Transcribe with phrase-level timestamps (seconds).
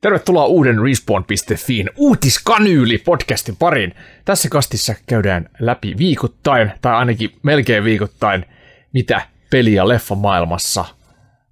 [0.00, 3.94] Tervetuloa uuden Respawn.fiin uutiskanyyli-podcastin pariin.
[4.24, 8.44] Tässä kastissa käydään läpi viikoittain, tai ainakin melkein viikoittain,
[8.92, 10.84] mitä peli- ja leffamaailmassa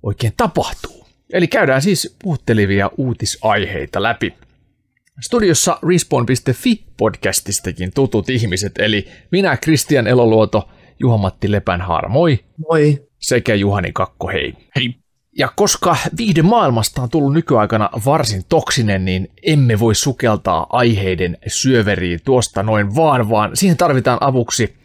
[0.03, 1.07] oikein tapahtuu.
[1.33, 4.35] Eli käydään siis puhuttelivia uutisaiheita läpi.
[5.21, 10.69] Studiossa Respawn.fi podcastistakin tutut ihmiset, eli minä Kristian Eloluoto,
[11.01, 12.39] Juha-Matti Lepänhaara, moi.
[12.69, 13.09] Moi.
[13.19, 14.55] Sekä Juhani Kakko, hei.
[14.77, 14.95] Hei.
[15.39, 22.21] Ja koska viihde maailmasta on tullut nykyaikana varsin toksinen, niin emme voi sukeltaa aiheiden syöveriin
[22.25, 24.77] tuosta noin vaan, vaan siihen tarvitaan avuksi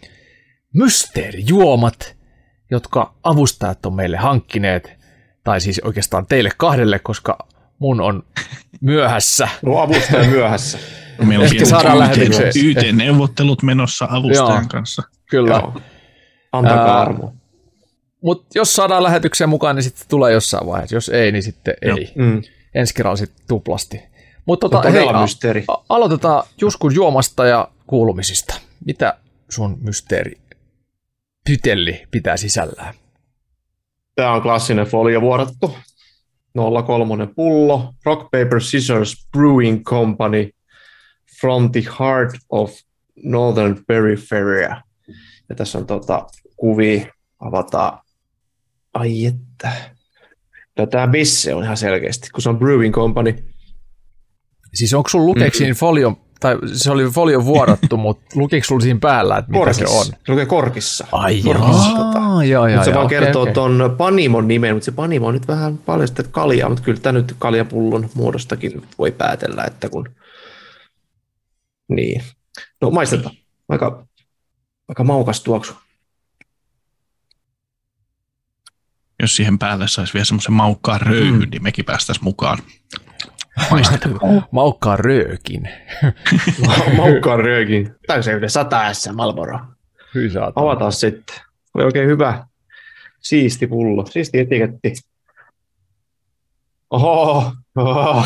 [0.74, 2.16] mysteerijuomat,
[2.72, 4.98] jotka avustajat on meille hankkineet,
[5.44, 7.38] tai siis oikeastaan teille kahdelle, koska
[7.80, 8.24] mun on
[8.82, 9.48] myöhässä.
[9.62, 10.78] No avustaja myöhässä.
[11.28, 12.52] Meillä on Ehkä saadaan lähetykseen.
[12.56, 14.68] YT-neuvottelut menossa avustajan Joo.
[14.72, 15.04] kanssa.
[15.30, 15.54] Kyllä.
[15.54, 15.82] Joo.
[16.52, 17.34] Antakaa armo.
[18.24, 20.96] Mutta jos saadaan lähetykseen mukaan, niin sitten tulee jossain vaiheessa.
[20.96, 21.98] Jos ei, niin sitten Joo.
[21.98, 22.12] ei.
[22.16, 22.42] Mm.
[22.76, 24.04] Ensi kerralla sitten tuplasti.
[24.46, 25.64] Mutta tota, hei, mysteeri.
[25.68, 28.56] a- aloitetaan Juskun juomasta ja kuulumisista.
[28.86, 29.18] Mitä
[29.50, 30.38] sun mysteeri
[31.50, 32.94] pytelli pitää sisällään?
[34.16, 35.76] Tämä on klassinen foliovuorattu.
[36.86, 37.94] 03 pullo.
[38.06, 40.50] Rock, Paper, Scissors Brewing Company
[41.42, 42.72] from the heart of
[43.24, 44.82] Northern Peripheria.
[45.50, 47.06] Ja tässä on tota, kuvia,
[47.40, 48.03] avataan.
[48.94, 49.72] Ai että.
[50.78, 53.36] No, tämä bisse on ihan selkeästi, kun se on Brewing Company.
[54.74, 59.00] Siis onko sun lukeeko siinä folio, tai se oli folio vuorattu, mutta lukeeko sulla siinä
[59.00, 59.88] päällä, että mitä Korkissa.
[59.88, 60.06] se on?
[60.06, 61.08] Se lukee korkissa.
[61.12, 62.20] Ai Korkissa, jaa, tota.
[62.20, 63.54] joo, joo, Mutta se vaan okei, kertoo okei.
[63.54, 67.36] tuon Panimon nimen, mutta se Panimo on nyt vähän paljastettu kaljaa, mutta kyllä tämä nyt
[67.40, 70.10] kaljapullon muodostakin voi päätellä, että kun...
[71.88, 72.24] Niin.
[72.82, 73.36] No maistetaan.
[73.70, 74.06] Aika,
[74.88, 75.74] aika maukas tuoksu.
[79.24, 81.48] Jos siihen päälle saisi vielä semmoisen maukkaan röyhyn, Mm.
[81.52, 82.58] niin mekin päästäisiin mukaan.
[83.72, 84.20] Maistetaan.
[84.52, 85.70] Maukkaa röökin.
[86.98, 87.96] Maukkaan röökin.
[88.08, 89.60] Täyseyden 100 S Malboro.
[90.16, 90.30] Hyi.
[90.56, 91.36] Avataan sitten.
[91.74, 92.46] Oli oikein hyvä.
[93.20, 94.06] Siisti pullo.
[94.06, 94.94] Siisti etiketti.
[96.90, 97.52] Oho.
[97.76, 98.26] Oho.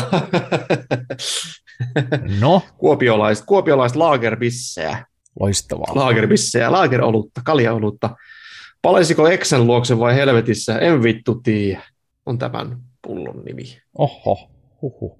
[2.40, 5.06] No, Kuopiolaiset, kuopiolaiset laagerbissejä.
[5.40, 5.94] loistavaa.
[5.94, 8.16] laagerbissejä, laagerolutta, kaljaolutta.
[8.88, 10.78] Palaisiko Exen luokse vai helvetissä?
[10.78, 11.82] En vittu tiedä.
[12.26, 13.78] On tämän pullon nimi.
[13.98, 14.50] Oho,
[14.82, 15.18] huhu.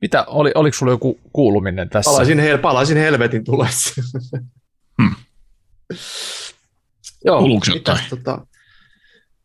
[0.00, 2.10] Mitä, oli, oliko sulla joku kuuluminen tässä?
[2.10, 4.02] Palaisin, hel- palaisin helvetin tulessa.
[5.02, 5.14] Hmm.
[7.24, 8.10] Joo, Kuuluuko mitäs jotain?
[8.10, 8.46] Tota,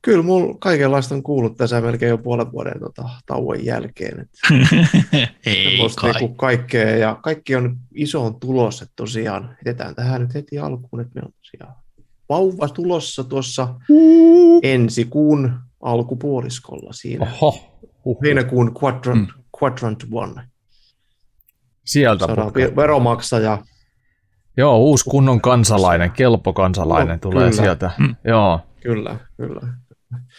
[0.01, 4.19] kyllä mulla kaikenlaista on kuullut tässä melkein jo puolen vuoden tota, tauon jälkeen.
[4.19, 4.29] Et
[5.45, 6.11] Ei kai.
[6.13, 11.11] niinku kaikkea, ja kaikki on isoon tulossa, että tosiaan jätetään tähän nyt heti alkuun, että
[11.15, 11.86] meillä on tosiaan
[12.29, 13.75] vauva tulossa tuossa
[14.63, 17.25] ensi kuun alkupuoliskolla siinä.
[17.41, 18.19] Oho, huhu.
[18.23, 19.43] Heinäkuun Quadrant, Mm.
[19.63, 20.43] Quadrant One.
[21.85, 23.57] Sieltä Saadaan veromaksaja.
[24.57, 27.61] Joo, uusi kunnon kansalainen, kelpo kansalainen No, tulee kyllä.
[27.63, 27.91] sieltä.
[27.97, 28.15] Mm.
[28.23, 29.61] Joo, Kyllä, kyllä.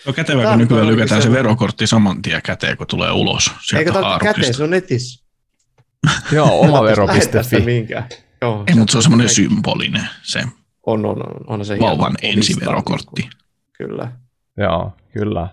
[0.07, 4.11] On kätevä, kun nykyään lykätään se verokortti saman tien käteen, kun tulee ulos sieltä tarvitse
[4.13, 4.57] käteen, haarukista.
[4.57, 5.25] se on netissä.
[6.33, 7.61] joo oma Lähettää sitä vero.fi.
[7.67, 8.09] mihinkään.
[8.43, 10.43] Joo, Ei, mutta se on semmoinen symbolinen, se
[10.89, 11.45] On, on, on.
[11.47, 13.23] on se vauvan ensiverokortti.
[13.23, 13.31] niin
[13.73, 14.13] Kyllä.
[14.57, 15.49] Joo, kyllä.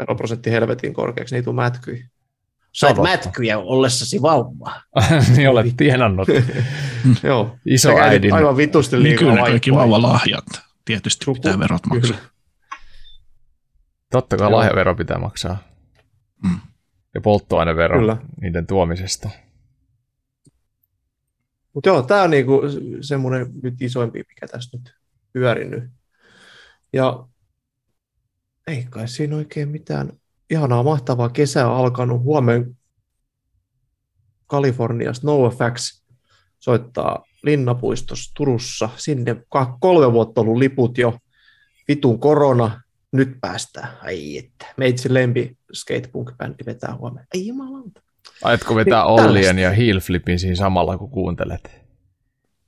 [0.00, 2.04] Veroprosentti helvetin korkeaksi, niitä on mätkyi.
[2.72, 4.72] Sait mätkyjä ollessasi vauva.
[5.36, 6.28] niin olet tienannut
[7.22, 7.56] Joo.
[7.66, 8.34] iso äidin.
[8.34, 10.44] Aivan vitusti Niin liikaa kyllä ne kaikki vauvalahjat.
[10.84, 12.16] Tietysti Suku- pitää verot maksaa.
[12.16, 12.30] Kyllä.
[14.10, 14.58] Totta kai Joo.
[14.58, 15.56] lahjavero pitää maksaa.
[16.44, 16.60] Mm.
[17.14, 18.16] Ja polttoainevero Kyllä.
[18.40, 19.28] niiden tuomisesta.
[21.74, 22.60] Mutta joo, tämä on niinku
[23.00, 24.94] semmoinen nyt isoimpi, mikä tässä nyt
[25.32, 25.84] pyörinyt.
[26.92, 27.28] Ja
[28.66, 30.12] ei kai siinä oikein mitään
[30.50, 32.22] ihanaa mahtavaa kesää alkanut.
[32.22, 32.74] Huomenna
[34.46, 36.02] Kaliforniasta NoFX
[36.58, 38.88] soittaa Linnapuistossa Turussa.
[38.96, 39.36] Sinne
[39.80, 41.18] kolme vuotta ollut liput jo.
[41.88, 42.82] Vitun korona.
[43.12, 43.98] Nyt päästään.
[44.02, 44.66] Ai että.
[44.76, 47.26] Meitsi lempi skatepunk-bändi vetää huomenna.
[47.34, 48.02] Ei jumalauta.
[48.42, 51.80] Aiotko vetää Niin, Ollien ja Heelflipin siinä samalla, kun kuuntelet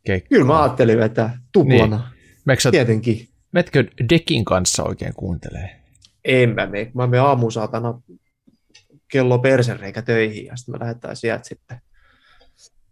[0.06, 0.28] keikkaa?
[0.28, 2.10] Kyllä mä ajattelin vetää tuplana.
[2.46, 2.58] Niin.
[2.70, 3.28] Tietenkin.
[3.52, 5.80] Metkö Dekin kanssa oikein kuuntelee?
[6.24, 6.90] En mä mene.
[6.94, 8.00] Mä menen aamu saatana
[9.08, 11.80] kello persereikä töihin ja sitten me lähdetään sieltä sitten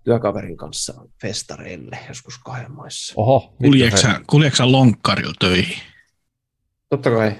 [0.04, 3.14] työkaverin kanssa festareille joskus kahden maissa.
[3.16, 5.78] Oho, Kuljeeko sä- kuljeeko sä lonkkarilla töihin?
[6.90, 7.32] Totta kai.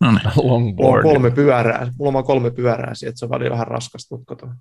[0.00, 0.20] No niin.
[0.36, 1.02] Mulla on Longboard.
[1.02, 1.92] kolme pyörää.
[1.98, 4.52] Mulla on kolme pyörää että se on välillä vähän raskasta, mutta kato.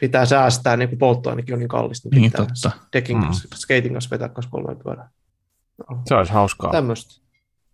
[0.00, 2.08] Pitää säästää, niin kuin polttoainekin on niin kallista.
[2.08, 2.70] Niin Niin pitää totta.
[2.92, 3.22] Dekin Mm.
[3.22, 5.08] kanssa, skating kanssa vetää kanssa kolme pyörää.
[6.08, 6.72] Se olisi hauskaa.
[6.72, 7.22] Tämmöistä.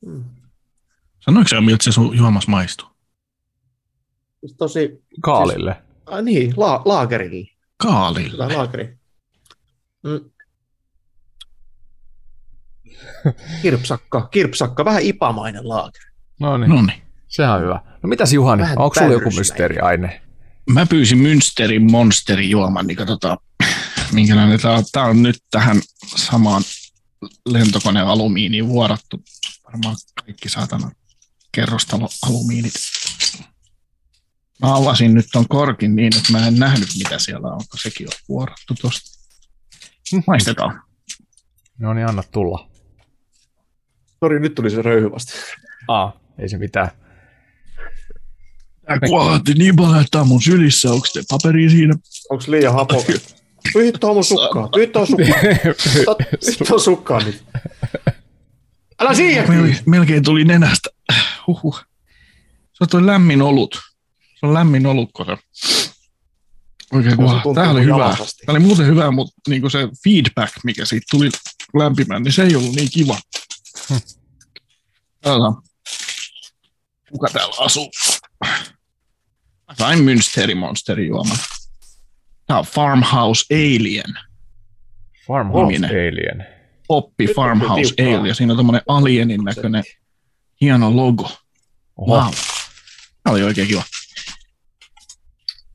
[0.07, 0.25] Mm.
[1.21, 2.89] Sanoiko se, miltä se sun juomas maistuu?
[4.57, 5.05] tosi...
[5.21, 5.73] Kaalille.
[5.75, 7.49] Siis, ah, niin, la, laagerille.
[7.77, 8.45] Kaalille.
[8.45, 8.99] Hyvä laageri.
[10.03, 10.21] Mm.
[13.63, 16.11] Kirpsakka, kirpsakka, vähän ipamainen laageri.
[16.41, 17.03] No niin, No niin.
[17.29, 17.81] sehän on hyvä.
[18.03, 20.21] No mitäs Juhani, Vähän onko sulla joku mysteeriaine?
[20.69, 23.39] Mä pyysin Münsterin Monsterin juoman, niin katsotaan,
[24.13, 24.85] minkälainen tämä on.
[24.93, 25.83] Tämä on nyt tähän
[26.17, 26.63] samaan
[27.47, 29.23] lentokoneen alumiiniin vuorattu.
[29.65, 30.91] Varmaan kaikki saatana
[31.53, 32.73] kerrostalo alumiinit.
[34.63, 37.53] Mä avasin nyt ton korkin niin, että mä en nähnyt, mitä siellä on.
[37.53, 39.19] Onko sekin on vuorattu tosta?
[40.27, 40.83] Maistetaan.
[41.79, 42.71] No niin, anna tulla.
[44.21, 45.33] Sori, nyt tuli se röyhy vasta.
[45.89, 46.91] Aa, ei se mitään.
[48.89, 50.93] Tää kuohatti niin paljon, että tää on mun sylissä.
[50.93, 51.95] Onko te paperi siinä?
[52.31, 53.05] Onks liian hapo?
[53.73, 54.69] Pyhi tuohon mun sukkaan.
[54.75, 55.41] Pyhi tuohon sukkaan.
[56.45, 57.45] Pyhi tuohon sukkaan nyt.
[59.01, 59.49] Älä siihen!
[59.49, 60.91] Mel- melkein tuli nenästä.
[61.47, 61.81] Huhhuh.
[62.73, 63.81] Se on toi lämmin olut.
[64.41, 65.37] Se on lämmin olut, kun se
[66.93, 67.43] Oikein kuva.
[67.55, 68.17] Tämä oli mun hyvä.
[68.17, 71.31] Tämä oli muuten hyvä, mutta niin se feedback, mikä siitä tuli
[71.75, 73.19] lämpimään, niin se ei ollut niin kiva.
[75.25, 75.63] Katsotaan.
[77.11, 77.91] Kuka täällä asuu?
[79.79, 81.37] Sain Münsteri Monsteri juoman.
[82.47, 84.15] Tämä on Farmhouse Alien.
[85.27, 85.91] Farmhouse Niminen.
[85.91, 86.47] Alien.
[86.89, 87.03] On
[87.37, 87.95] Farmhouse.
[87.99, 88.35] Alien.
[88.35, 89.85] Siinä on tommonen alienin näköinen
[90.61, 91.31] hieno logo.
[91.97, 92.33] Oho, Wow.
[93.25, 93.83] Tämä oli oikein kiva.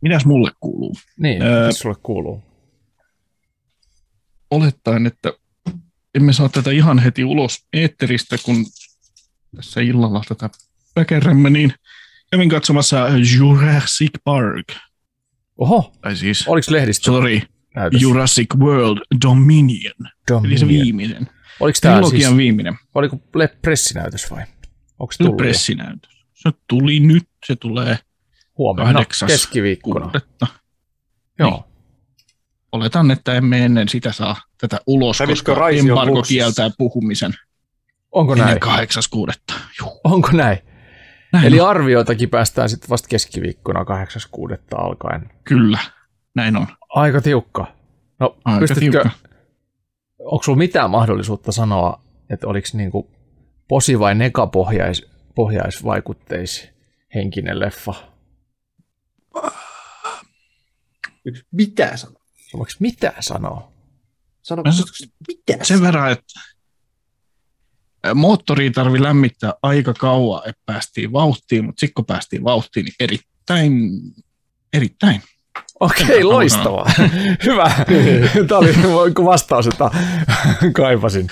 [0.01, 0.95] Mitäs mulle kuuluu?
[1.17, 2.43] niin, Öö, mitä sulle kuuluu?
[4.51, 5.33] Olettaen, että
[6.15, 8.65] emme saa tätä ihan heti ulos eetteristä, kun
[9.55, 10.49] tässä illalla tätä
[10.95, 11.73] väkerrämme, niin
[12.33, 13.07] kävin katsomassa
[13.37, 14.65] Jurassic Park.
[15.57, 17.41] Oho, Tai siis, oliko lehdistö sorry,
[17.75, 18.01] näytös?
[18.01, 19.93] Jurassic World Dominion.
[20.45, 20.67] Eli se Dominion.
[20.67, 21.29] viimeinen.
[21.59, 22.75] Oliko tämä Trilogian siis, viimeinen.
[22.95, 24.43] oliko le- pressinäytös vai?
[24.99, 26.11] Onko se tullut pressinäytös.
[26.33, 27.97] Se tuli nyt, se tulee
[28.57, 29.99] huomenna, kahdeksas keskiviikkona?
[30.05, 30.47] kuudetta.
[31.39, 31.67] Joo.
[32.71, 37.33] Oletan, että emme ennen sitä saa tätä ulos, Kävitkö koska embargo kieltää puhumisen
[38.11, 38.59] Onko näin?
[38.59, 39.53] kahdeksas kuudetta.
[39.79, 40.57] Juh, Onko näin?
[41.33, 41.69] Näin Eli on.
[41.69, 44.57] arvioitakin päästään sitten vasta keskiviikkona 8.6.
[44.77, 45.29] alkaen.
[45.43, 45.79] Kyllä,
[46.35, 46.67] näin on.
[46.89, 47.75] Aika tiukka.
[48.19, 49.09] No, Aika pystytkö, tiukka.
[50.19, 53.11] onko sulla mitään mahdollisuutta sanoa, että oliko niinku
[53.67, 56.69] posi- vai negapohjais, pohjaisvaikutteis
[57.15, 57.93] henkinen leffa?
[61.25, 62.15] Yksi, mitä sano?
[62.53, 63.71] Voiko mitään sanoa?
[64.41, 66.23] Sano, Mä s- mitä Sen verran, että
[68.15, 73.91] moottoria tarvi lämmittää aika kauan, että päästiin vauhtiin, mutta sitten kun päästiin vauhtiin, niin erittäin,
[74.73, 75.21] erittäin.
[75.79, 76.85] Okei, Enpä loistavaa.
[77.45, 77.71] Hyvä.
[78.47, 79.91] Tämä oli vastaus, jota
[80.73, 81.27] kaipasin.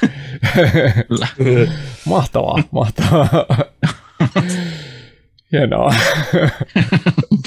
[1.08, 1.28] Kyllä.
[2.06, 3.30] Mahtavaa, mahtavaa.
[5.52, 5.94] Hienoa.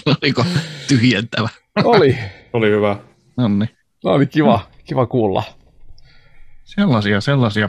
[0.23, 0.45] Oliko
[0.89, 1.49] tyhjentävä?
[1.85, 2.19] Oli.
[2.53, 2.97] Oli hyvä.
[3.37, 3.69] No niin.
[4.05, 5.43] No oli kiva, kiva kuulla.
[6.65, 7.69] Sellaisia, sellaisia.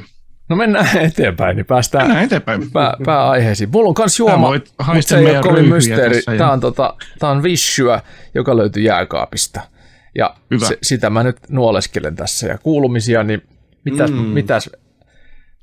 [0.50, 2.72] No mennään eteenpäin, niin päästään Mennään eteenpäin.
[2.72, 3.70] pää, pääaiheisiin.
[3.72, 6.18] Mulla on kans juoma, mutta se ei ole kovin mysteeri.
[6.28, 8.02] ja- Tämä on, tota, tää on vissyä,
[8.36, 9.62] joka löytyy jääkaapista.
[10.18, 10.66] Ja Hyvä.
[10.68, 12.48] se, sitä mä nyt nuoleskelen tässä.
[12.48, 13.42] Ja kuulumisia, niin
[13.86, 14.18] mitäs, mm.
[14.18, 14.24] Mm.
[14.24, 14.70] mitäs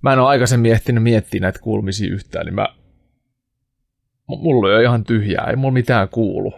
[0.03, 2.67] mä en ole aikaisemmin ehtinyt miettiä näitä kuulumisia yhtään, niin mä,
[4.29, 6.55] mulla on jo ihan tyhjää, ei mulla mitään kuulu.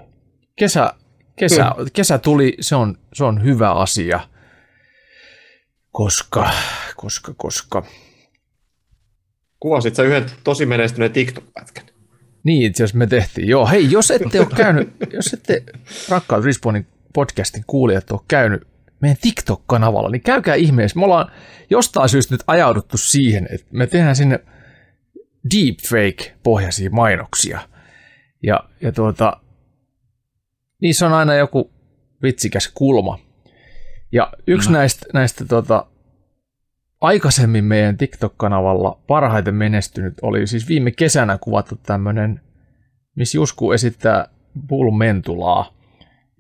[0.56, 0.92] Kesä,
[1.37, 4.20] kesä, kesä tuli, se on, se on hyvä asia,
[5.90, 6.50] koska,
[6.96, 7.82] koska, koska,
[9.64, 11.85] Kuvasit sä yhden tosi menestyneen TikTok-pätkän.
[12.42, 13.49] Niin, itse asiassa me tehtiin.
[13.49, 15.64] Joo, hei, jos ette ole käynyt, jos ette
[16.09, 18.66] rakkaat Respawnin podcastin kuulijat ole käynyt
[19.00, 20.99] meidän TikTok-kanavalla, niin käykää ihmeessä.
[20.99, 21.33] Me ollaan
[21.71, 24.40] jostain syystä nyt ajauduttu siihen, että me tehdään sinne
[25.54, 27.61] deepfake-pohjaisia mainoksia.
[28.42, 29.37] Ja, ja tuota,
[30.80, 31.73] niissä on aina joku
[32.23, 33.18] vitsikäs kulma.
[34.12, 34.78] Ja yksi Kyllä.
[34.78, 35.87] näistä, näistä tuota,
[37.04, 42.40] aikaisemmin meidän TikTok-kanavalla parhaiten menestynyt oli siis viime kesänä kuvattu tämmöinen,
[43.16, 44.28] missä Jusku esittää
[44.68, 45.75] Bulmentulaa.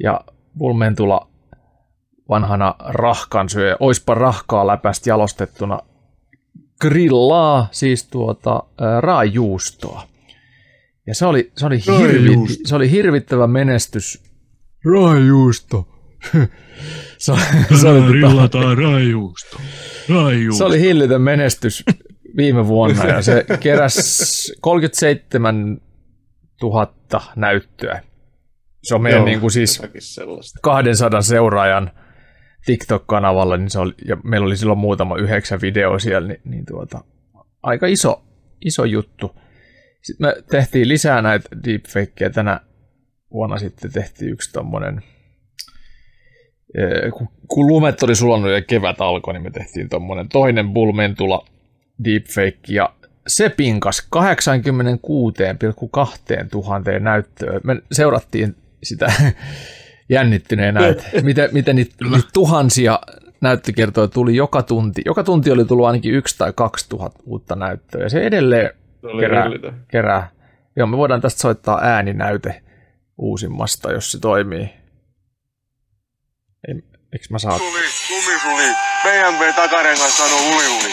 [0.02, 0.20] Ja
[0.58, 1.28] Bulmentula
[2.28, 5.80] vanhana rahkansyöjä, oispa rahkaa läpästä jalostettuna,
[6.80, 10.02] grillaa siis tuota ää, raajuustoa.
[11.06, 14.22] Ja se oli, se oli, hirvi, se oli hirvittävä menestys.
[14.92, 15.93] Raajuusto.
[17.18, 18.74] Se, oli- se, oli, tota.
[18.74, 19.56] Rajuusto.
[20.58, 21.84] se oli hillitön menestys
[22.36, 25.78] viime vuonna ja se keräsi 37
[26.62, 26.94] 000
[27.36, 28.02] näyttöä.
[28.82, 30.58] Se on meidän Joo, niin kuin siis jotakin sellaista.
[30.62, 31.90] 200 seuraajan
[32.66, 37.04] TikTok-kanavalla, niin se oli, ja meillä oli silloin muutama yhdeksän video siellä, niin, niin tuota,
[37.62, 38.24] aika iso,
[38.64, 39.36] iso juttu.
[40.02, 42.60] Sitten me tehtiin lisää näitä deepfakeja tänä
[43.32, 45.02] vuonna sitten tehtiin yksi tommonen,
[47.48, 51.44] kun, lumet oli sulannut ja kevät alkoi, niin me tehtiin tommonen toinen Bull Mentula
[52.04, 52.92] deepfake, ja
[53.26, 54.20] se pinkas 86,2
[56.50, 57.60] tuhanteen näyttöön.
[57.64, 59.12] Me seurattiin sitä
[60.08, 62.98] jännittyneenä, että miten, miten niitä, niitä tuhansia
[63.40, 65.02] näyttökertoja tuli joka tunti.
[65.06, 69.08] Joka tunti oli tullut ainakin yksi tai kaksi tuhat uutta näyttöä, ja se edelleen Se
[69.20, 69.46] kerää,
[69.88, 70.30] kerää.
[70.76, 72.62] Joo, me voidaan tästä soittaa ääninäyte
[73.18, 74.83] uusimmasta, jos se toimii.
[76.68, 76.74] Ei,
[77.12, 77.58] eikö mä saa?
[77.58, 77.80] Suli,
[78.10, 78.68] lumisuli,
[79.02, 80.92] BMW takarengas sanoo uli uli.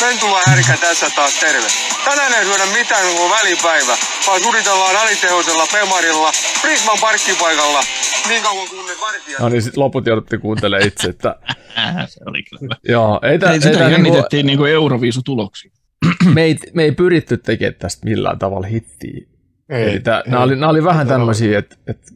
[0.00, 1.68] Pentula härkä tässä taas terve.
[2.04, 3.96] Tänään ei syödä mitään koko välipäivä,
[4.26, 6.30] vaan suritellaan alitehoisella Pemarilla
[6.62, 7.80] Prisman parkkipaikalla
[8.28, 9.38] niin kauan kunnes vartija...
[9.40, 11.36] No niin, sit loput joudutte kuuntelemaan itse, että
[12.08, 12.76] se oli kyllä.
[12.88, 15.70] joo, ei, tä, Ei, ei sitä tää niinku, jännitettiin niinku Euroviisutuloksia.
[16.34, 19.26] me, ei, me ei pyritty tekemään tästä millään tavalla hittiä.
[19.68, 20.30] Ei, Eli tää, ei.
[20.30, 22.12] nämä, oli, nämä oli vähän Ei tämmöisiä, että, että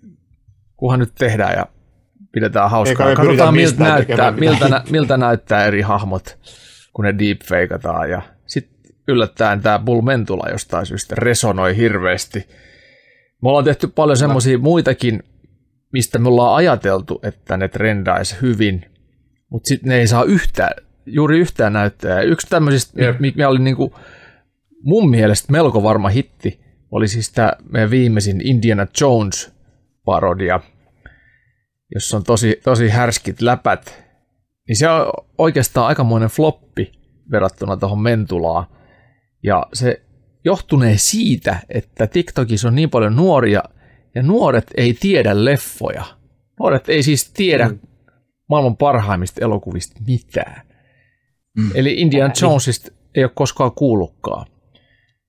[0.77, 1.67] kunhan nyt tehdään ja
[2.35, 3.09] pidetään hauskaa.
[3.11, 6.39] Eikä Katsotaan miltä näyttää, miltä, nä, miltä näyttää eri hahmot,
[6.93, 8.11] kun ne deepfakeataan.
[8.11, 12.39] Ja sitten yllättäen tämä Bull Mentula jostain syystä resonoi hirveästi.
[13.43, 15.23] Me ollaan tehty paljon semmoisia muitakin,
[15.93, 18.85] mistä me ollaan ajateltu, että ne trendaisi hyvin,
[19.51, 20.73] mutta sitten ne ei saa yhtään,
[21.07, 22.15] juuri yhtään näyttöä.
[22.15, 23.21] Ja yksi tämmöisistä, Jep.
[23.21, 23.95] mikä oli niinku
[24.83, 26.61] mun mielestä melko varma hitti,
[26.91, 30.61] oli siis tämä meidän viimeisin Indiana Jones-parodia,
[31.95, 34.05] jossa on tosi, tosi härskit läpät.
[34.69, 36.93] Niin se on oikeastaan aikamoinen floppi
[37.31, 38.67] verrattuna tuohon Mentulaan.
[39.43, 40.03] Ja se
[40.45, 43.63] johtunee siitä, että TikTokissa on niin paljon nuoria,
[44.15, 46.05] ja nuoret ei tiedä leffoja.
[46.61, 47.79] Nuoret ei siis tiedä mm.
[48.49, 50.63] maailman parhaimmista elokuvista mitään.
[51.59, 51.71] Mm.
[51.75, 54.47] Eli Indiana Jonesista ei ole koskaan kuullutkaan.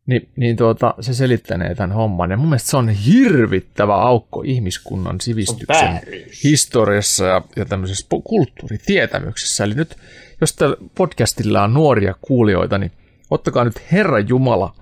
[0.05, 2.31] Ni, niin tuota, se selittänee tämän homman.
[2.31, 6.01] Ja mun mielestä se on hirvittävä aukko ihmiskunnan sivistyksen
[6.43, 9.63] historiassa ja, ja tämmöisessä kulttuuritietämyksessä.
[9.63, 9.95] Eli nyt,
[10.41, 12.91] jos tällä podcastilla on nuoria kuulijoita, niin
[13.29, 14.75] ottakaa nyt Herra Jumala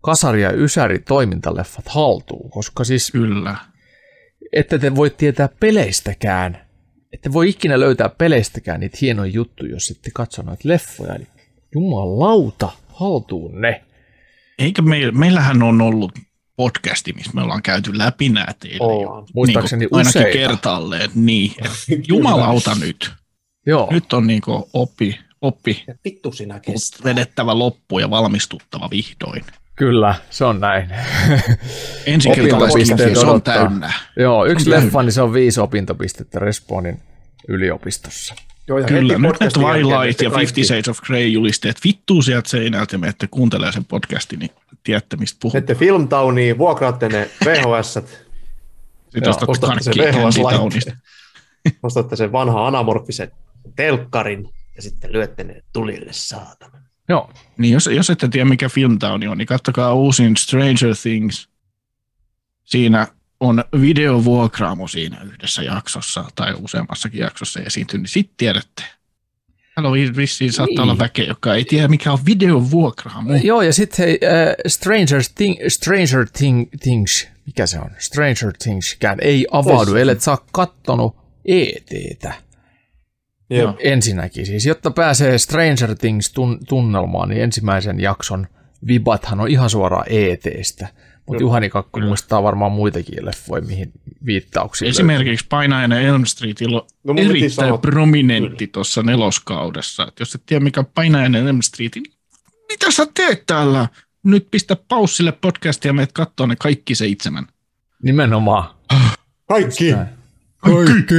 [0.00, 3.56] kasari ja ysäri toimintaleffat haltuun, koska siis Kyllä.
[4.52, 6.58] ette te voi tietää peleistäkään,
[7.12, 11.14] ette voi ikinä löytää peleistäkään niitä hienoja juttuja, jos ette katso noita leffoja.
[11.14, 11.26] Eli
[11.74, 13.84] jumalauta, haltuun ne.
[14.60, 16.12] Eikä me, meillähän on ollut
[16.56, 18.84] podcasti, missä me ollaan käyty läpi nämä teille jo.
[18.84, 19.26] Ollaan.
[19.34, 20.38] Muistaakseni Niin ainakin useita.
[20.38, 21.10] kertaalleen.
[21.14, 21.54] Niin.
[22.08, 23.10] Jumalauta nyt.
[23.66, 27.04] Joo, Nyt on niin oppi, oppi Ja vittu sinä kestää.
[27.04, 29.44] vedettävä loppu ja valmistuttava vihdoin.
[29.76, 30.88] kyllä, se on näin.
[32.06, 33.54] Ensikertalaisesti Opintopisteet se on odottaa.
[33.54, 33.92] täynnä.
[34.16, 37.00] Joo, yksi leffa, niin se on viisi opintopistettä Respawnin
[37.48, 38.34] yliopistossa.
[38.70, 42.94] Joo, ja Kyllä, nyt podcastin Twilight ja Fifty Shades of Grey julisteet vittuu sieltä seinältä
[42.94, 44.50] ja menette kuuntelemaan sen podcastin, niin
[44.82, 45.52] tiedätte mistä puhuu.
[45.52, 47.94] Menette Filmtowniin, vuokraatte ne VHS,
[49.10, 49.94] Sitten ostatte ostatte sen.
[49.94, 50.96] VHS-laitteen,
[51.82, 53.30] ostatte sen vanhan anamorfisen
[53.76, 56.78] telkkarin ja sitten lyötte ne tulille saatana.
[57.08, 61.48] Joo, Niin jos, jos ette tiedä mikä Filmtown on, niin kattokaa uusin Stranger Things.
[62.64, 63.06] Siinä
[63.40, 68.82] on videovuokraamo siinä yhdessä jaksossa tai useammassakin jaksossa esiintynyt, niin sitten tiedätte.
[69.74, 70.80] Täällä on vissiin saattaa Niin.
[70.80, 73.34] olla väkeä, joka ei tiedä mikä on videovuokraamo.
[73.42, 77.90] Joo ja sitten hei, äh, Stranger, Thing, Stranger Thing, Things, mikä se on?
[77.98, 82.34] Stranger Thingskään ei avaudu, ellei sä ole kattonut ETtä.
[83.50, 83.62] Jep.
[83.62, 83.76] Joo.
[83.78, 88.46] Ensinnäkin siis, jotta pääsee Stranger Things tun- tunnelmaan, niin ensimmäisen jakson
[88.86, 90.88] vibathan on ihan suoraan ETstä.
[91.26, 93.92] Mutta Juhani Kakku muistaa varmaan muitakin leffoja, mihin
[94.26, 100.06] viittauksia Esimerkiksi Painajainen Elm Streetillä on No erittäin sanoa- prominentti tuossa neloskaudessa.
[100.08, 102.04] Et jos et tiedä mikä on Painajainen Elm Street, niin
[102.68, 103.88] mitä sä teet täällä?
[104.22, 107.46] Nyt pistä paussille podcastia ja meet kattoo ne kaikki seitsemän.
[108.02, 108.74] Nimenomaan.
[109.48, 109.92] Kaikki.
[109.92, 110.08] Näin.
[110.58, 111.14] Kaikki.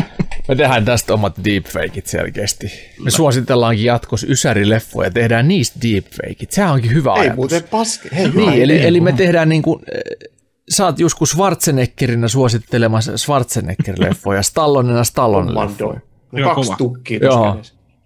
[0.48, 2.72] Me tehdään tästä omat deepfakeit selkeästi.
[3.04, 6.50] Me suositellaankin jatkossa Ysäri-leffoja ja tehdään niistä deepfakeit.
[6.50, 7.36] Sehän onkin hyvä Ei ajatus.
[7.36, 8.08] muuten paske.
[8.16, 8.86] Hei, Niin, hyvä eli, idea.
[8.86, 10.28] eli me tehdään niin kuin, äh,
[10.70, 16.00] sä oot joskus Schwarzeneggerinä suosittelemassa Schwarzenegger-leffoja, Stallonena Stallone-leffoja.
[16.32, 16.76] No, Joo, kaksi kova.
[16.76, 17.60] tukkia Joo.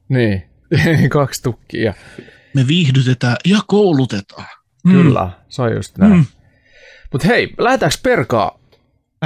[0.08, 0.42] Niin,
[1.10, 1.94] kaksi tukkia.
[2.54, 4.46] Me viihdytetään ja koulutetaan.
[4.90, 6.12] Kyllä, se on just näin.
[6.12, 6.24] Mm.
[7.12, 8.59] Mutta hei, lähdetäänkö perkaa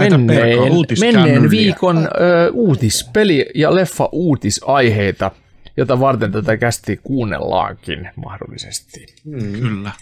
[0.01, 0.59] menneen,
[1.01, 5.31] menneen viikon ö, uutis, peli- ja leffa-uutisaiheita,
[5.77, 9.07] jota varten tätä kästi kuunnellaankin mahdollisesti.
[9.61, 9.93] Kyllä.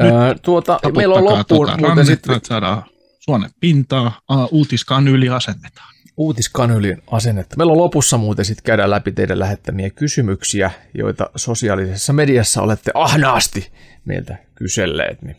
[0.00, 2.82] Ö, tuota, meillä on loppuun tota muuten sitten saadaan
[3.20, 5.94] suonet pintaa, a, uutiskaan yli asennetaan.
[6.16, 7.56] uutiskanylin asennetta.
[7.56, 13.72] Meillä on lopussa muuten sitten käydään läpi teidän lähettämiä kysymyksiä, joita sosiaalisessa mediassa olette ahnaasti
[14.04, 15.22] meiltä kyselleet.
[15.22, 15.36] Niin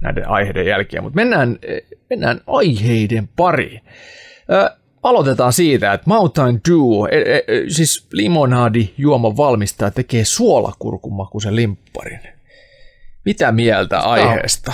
[0.00, 1.58] näiden aiheiden jälkeen, mutta mennään,
[2.10, 3.80] mennään aiheiden pariin.
[4.52, 4.70] Ö,
[5.02, 12.20] aloitetaan siitä, että Mountain Dew, e, e, siis limonadi juoman valmistaja tekee suolakurkumakuisen limpparin.
[13.24, 14.72] Mitä mieltä aiheesta?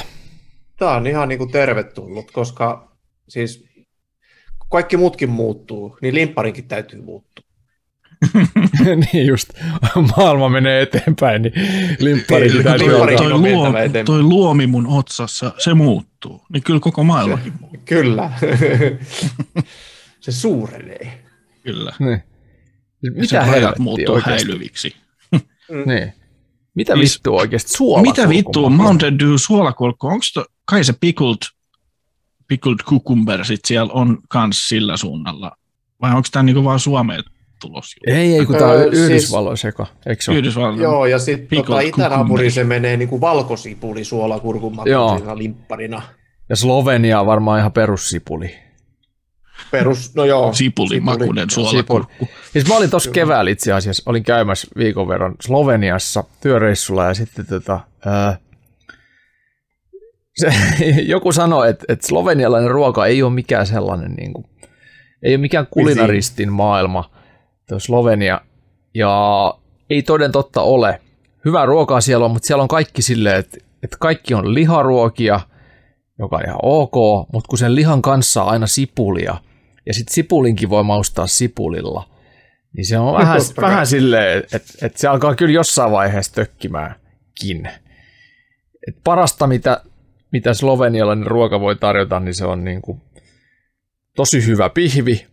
[0.78, 2.92] Tämä on ihan niin kuin tervetullut, koska
[3.28, 3.64] siis
[4.70, 7.51] kaikki muutkin muuttuu, niin limpparinkin täytyy muuttua.
[9.12, 9.50] niin just,
[10.16, 11.52] maailma menee eteenpäin, niin
[11.98, 13.72] limpparikin Niin, täytyy toi, on luo,
[14.04, 16.42] toi luomi mun otsassa, se muuttuu.
[16.52, 17.82] Niin kyllä koko maailmakin muuttuu.
[17.84, 18.30] Kyllä.
[20.20, 21.24] se suurenee.
[21.62, 21.92] Kyllä.
[21.98, 22.22] Niin.
[23.02, 24.44] Mitä Mitä rajat muuttuu oikeasti?
[24.46, 24.96] häilyviksi.
[25.86, 26.12] Niin.
[26.74, 27.72] Mitä Siis- vittua oikeasti?
[27.72, 31.36] Suola Mitä vittua, Mountain Dew suolakurkku, onko to, kai se pickled,
[32.48, 35.56] pickled cucumber sit siellä on kans sillä suunnalla?
[36.00, 37.22] Vai onko tämä niinku vaan Suomeen
[37.62, 37.94] tulos?
[38.06, 39.86] Ei, ei, kun tää on Öö, siis- Yhdysvalloissa eka.
[40.06, 40.38] Eikö se ole?
[40.38, 40.82] Yhdysvalloilla.
[40.82, 42.50] Joo, ja sitten tota, itänaapuriin cucumber.
[42.50, 46.02] se menee niin kuin valkosipuli suolakurkumakuisena limpparina.
[46.48, 48.54] Ja Slovenia on varmaan ihan perussipuli.
[49.70, 50.52] Perus, no joo.
[50.52, 51.02] Sipuli.
[51.48, 52.28] suolakurkku.
[52.52, 57.46] Siis mä olin tuossa keväällä itse asiassa, olin käymässä viikon verran Sloveniassa työreissulla ja sitten
[57.46, 58.36] tota, ää,
[60.36, 60.52] se,
[61.14, 64.44] joku sanoi, että, että slovenialainen ruoka ei ole mikään sellainen, niin kuin,
[65.22, 67.10] ei ole mikään kulinaristin maailma,
[67.68, 68.40] tuo Slovenia,
[68.94, 69.54] ja
[69.90, 71.00] ei toden totta ole.
[71.44, 75.40] Hyvää ruokaa siellä on, mutta siellä on kaikki silleen, että, että kaikki on liharuokia,
[76.18, 76.94] joka on ihan ok,
[77.32, 79.34] mutta kun sen lihan kanssa on aina sipulia,
[79.86, 82.08] ja sitten sipulinkin voi maustaa sipulilla,
[82.76, 87.70] niin se on vähän, vähän silleen, että, että se alkaa kyllä jossain vaiheessa tökkimäänkin.
[88.88, 89.80] Et parasta, mitä,
[90.32, 93.00] mitä slovenialainen ruoka voi tarjota, niin se on niin kuin
[94.16, 95.26] tosi hyvä pihvi,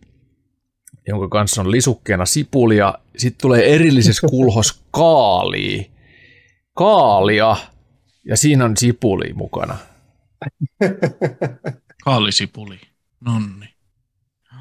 [1.08, 2.94] jonka kanssa on lisukkeena sipulia.
[3.16, 5.82] Sitten tulee erillisessä kulhos kaalia.
[6.74, 7.56] Kaalia.
[8.26, 9.76] Ja siinä on sipuli mukana.
[12.04, 12.80] Kaalisipuli.
[13.20, 13.66] Nonni.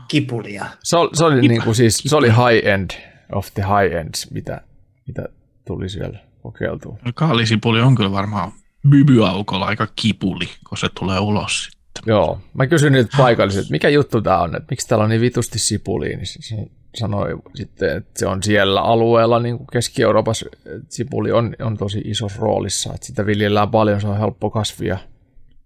[0.08, 0.66] Kipulia.
[0.84, 2.92] Se oli, se oli, niin kuin siis, se oli high end
[3.32, 4.62] of the high ends, mitä,
[5.08, 5.30] mitä
[5.68, 6.98] tuli siellä kokeiltua.
[7.16, 8.52] Kaalisipuli on kyllä varmaan
[8.90, 11.79] bybyaukolla aika kipuli, kun se tulee ulos sitten.
[12.06, 15.22] Joo, mä kysyin niiltä paikallisilta, että mikä juttu tää on, että miksi täällä on niin
[15.22, 16.56] vitusti sipulia, niin se
[16.96, 22.02] sanoi sitten, että se on siellä alueella, niin kuin Keski-Euroopassa, että sipuli on, on tosi
[22.06, 24.98] isossa roolissa, että sitä viljellään paljon, se on helppo kasvia.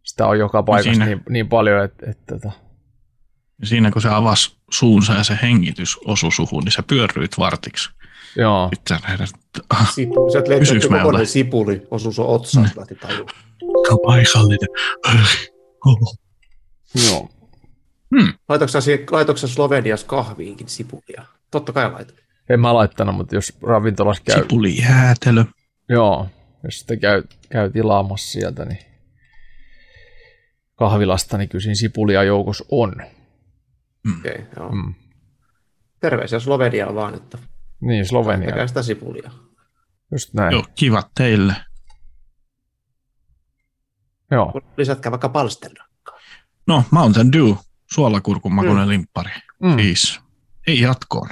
[0.03, 2.51] Sitä on joka paikassa siinä- niin, niin paljon, että, että, että
[3.61, 7.89] Ja siinä kun se avasi suunsa ja se hengitys osui suhun, niin sä pyörryit vartiksi.
[8.37, 8.69] joo.
[8.73, 9.29] Sitten sä lähdet,
[9.69, 11.27] ah, Sipu, kokonainen jollain?
[11.27, 12.71] sipuli, osuu sun otsaan, mm.
[12.79, 13.25] lähti tajua.
[13.61, 14.69] aika paikallinen.
[16.95, 17.29] joo.
[19.11, 21.25] Laitoiko sä Sloveniassa kahviinkin sipulia?
[21.51, 22.15] Totta kai laitan.
[22.49, 25.45] En mä laittanut, mutta jos ravintolassa käy, Sipuli jäätelö.
[25.89, 26.29] joo,
[26.63, 28.79] jos sitä käy, käy tilaamassa sieltä, niin
[30.75, 32.95] kahvilasta, niin kyllä siinä sipulia joukossa on.
[34.19, 34.71] Okei, okay, joo.
[34.71, 34.93] Mm.
[35.99, 37.37] Terveisiä Sloveniaan vaan, että
[37.79, 39.31] Niin, Slovenia, tekää sitä sipulia.
[40.11, 40.51] just näin.
[40.51, 41.55] Joo, kivat teille.
[44.31, 44.61] Joo.
[44.77, 45.85] Lisätkää vaikka palsterna.
[46.67, 47.51] No, Mountain Dew,
[47.93, 48.89] suolakurkun makuinen mm.
[48.89, 49.31] limppari.
[49.63, 49.77] Mm.
[49.77, 50.19] Siis,
[50.67, 51.29] ei jatkoon.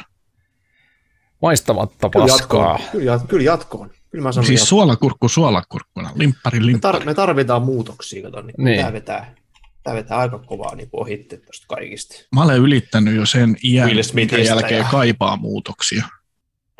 [1.41, 2.71] Maistamatta Kyllä paskaa.
[2.71, 2.91] jatkoon.
[2.91, 3.89] Kyllä, jat- kyllä jatkoon.
[4.11, 4.67] Kyllä mä sanon Siis jatkoon.
[4.67, 6.99] suolakurkku suolakurkkuna, limppari me, limppari.
[6.99, 8.79] tar- me tarvitaan muutoksia, kato, niin, Niin.
[8.79, 9.35] Tämä, vetää,
[9.83, 12.15] tämä vetää aika kovaa niin ohitte tuosta kaikista.
[12.35, 16.05] Mä olen ylittänyt jo sen iän, minkä jälkeen ja- kaipaa muutoksia.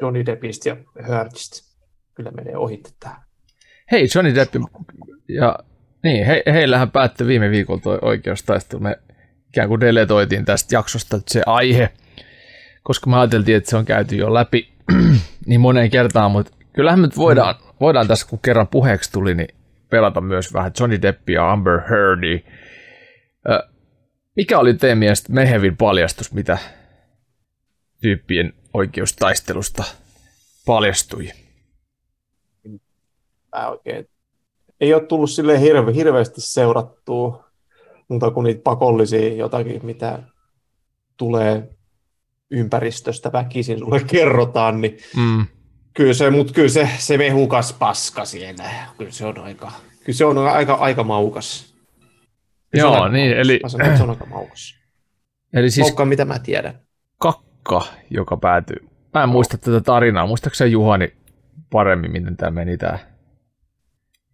[0.01, 0.75] Johnny Deppistä ja
[1.07, 1.71] Hurtista.
[2.13, 3.21] Kyllä menee ohitte tähän.
[3.91, 4.55] Hei, Johnny Depp
[5.29, 5.59] ja
[6.03, 8.81] niin, he, heillähän päättyi viime viikolla tuo oikeustaistelu.
[8.81, 8.99] Me
[9.49, 11.89] ikään kuin deletoitiin tästä jaksosta se aihe,
[12.83, 14.73] koska me ajateltiin, että se on käyty jo läpi
[15.45, 19.55] niin moneen kertaan, mutta kyllähän nyt voidaan, voidaan tässä, kun kerran puheeksi tuli, niin
[19.89, 22.39] pelata myös vähän Johnny Deppia ja Amber Heardia.
[24.35, 26.57] Mikä oli teidän mielestä mehevin paljastus, mitä
[28.01, 29.83] tyyppien oikeustaistelusta
[30.65, 31.31] paljastui?
[33.55, 34.10] Mä oikein.
[34.81, 37.45] Ei ole tullut sille hirve, hirveästi seurattua
[38.07, 40.19] muuta kuin niitä pakollisia jotakin, mitä
[41.17, 41.69] tulee
[42.51, 45.45] ympäristöstä väkisin sulle kerrotaan, niin Mm.
[45.93, 48.63] kyllä se, mutta kyllä se, se mehukas paska siellä,
[48.97, 49.71] kyllä se on aika,
[50.03, 51.75] kyllä se on aika, aika maukas.
[52.71, 53.45] Kyllä on Joo, aika niin, maukas.
[53.47, 54.75] eli, Mä sanon, että se on aika maukas.
[55.53, 56.05] eli siis Siis...
[56.05, 56.79] mitä mä tiedän.
[57.17, 58.87] kakka, joka päätyy.
[59.13, 60.27] Mä en muista tätä tarinaa.
[60.27, 61.13] Muistaaksä Juhani
[61.71, 62.99] paremmin, miten tämä meni tämä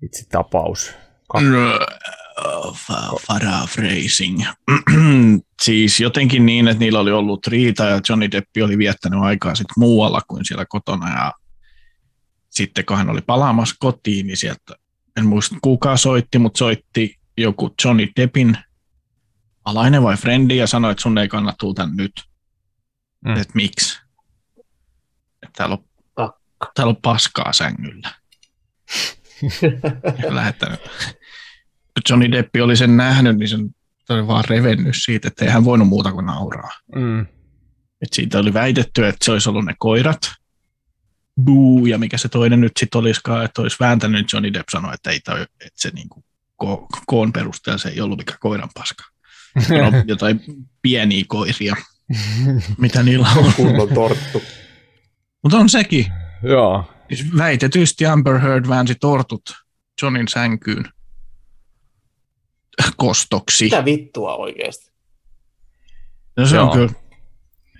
[0.01, 0.93] itse tapaus?
[3.27, 4.45] Paraphrasing.
[5.63, 9.67] siis jotenkin niin, että niillä oli ollut riita ja Johnny Depp oli viettänyt aikaa sit
[9.77, 11.33] muualla kuin siellä kotona ja
[12.49, 14.75] sitten kun hän oli palaamassa kotiin, niin sieltä
[15.17, 18.57] en muista kuka soitti, mutta soitti joku Johnny Deppin
[19.65, 22.23] alainen vai frendi ja sanoi, että sun ei kannata tulla nyt.
[23.25, 23.31] Mm.
[23.31, 23.99] Että miksi?
[25.43, 25.77] Että täällä
[26.17, 26.33] on,
[26.75, 28.09] täällä on paskaa sängyllä.
[30.29, 30.79] lähettänyt.
[32.09, 33.69] Johnny Deppi oli sen nähnyt, niin sen
[34.09, 36.71] oli vaan revennyt siitä, että ei hän voinut muuta kuin nauraa.
[36.95, 37.21] Mm.
[38.01, 40.19] Et siitä oli väitetty, että se olisi ollut ne koirat.
[41.43, 45.09] Buu, ja mikä se toinen nyt sitten olisikaan, että olisi vääntänyt Johnny Depp sanoi, että,
[45.09, 46.23] ei toi, että se niinku
[46.63, 49.03] ko- koon perusteella se ei ollut mikä koiran paska.
[49.55, 50.41] No, jotain
[50.81, 51.75] pieniä koiria,
[52.77, 53.53] mitä niillä on.
[53.53, 54.43] Kunnon torttu.
[55.43, 56.05] Mutta on sekin.
[56.43, 56.96] Joo.
[57.07, 59.55] Siis väitetysti Amber Heard väänsi tortut
[60.01, 60.85] Johnin sänkyyn
[62.97, 63.63] kostoksi.
[63.63, 64.91] Mitä vittua oikeesti?
[66.37, 66.65] No se Joo.
[66.65, 67.07] on kyllä.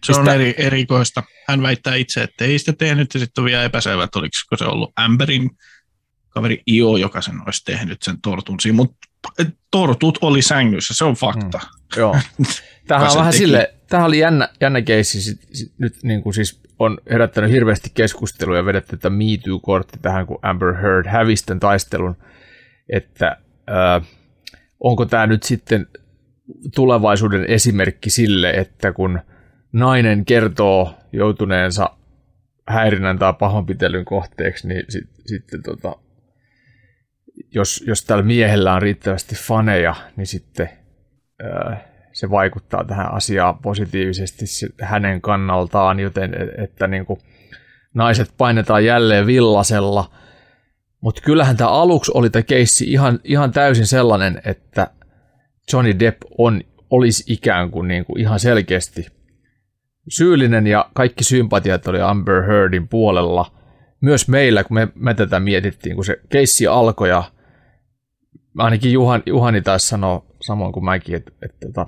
[0.06, 1.24] Se on Mistä- eri, erikoista.
[1.48, 4.66] Hän väittää itse, että ei sitä tehnyt, ja sitten on vielä epäselvä, että oliko se
[4.66, 5.50] ollut Amberin
[6.30, 9.08] kaveri Io, joka sen olisi tehnyt sen tortun siinä, mutta
[9.72, 11.60] tortut oli sängyssä, se on fakta.
[11.96, 12.20] Joo.
[12.88, 13.38] Tämähän on vähän teki.
[13.38, 17.92] sille, tämähän oli jännä, jännä keissi, sit, sit, nyt niin kuin siis on herättänyt hirveästi
[17.94, 22.16] keskustelua ja vedetty tätä Me Too-kortti tähän, kun Amber Heard hävisi tämän taistelun,
[22.90, 23.38] että
[23.70, 24.08] äh,
[24.80, 25.88] onko tämä nyt sitten
[26.76, 29.20] tulevaisuuden esimerkki sille, että kun
[29.72, 31.90] nainen kertoo joutuneensa
[32.68, 35.96] häirinnän tai pahoinpitelyn kohteeksi, niin sit, sitten tota,
[37.52, 40.70] jos, jos tällä miehellä on riittävästi faneja, niin sitten
[41.44, 41.87] ää,
[42.17, 47.19] se vaikuttaa tähän asiaan positiivisesti se- hänen kannaltaan, joten e- että niin kuin,
[47.93, 50.12] naiset painetaan jälleen villasella.
[51.01, 54.88] Mutta kyllähän tämä aluksi oli tämä keissi ihan, ihan täysin sellainen, että
[55.73, 59.08] Johnny Depp on, olisi ikään kuin, niin kuin ihan selkeästi
[60.10, 63.51] syyllinen ja kaikki sympatiat oli Amber Heardin puolella.
[64.01, 67.23] Myös meillä, kun me, me tätä mietittiin, kun se keissi alkoi ja
[68.58, 71.86] ainakin Juhan, Juhani taisi sanoa samoin kuin mäkin, että, että, että,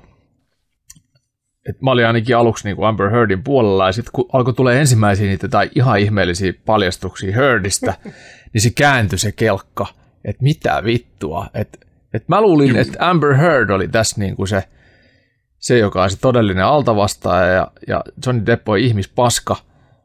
[1.66, 4.80] että mä olin ainakin aluksi niin kuin Amber Heardin puolella ja sitten kun alkoi tulee
[4.80, 7.94] ensimmäisiä niitä tai ihan ihmeellisiä paljastuksia Heardista,
[8.54, 9.88] niin se kääntyi se kelkka,
[10.26, 11.78] että mitä vittua, että,
[12.14, 14.64] että mä luulin, että Amber Heard oli tässä niin kuin se,
[15.60, 19.56] se, joka on se todellinen altavastaaja ja, ja Johnny Depp on ihmispaska,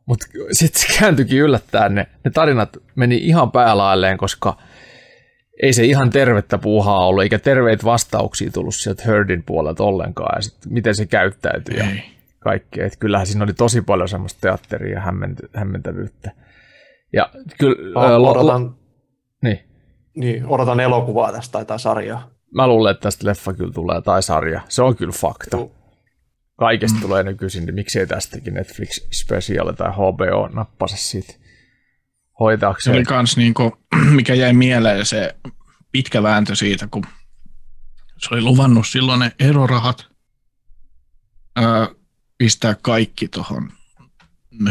[0.07, 4.57] mutta sitten se kääntyikin yllättäen, ne, ne tarinat meni ihan päälailleen, koska
[5.63, 10.43] ei se ihan tervettä puuhaa ollut, eikä terveitä vastauksia tullut sieltä Heardin puolelta ollenkaan, ja
[10.43, 12.03] sit miten se käyttäytyi ja Ei.
[12.39, 12.87] kaikkea.
[12.87, 16.31] Et kyllähän siinä oli tosi paljon semmoista teatteria ja hämmentä- hämmentävyyttä.
[17.13, 18.75] Ja kyllä, ää, lo- lo- odotan,
[19.43, 19.59] niin,
[20.17, 22.31] niin, odotan elokuvaa tästä tai tai sarjaa.
[22.55, 24.61] mä luulen, että tästä leffa kyllä tulee, tai sarja.
[24.69, 25.57] Se on kyllä fakta.
[25.57, 25.71] Joo.
[26.59, 31.35] Kaikesta tulee nykyisin, niin miksei tästäkin Netflix Special tai HBO nappasa siitä
[32.35, 32.97] Se hoitaakseen.
[32.97, 33.79] oli kans niinku,
[34.17, 35.37] mikä jäi mieleen se
[35.93, 37.07] pitkä vääntö siitä, kun
[38.19, 40.07] se oli luvannut silloin ne erorahat
[41.57, 41.89] ää,
[42.39, 43.73] pistää kaikki tuohon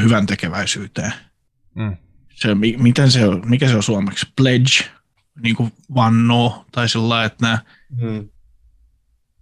[0.01, 1.13] hyvän tekeväisyyteen.
[1.75, 1.97] Mm.
[2.35, 4.25] Se, mi- miten se on, mikä se on suomeksi?
[4.35, 4.91] Pledge,
[5.43, 7.59] niin kuin vannoo, tai sillä että nämä,
[8.01, 8.29] Hmm.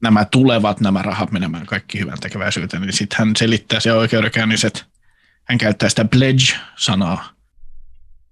[0.01, 4.83] nämä tulevat nämä rahat menemään kaikki hyvän tekeväisyyteen, niin sitten hän selittää se oikeudenkäynnissä, että
[5.43, 7.29] hän käyttää sitä pledge-sanaa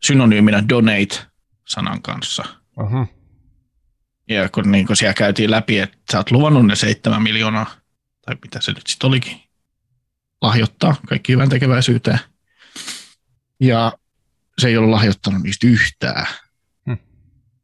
[0.04, 2.44] synonyyminä donate-sanan kanssa.
[2.80, 3.08] Uh-huh.
[4.30, 7.76] Ja kun, niin kun siellä käytiin läpi, että sä oot luvannut ne 7 miljoonaa,
[8.26, 9.42] tai mitä se nyt sitten olikin,
[10.42, 12.20] lahjoittaa kaikki hyvän tekeväisyyteen.
[13.60, 13.94] Ja
[14.58, 16.26] se ei ollut lahjoittanut niistä yhtään
[16.86, 16.98] Hmm.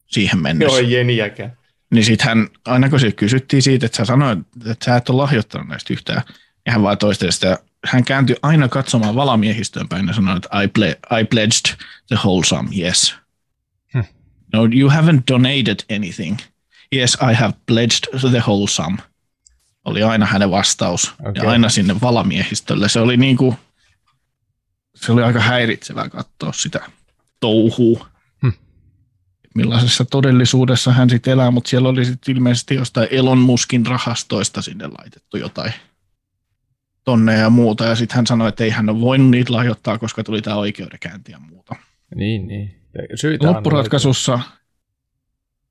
[0.08, 0.78] siihen mennessä.
[0.78, 1.58] Joo, ei jeniäkään.
[1.94, 5.22] Niin sitten hän, aina kun se kysyttiin siitä, että sä sanoit, että sä et ole
[5.22, 6.22] lahjoittanut näistä yhtään,
[6.66, 10.68] ja hän vaan toisteli sitä, hän kääntyi aina katsomaan valamiehistöön päin ja sanoi, että I,
[10.68, 13.16] ple- I pledged the whole sum, yes.
[13.94, 14.04] Hmm.
[14.54, 16.38] No, you haven't donated anything.
[16.96, 18.98] Yes, I have pledged the whole sum.
[19.86, 21.14] Oli aina hänen vastaus.
[21.20, 21.44] Okei.
[21.44, 22.90] Ja aina sinne valamiehistölle.
[22.90, 23.56] Se oli niinku,
[24.96, 26.90] se oli aika häiritsevää katsoa sitä
[27.40, 28.08] touhua.
[28.42, 28.54] Hmm.
[29.56, 34.88] Millaisessa todellisuudessa hän sitten elää, mutta siellä oli sitten ilmeisesti jostain Elon Muskin rahastoista sinne
[34.88, 35.74] laitettu jotain
[37.06, 37.86] tonne ja muuta.
[37.86, 41.32] Ja sitten hän sanoi, että ei hän ole voinut niitä lahjoittaa, koska tuli tämä oikeudenkäynti
[41.32, 41.76] ja muuta.
[42.16, 42.76] Niin, niin.
[43.16, 44.40] Syitä on Loppuratkaisussa,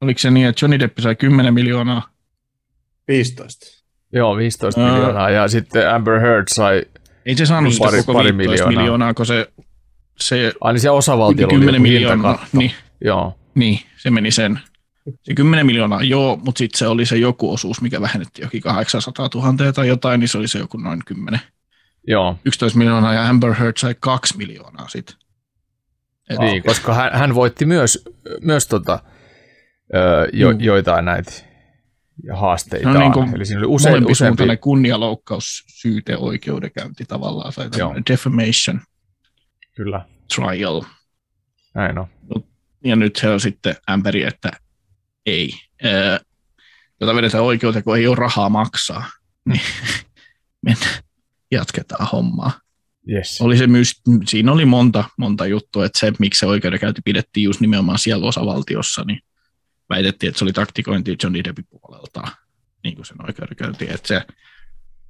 [0.01, 2.09] oliko se niin, että Johnny Depp sai 10 miljoonaa,
[3.09, 3.66] 15.
[4.12, 4.92] Joo, 15 Ää.
[4.92, 5.31] miljoonaa.
[5.31, 6.83] Ja sitten Amber Heard sai,
[7.27, 8.81] ei se saanut sitä Pari- koko pari 15 miljoonaa.
[8.83, 9.14] miljoonaa.
[9.14, 9.49] kun se,
[10.18, 14.61] se aina siellä osavaltiolla oli 10 joku miljoonaa, niin, Joo, niin, se meni sen.
[15.23, 19.29] Se 10 miljoonaa, joo, mutta sitten se oli se joku osuus, mikä vähennettiin jokin 800
[19.35, 21.40] 000 tai jotain, niin se oli se joku noin 10,
[22.07, 22.38] joo.
[22.45, 25.17] 11 miljoonaa ja Amber Heard sai 2 miljoonaa sitten.
[26.38, 28.05] Niin, koska hän, hän voitti myös,
[28.40, 28.99] myös tota,
[29.95, 30.61] öö, jo, mm.
[30.61, 31.33] joitain näitä
[32.33, 32.93] haasteita.
[32.93, 34.12] No niin kuin Eli siinä oli use, useampi...
[34.12, 34.57] useampi...
[34.61, 37.69] kunnialoukkaus, syyte, oikeudenkäynti tavallaan, tai
[38.11, 38.81] defamation
[39.77, 40.05] Kyllä.
[40.35, 40.83] trial.
[41.75, 42.07] Näin on.
[42.85, 44.51] Ja nyt se on sitten ämpäri, että
[45.26, 45.52] ei.
[45.84, 46.18] Öö,
[47.00, 49.10] jota vedetään oikeuteen, kun ei ole rahaa maksaa,
[49.48, 49.60] niin
[50.62, 51.02] mennään,
[51.50, 52.52] jatketaan hommaa.
[53.10, 53.40] Yes.
[53.40, 53.92] Oli se myös,
[54.28, 59.04] siinä oli monta, monta juttua, että se, miksi se oikeudenkäynti pidettiin just nimenomaan siellä osavaltiossa,
[59.06, 59.20] niin
[59.88, 62.22] väitettiin, että se oli taktikointi Johnny Deppin puolelta,
[62.84, 64.22] niin kuin sen oikeudenkäynti, että se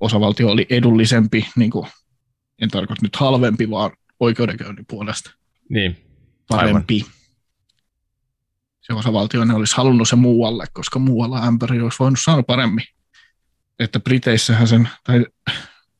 [0.00, 1.86] osavaltio oli edullisempi, niin kuin,
[2.62, 5.30] en tarkoita nyt halvempi, vaan oikeudenkäynnin puolesta
[5.68, 5.96] Niin.
[6.48, 6.94] parempi.
[6.94, 7.12] Aivan.
[8.86, 12.84] Se osavaltio ne olisi halunnut se muualle, koska muualla ämpäri olisi voinut saada paremmin.
[13.78, 15.26] Että Briteissähän sen, tai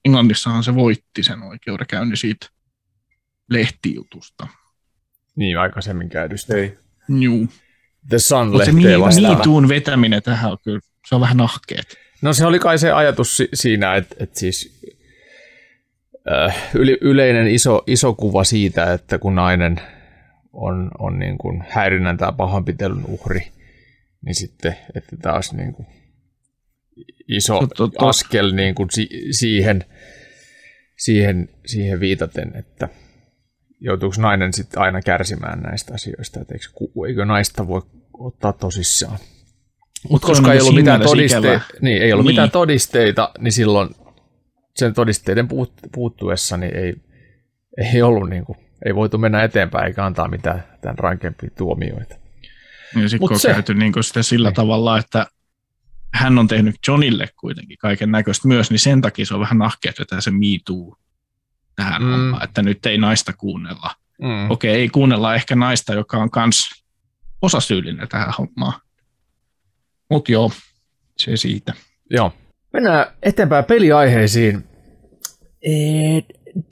[0.05, 2.47] Englannissahan se voitti sen oikeudenkäynnin siitä
[3.51, 4.47] lehtijutusta.
[5.37, 6.57] Niin, aikaisemmin käydystä.
[6.57, 6.79] Ei.
[7.09, 7.49] Juu.
[8.09, 9.43] The Sun Mutta se.
[9.45, 11.99] Toon vetäminen tähän on kyllä, se on vähän nahkeet.
[12.23, 14.83] No se oli kai se ajatus si- siinä, että, että siis
[16.33, 19.81] äh, yle- yleinen iso, iso kuva siitä, että kun nainen
[20.55, 23.53] on, on niin kuin häirinnän tai pahoinpitelyn uhri,
[24.25, 25.87] niin sitten, että taas niin kuin
[27.29, 29.85] iso To- to- to- askel niin kuin si- siihen,
[30.99, 32.89] siihen, siihen viitaten, että
[33.81, 36.67] joutuuko nainen sitten aina kärsimään näistä asioista, että eikö,
[37.09, 37.83] eikö naista voi
[38.19, 39.19] ottaa tosissaan.
[40.11, 41.61] Mutta Se on koska ei niinku ollut, mitään ikävää.
[41.81, 42.33] niin, ei ollut Niin.
[42.33, 43.89] mitään todisteita, niin silloin
[44.77, 46.95] sen todisteiden puut, puuttuessa niin ei,
[47.95, 52.15] ei ollut niin kuin, ei voitu mennä eteenpäin eikä antaa mitään tämän rankempia tuomioita.
[53.03, 54.55] Ja sitten on se- käyty niin sitä sillä Niin.
[54.55, 55.27] tavalla, että
[56.15, 59.93] hän on tehnyt Johnille kuitenkin kaiken näköistä myös, niin sen takia se on vähän nahkea,
[60.01, 60.97] että se Me Too
[61.77, 62.09] tähän Mm.
[62.09, 62.13] mm.
[62.13, 63.91] hommaan, että nyt ei naista kuunnella.
[64.23, 64.51] Mm.
[64.51, 66.85] Okei, ei kuunnella ehkä naista, joka on kans
[67.43, 68.81] osasyyllinen tähän hommaan.
[70.11, 70.53] Mutta joo,
[71.19, 71.73] se siitä.
[72.11, 72.33] Joo.
[72.73, 74.65] Mennään eteenpäin peliaiheisiin.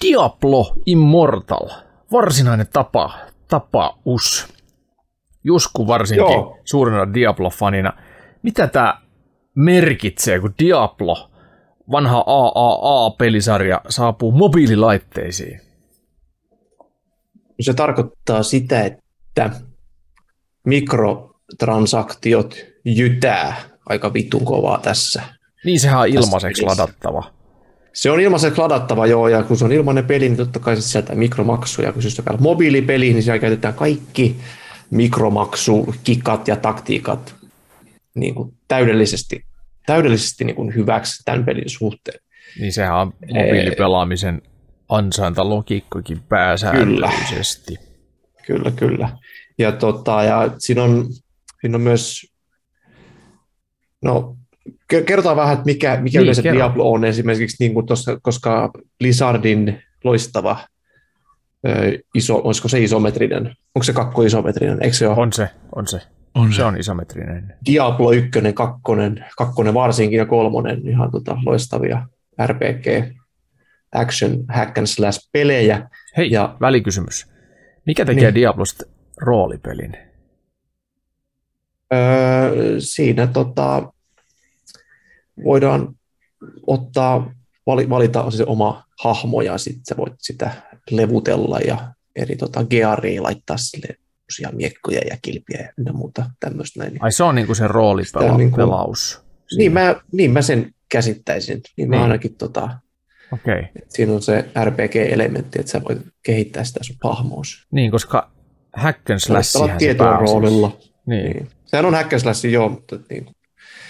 [0.05, 1.69] Diablo Immortal.
[2.13, 4.49] Varsinainen tapa, tapaus.
[5.45, 6.59] Jusku varsinkin Joo.
[6.65, 7.93] suurena Diablo-fanina.
[8.43, 9.01] Mitä tämä
[9.55, 11.31] merkitsee, kun Diablo,
[11.91, 15.61] vanha AAA-pelisarja, saapuu mobiililaitteisiin?
[17.61, 19.51] Se tarkoittaa sitä, että
[20.67, 23.57] mikrotransaktiot jytää
[23.89, 25.23] aika vitun kovaa tässä.
[25.65, 27.42] Niin sehän on ilmaiseksi ladattava.
[27.93, 30.83] Se on ilmaiseksi ladattava joo, ja kun se on ilmainen peli, niin totta kai se
[30.83, 31.93] sisältää mikromaksuja.
[31.93, 34.37] Kun se on mobiilipeli, niin siellä käytetään kaikki
[34.91, 37.35] mikromaksukikat ja taktiikat
[38.15, 39.45] niin kuin täydellisesti,
[39.87, 42.21] täydellisesti niin kuin hyväksi tämän pelin suhteen.
[42.61, 44.43] Niin sehän on mobiilipelaamisen
[44.89, 47.79] ansaintalogiikkokin pääsääntöisesti.
[48.47, 49.09] Kyllä, kyllä.
[49.59, 51.07] Ja, tota, ja siinä, on,
[51.61, 52.27] siinä on myös,
[54.03, 54.37] no
[55.07, 56.59] kerrotaan vähän, että mikä, mikä Niin, yleensä kerro.
[56.59, 60.59] Diablo on esimerkiksi, niin kuin tossa, koska Blizzardin loistava
[61.69, 65.17] ö, iso, olisiko se isometrinen, onko se kakko isometrinen, eikö se ole?
[65.17, 66.01] On se, on se.
[66.35, 67.55] On Se on isometrinen.
[67.67, 72.07] Diablo 1, kakkonen, kakkonen varsinkin ja kolmonen, ihan tota, loistavia
[72.47, 72.87] RPG
[73.93, 75.89] action hack and slash pelejä.
[76.17, 77.27] Hei, Ja- välikysymys.
[77.87, 78.35] Mikä tekee niin.
[78.35, 78.85] Diablosta
[79.21, 79.97] roolipelin?
[81.95, 83.93] Öö, siinä tota,
[85.45, 85.95] voidaan
[86.67, 87.33] ottaa,
[87.67, 90.51] vali, valita se oma hahmo ja sitten sä voit sitä
[90.91, 93.89] levutella ja eri tota, gearia laittaa sille
[94.25, 96.97] uusia miekkoja ja kilpiä ja muuta tämmöistä näin.
[97.01, 98.39] Ai se on niinku se roolipelaus.
[98.39, 99.57] niinku-.
[99.57, 101.61] Niin mä, niin mä sen käsittäisin.
[101.77, 102.03] Niin mä Niin.
[102.03, 102.69] ainakin tota,
[103.33, 103.59] Okei.
[103.61, 103.83] Okay.
[103.89, 107.67] siinä on se RPG-elementti, että sä voit kehittää sitä sun hahmoos.
[107.71, 108.31] Niin, koska
[108.73, 110.77] hack and slashihän se roolilla.
[111.07, 111.25] Niin.
[111.25, 111.49] Niin.
[111.67, 113.27] Sehän on hack and slash, joo, mutta niin,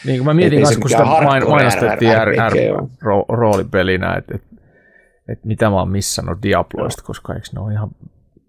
[0.04, 2.56] niin kun mä mietin kanssa, kun sitä main, mainostettiin R, R,
[3.28, 4.42] roolipelinä, että et,
[5.28, 7.90] et mitä mä oon missannut Diabloista, koska eikö ne ole ihan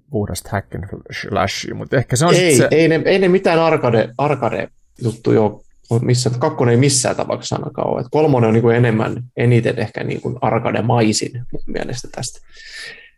[0.09, 3.59] puhdasta hack and slashia, mutta ehkä se on ei, se, ei, ne, ei ne mitään
[3.59, 4.67] arcade, arcade
[5.03, 5.61] juttuja ole
[6.01, 8.01] missä, kakkonen ei missään tapauksessa ainakaan ole.
[8.01, 12.39] Et kolmonen on niin kuin enemmän, eniten ehkä niin kuin arcade-maisin mun mielestä tästä.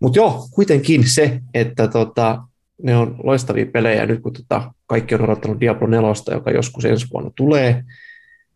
[0.01, 2.41] Mutta joo, kuitenkin se, että tota,
[2.83, 4.05] ne on loistavia pelejä.
[4.05, 7.83] Nyt kun tota, kaikki on odottanut Diablo 4, joka joskus ensi vuonna tulee,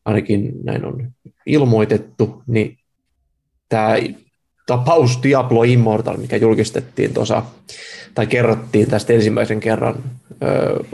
[0.06, 1.12] ainakin näin on
[1.46, 2.78] ilmoitettu, niin
[3.70, 3.96] tämä
[4.66, 7.44] tapaus Diablo Immortal, mikä julkistettiin tuossa,
[8.16, 9.96] tai kerrottiin tästä ensimmäisen kerran,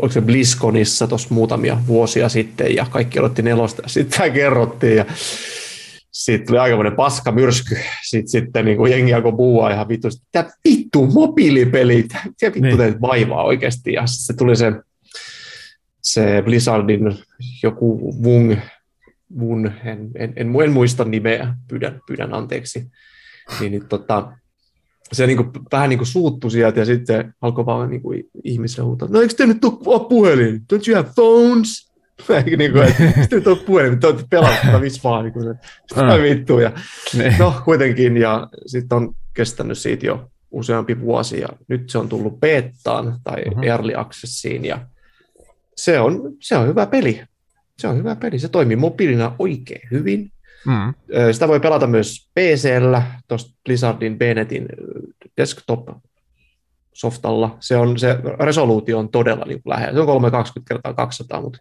[0.01, 4.97] oliko se BlizzConissa tuossa muutamia vuosia sitten, ja kaikki odotti nelosta, ja sitten tämä kerrottiin,
[4.97, 5.05] ja
[6.11, 10.49] sitten tuli aikamoinen paska myrsky, sitten, sitten niin kuin jengi alkoi puhua ihan vittu, tämä
[10.69, 12.77] vittu mobiilipeli, tämä vittu Niin.
[12.77, 14.71] teet vaivaa oikeasti, ja se tuli se,
[16.01, 17.17] se Blizzardin
[17.63, 18.55] joku Wung,
[19.39, 22.91] Wun, en, en, en, en muista nimeä, pyydän, pyydän anteeksi,
[23.59, 24.31] niin, niin tota,
[25.13, 28.85] se niin kuin, vähän niin kuin suuttu sieltä ja sitten alkoi vaan niin kuin ihmisille
[28.85, 30.61] huutaa, no eikö te nyt ole puhelin?
[30.73, 31.91] Don't you have phones?
[32.57, 35.55] Niin kuin, että nyt on puhelin, te olette pelannut viisi vaan, niin kuin,
[35.87, 36.61] sitä vittua.
[36.61, 36.71] Ja,
[37.39, 42.39] no kuitenkin, ja sitten on kestänyt siitä jo useampi vuosi, ja nyt se on tullut
[42.39, 43.63] betaan tai mm-hmm.
[43.63, 44.87] early accessiin, ja
[45.75, 47.21] se on, se on hyvä peli.
[47.77, 48.39] Se on hyvä peli.
[48.39, 50.31] Se toimii mobiilina oikein hyvin.
[50.67, 50.93] Mm.
[51.31, 54.65] Sitä voi pelata myös PCllä, tuosta Blizzardin Benetin
[55.41, 57.57] desktop-softalla.
[57.59, 59.93] Se, on, se resoluutio on todella niin lähellä.
[59.93, 61.59] Se on 320 kertaa 200, mutta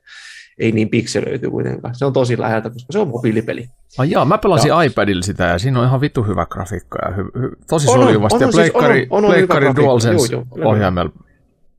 [0.58, 1.94] ei niin pikselöity kuitenkaan.
[1.94, 3.68] Se on tosi läheltä, koska se on mobiilipeli.
[3.98, 7.24] Ai jaa, mä pelasin iPadilla sitä ja siinä on ihan vitu hyvä grafiikka ja hy,
[7.40, 8.34] hy, tosi On, on, sujuvasti.
[8.36, 9.82] on, Ja on, siis pleikkari, on, on, on hyvä pleikkari grafiikka.
[9.82, 11.10] DualSense Joo, joo, ohjaimella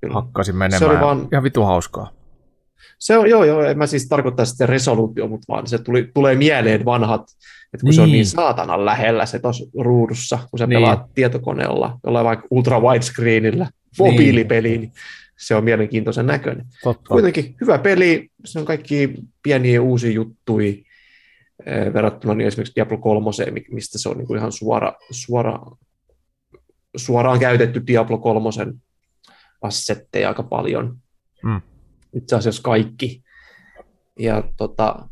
[0.02, 0.14] Kyllä.
[0.14, 1.02] hakkasin Se oli menemään.
[1.02, 1.28] vaan-.
[1.32, 2.10] Ihan vitu hauskaa.
[3.00, 6.36] Se on, joo, joo, en mä siis tarkoittaa sitä resoluutio, mutta vaan se tuli, tulee
[6.36, 7.22] mieleen vanhat,
[7.74, 7.94] että kun niin.
[7.94, 8.14] se on Niin.
[8.14, 10.70] niin saatanan lähellä se tuossa ruudussa, kun sä Niin.
[10.70, 10.78] niin.
[10.78, 13.68] pelaat tietokoneella, jollain vaikka ultra widescreenillä,
[14.00, 14.92] mobiilipeliin, niin
[15.38, 16.66] se on mielenkiintoisen näköinen.
[16.84, 17.08] Totta.
[17.08, 20.74] Kuitenkin hyvä peli, se on kaikki pieniä uusia juttuja
[21.66, 23.30] eh, verrattuna niin esimerkiksi Diablo 3,
[23.72, 25.60] mistä se on niin kuin ihan suora, suora,
[26.98, 28.50] suoraan käytetty Diablo 3
[29.62, 30.98] assetteja aika paljon.
[31.44, 31.62] Mm.
[32.16, 33.24] Itse asiassa kaikki.
[34.20, 35.10] Ja tota,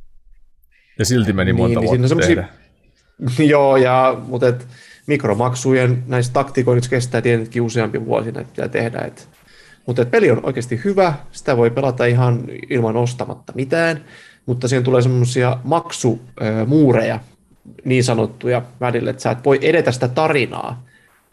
[1.00, 2.50] Ja silti meni Niin, monta niin vuotta on tehdä.
[3.54, 4.68] joo, ja, mutta et,
[5.08, 9.00] mikromaksujen näistä taktikoinnista kestää tietenkin useampi vuosi, näitä pitää tehdä.
[9.00, 9.30] Et,
[9.86, 14.06] mutta et peli on oikeasti hyvä, sitä voi pelata ihan ilman ostamatta mitään,
[14.46, 17.20] mutta siihen tulee semmoisia maksumuureja,
[17.86, 20.86] niin sanottuja välillä, että sä et voi edetä sitä tarinaa,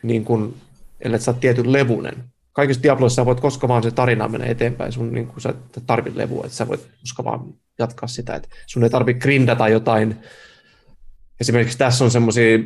[0.03, 0.55] niin kun,
[1.01, 2.25] ellei sä oot tietyn levunen.
[2.53, 6.19] Kaikissa Diabloissa voit koska vaan se tarina menee eteenpäin, sun niin kun sä et tarvitse
[6.19, 7.41] levua, että sä voit koska vaan
[7.79, 10.17] jatkaa sitä, että sun ei tarvitse grindata jotain
[11.41, 12.59] esimerkiksi tässä on semmoisia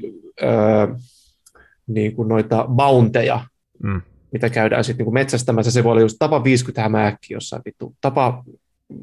[1.87, 3.41] niin kuin noita bounteja,
[3.83, 4.03] Mm.
[4.33, 5.71] mitä käydään sitten niin metsästämässä.
[5.71, 8.45] Se voi olla just tapa 50 hämääkki jossain vittu, tapa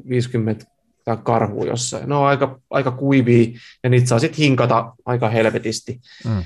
[0.08, 0.64] 50
[1.04, 2.08] tai karhu jossain.
[2.08, 6.44] Ne on aika, aika kuivia ja niitä saa sitten hinkata aika helvetisti, Mm.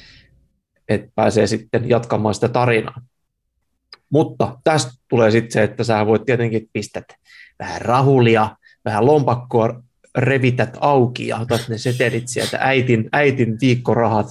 [0.89, 3.01] että pääsee sitten jatkamaan sitä tarinaa.
[4.11, 7.05] Mutta tästä tulee sitten se, että sä voit tietenkin pistät
[7.59, 9.83] vähän rahulia, vähän lompakkoa
[10.17, 14.27] revität auki ja otat ne setelit sieltä, äitin, äitin viikkorahat,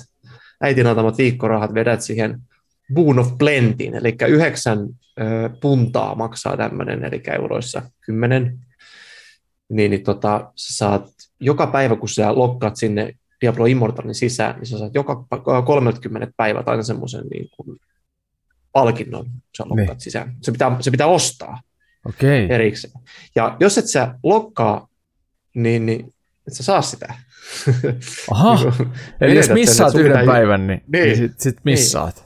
[0.61, 2.41] äitin antamat viikkorahat vedät siihen
[2.93, 4.79] Boon of Plentin, eli yhdeksän
[5.61, 8.59] puntaa maksaa tämmöinen, eli euroissa kymmenen.
[9.69, 11.09] Niin, niin tota, sä saat
[11.39, 16.33] joka päivä, kun sä lokkaat sinne Diablo Immortalin sisään, niin sä saat joka pa- 30
[16.37, 17.79] päivät aina semmoisen niin kuin
[18.75, 19.99] palkinnon, kun sä lokkaat Niin.
[20.01, 20.35] sisään.
[20.41, 21.61] Se pitää, se pitää ostaa
[22.05, 22.47] Okei.
[22.49, 22.93] erikseen.
[23.35, 24.87] Ja jos et sä lokkaa,
[25.55, 26.13] niin, niin
[26.47, 27.13] et sä saa sitä.
[28.31, 31.03] Aha, Niin eli jos sen, missaat sun yhden pitää- päivän, niin, niin.
[31.03, 31.17] Niin.
[31.17, 32.25] sit, sit missaat.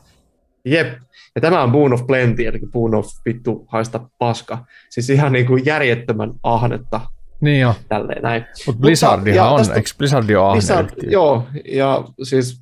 [0.65, 0.87] Jep.
[1.35, 4.65] Ja tämä on Boon of Plenty, eli Boon of vittu haista paska.
[4.89, 7.01] Siis ihan niin kuin järjettömän ahnetta
[7.41, 8.45] Niin jo, tälleen näin.
[8.67, 12.61] mutta Blizzardihan ja on, tästä- eikö Blizzardi ole Blizzard, joo, ja siis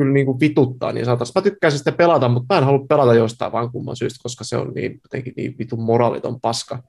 [0.00, 1.32] kyllä niin kuin vituttaa niin saataisiin.
[1.34, 4.56] Mä tykkäisin sitä pelata, mutta mä en halua pelata jostain vaan kumman syystä, koska se
[4.56, 6.82] on niin, jotenkin niin vitun moraaliton paska.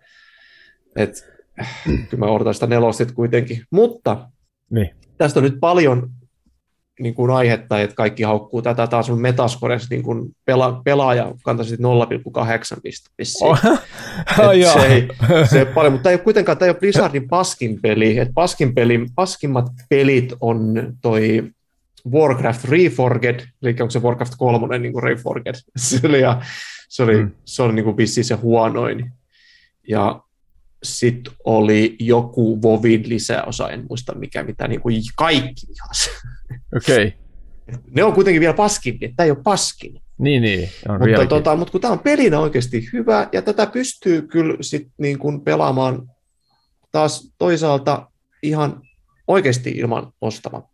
[0.95, 1.25] Et,
[1.61, 3.63] äh, kyllä mä odotan sitä nelostit kuitenkin.
[3.71, 4.29] Mutta
[4.69, 4.89] Niin.
[5.17, 6.09] tästä on nyt paljon
[6.99, 11.75] niin kuin aihetta, että kaikki haukkuu tätä taas on Metascores niin kuin pela, pelaaja kantaisi
[11.75, 13.45] 0,8 pistettä.
[13.45, 13.59] Oh,
[14.61, 14.73] joo.
[14.73, 15.07] se, ei,
[15.49, 18.17] se ei paljon, mutta tämä ei ole kuitenkaan tämä ei ole Blizzardin paskin peli.
[18.17, 19.05] Et paskin peli.
[19.15, 21.43] Paskimmat pelit on toi
[22.11, 25.55] Warcraft Reforged, eli onko se Warcraft 3 niin kuin Reforged.
[25.77, 26.41] Se oli, ja,
[26.89, 27.31] se oli, Mm.
[27.45, 29.11] se oli niin kuin vissiin se huonoin.
[29.87, 30.21] Ja
[30.83, 36.09] sitten oli joku Vovin lisäosa, en muista mikä, mitä niin kuin kaikki vihas.
[36.77, 37.13] Okei,
[37.95, 40.01] Ne on kuitenkin vielä paskin, tämä ei ole paskin.
[40.17, 41.29] niin niin, on Mutta, vieläkin.
[41.29, 45.41] tota, mutta kun tämä on pelinä oikeasti hyvä, ja tätä pystyy kyllä sit niin kuin
[45.41, 46.07] pelaamaan
[46.91, 48.07] taas toisaalta
[48.43, 48.81] ihan
[49.27, 50.70] oikeasti ilman ostamatta.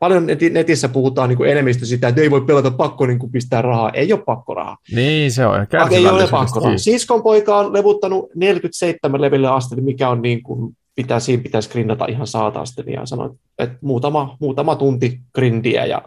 [0.00, 3.32] Paljon neti- netissä puhutaan niin kuin enemmistö sitä, että ei voi pelata pakko niin kuin
[3.32, 3.90] pistää rahaa.
[3.90, 4.76] Ei ole pakko rahaa.
[4.94, 6.78] Niin se on, Ei ole pakko rahaa.
[6.78, 11.70] Siskon poika on levuttanut 47 leville asti, niin mikä on niin kuin, pitää, siinä pitäisi
[11.70, 12.82] grindata ihan saataasti.
[12.86, 16.02] Ja sanoi, että muutama, muutama tunti grindiä ja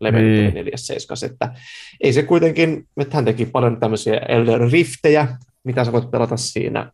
[0.00, 0.42] level Niin.
[0.44, 0.54] niin.
[0.54, 1.54] neljäs seiskas, että
[2.00, 5.28] ei se kuitenkin, että hän teki paljon tämmöisiä Elder Riftejä,
[5.64, 6.92] mitä sä voit pelata siinä,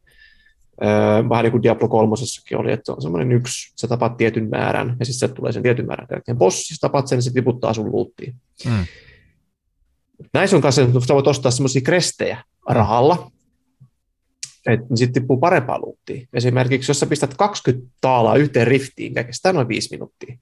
[1.29, 2.15] vähän niin kuin Diablo 3
[2.57, 5.63] oli, että se on semmoinen yksi, sä tapat tietyn määrän, ja sitten se tulee sen
[5.63, 8.35] tietyn määrän jälkeen bossi, sä tapat sen, niin se tiputtaa sun luuttiin.
[8.65, 8.87] Mm.
[10.33, 13.31] Näissä on kanssa, että sä voit ostaa semmoisia krestejä rahalla,
[14.67, 16.27] et, niin sitten tippuu parempaa luuttia.
[16.33, 20.37] Esimerkiksi jos sä pistät 20 taalaa yhteen riftiin, mikä kestää noin 5 minuuttia,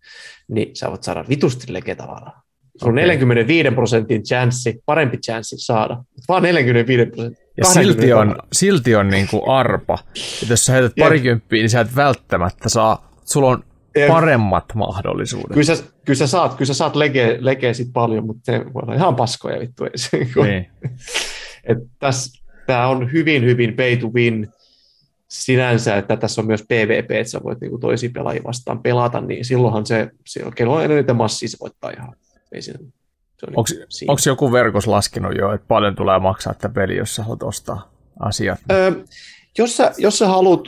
[0.49, 2.43] niin sä voit saada vitusti legetavaraa.
[2.77, 3.05] Se on Okei.
[3.05, 7.42] 45 prosentin chanssi, parempi chanssi saada, vaan 45 prosentin.
[7.57, 9.99] Ja silti on, silti on niin kuin arpa.
[10.43, 13.65] että jos sä heität parikymppiä, niin sä et välttämättä saa, sulla on
[13.97, 14.09] Jep.
[14.09, 15.55] paremmat mahdollisuudet.
[15.55, 18.83] Kyllä sä, kyllä sä saat, kyllä sä saat legeä, legeä sit paljon, mutta se voi
[18.83, 19.85] olla ihan paskoja vittu.
[19.97, 20.67] Se, niin.
[22.67, 24.49] Tämä on hyvin, hyvin pay to win
[25.29, 29.45] sinänsä, että tässä on myös PvP, että sä voit niinku toisia pelaajia vastaan pelata, niin
[29.45, 32.15] silloinhan se, se on eniten massia, se voittaa ihan.
[32.53, 32.79] Ei siinä,
[34.09, 37.93] Onko joku verkos laskenut jo, että paljon tulee maksaa tätä peli, jos sä haluat ostaa
[38.21, 38.61] asiat?
[38.71, 38.93] Öö,
[39.59, 40.61] jos, sä, jos sä haluat,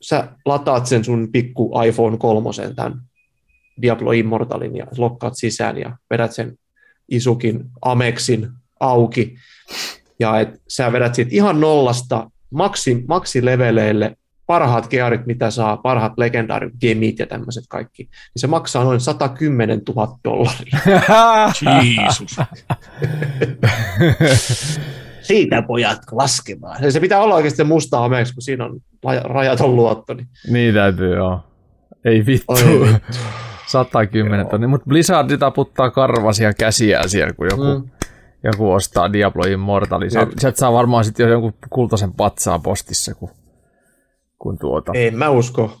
[0.00, 3.00] sä lataat sen sun pikku iPhone kolmosen, tämän
[3.82, 6.58] Diablo Immortalin ja lokkaat sisään ja vedät sen
[7.08, 8.48] isukin Amexin
[8.80, 9.36] auki
[10.20, 14.16] ja et sä vedät siitä ihan nollasta maksi, maksileveleille
[14.48, 19.80] parhaat gearit, mitä saa, parhaat legendaarit gemit ja tämmöiset kaikki, niin se maksaa noin 110
[19.96, 20.78] 000 dollaria.
[21.96, 22.36] Jeesus.
[25.28, 26.92] Siitä pojat laskemaan.
[26.92, 30.14] Se pitää olla oikeasti musta Amex, kun siinä on raja- rajaton luotto.
[30.14, 30.28] Niin.
[30.50, 31.40] niin täytyy, joo.
[32.04, 32.52] Ei vittu.
[32.52, 33.18] Oi vittu.
[33.66, 34.50] 110 Joo.
[34.50, 37.90] tonni, mutta Blizzard taputtaa karvasia käsiään siellä, kun joku, mm.
[38.44, 40.10] Joku ostaa Diablo Immortalin.
[40.10, 43.30] Sieltä saa varmaan sitten jo jonkun kultaisen patsaan postissa, kun,
[44.38, 44.92] kun tuota.
[44.94, 45.78] En mä usko.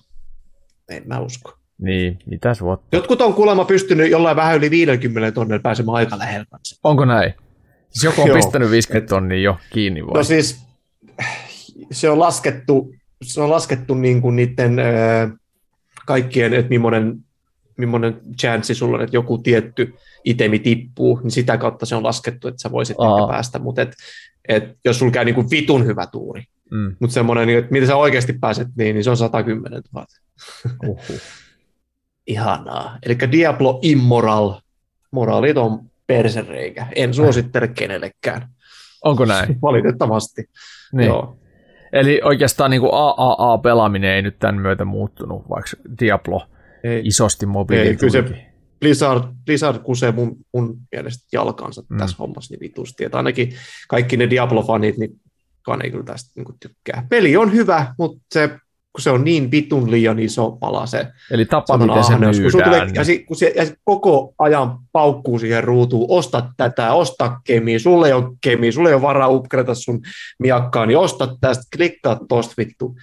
[0.88, 1.52] En mä usko.
[1.78, 2.96] Niin, mitäs vuotta?
[2.96, 6.46] Jotkut on kuulemma pystynyt jollain vähän yli 50 tonnella pääsemään aika lähellä.
[6.84, 7.34] Onko näin?
[7.90, 8.36] Siis joku on Joo.
[8.36, 10.14] pistänyt 50 tonnia jo kiinni vai?
[10.14, 10.66] No siis
[11.90, 14.82] se on laskettu, se on laskettu niin kuin niiden ö,
[16.06, 17.16] kaikkien, että millainen,
[17.76, 19.94] millainen chanssi sulla on, että joku tietty
[20.24, 23.18] itemi tippuu, niin sitä kautta se on laskettu, että sä voisit Aa.
[23.18, 23.92] ehkä päästä, mutta et,
[24.48, 26.96] et, jos sulla käy niin kuin vitun hyvä tuuri, Mm.
[27.00, 30.06] mutta semmoinen, niin, että mitä sä oikeasti pääset, niin, niin se on 110 000.
[30.86, 31.20] Uhuh.
[32.26, 32.98] Ihanaa.
[33.06, 34.60] Eli Diablo Immoral.
[35.10, 36.86] Moraalit on persereikä.
[36.94, 38.48] En suosittele kenellekään.
[39.04, 39.58] Onko näin?
[39.62, 40.44] Valitettavasti.
[40.92, 41.06] Niin.
[41.06, 41.38] Joo.
[41.92, 46.46] Eli oikeastaan niin AAA-pelaaminen ei nyt tämän myötä muuttunut, vaikka Diablo
[46.84, 47.00] Ei.
[47.04, 48.48] isosti Ei, mobiiliin kyllä se-.
[48.80, 51.98] Blizzard, Blizzard kusee mun, mun mielestä jalkansa mm.
[51.98, 53.04] tässä hommassa niin vitusti.
[53.04, 53.52] Että ainakin
[53.88, 55.20] kaikki ne Diablo-fanit, niin
[55.68, 57.06] kukaan ei kyllä tästä niin tykkää.
[57.08, 58.48] Peli on hyvä, mutta se,
[58.92, 62.52] kun se on niin vitun liian iso pala se Eli tapa, miten se ahneus, kun
[62.52, 62.94] tulee, myydään.
[62.94, 67.78] ja, si, kun se, ja se koko ajan paukkuu siihen ruutuun, osta tätä, osta kemiä,
[67.78, 70.00] sulle ei ole kemiä, sulle ei ole varaa upgrata sun
[70.38, 72.96] miakkaa, niin osta tästä, klikkaa tosta vittu.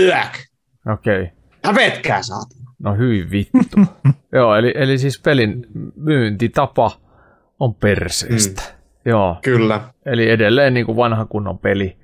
[0.00, 0.38] Yäk!
[0.92, 1.22] Okei.
[1.22, 1.34] Okay.
[1.64, 2.70] Hävetkää saatana.
[2.78, 3.80] No hyvin vittu.
[4.32, 7.00] Joo, eli, eli siis pelin myyntitapa
[7.58, 8.62] on perseestä.
[8.62, 8.79] Mm.
[9.04, 9.80] Joo, Kyllä.
[10.06, 11.96] eli edelleen niin kuin vanha kunnon peli.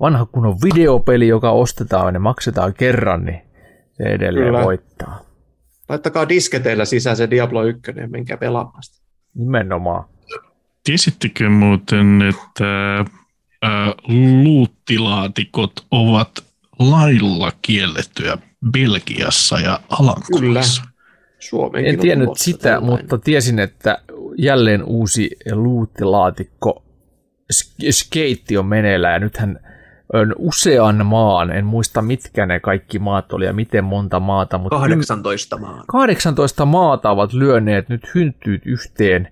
[0.00, 3.40] Vanha kunnon videopeli, joka ostetaan ja ne maksetaan kerran, niin
[3.92, 4.64] se edelleen Kyllä.
[4.64, 5.20] voittaa.
[5.88, 9.04] Laittakaa disketeillä sisään se Diablo 1 ja menkää pelaamaan sitä.
[9.34, 10.04] Nimenomaan.
[10.84, 12.64] Tiesittekö muuten, että
[13.62, 13.94] ää,
[14.44, 16.30] luuttilaatikot ovat
[16.78, 18.38] lailla kiellettyä
[18.72, 20.82] Belgiassa ja Alankomaissa?
[21.38, 22.90] Suomeenkin En on tiennyt sitä, tällainen.
[23.04, 23.98] mutta tiesin, että
[24.38, 26.84] jälleen uusi luuttilaatikko
[27.52, 29.60] sk- skeitti on meneillään ja nythän
[30.12, 34.76] on usean maan, en muista mitkä ne kaikki maat oli ja miten monta maata, mutta
[34.76, 35.84] 18 maan.
[35.88, 39.28] 18 maata ovat lyöneet nyt hynttyyt yhteen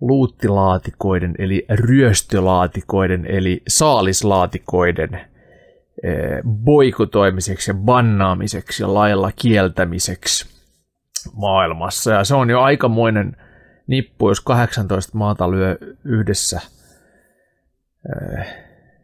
[0.00, 10.48] luuttilaatikoiden eli ryöstölaatikoiden eli saalislaatikoiden eh, boikotoimiseksi ja bannaamiseksi ja lailla kieltämiseksi
[11.34, 12.12] maailmassa.
[12.12, 13.36] Ja se on jo aikamoinen
[13.90, 16.60] nippu, jos 18 maata lyö yhdessä
[18.38, 18.46] eh,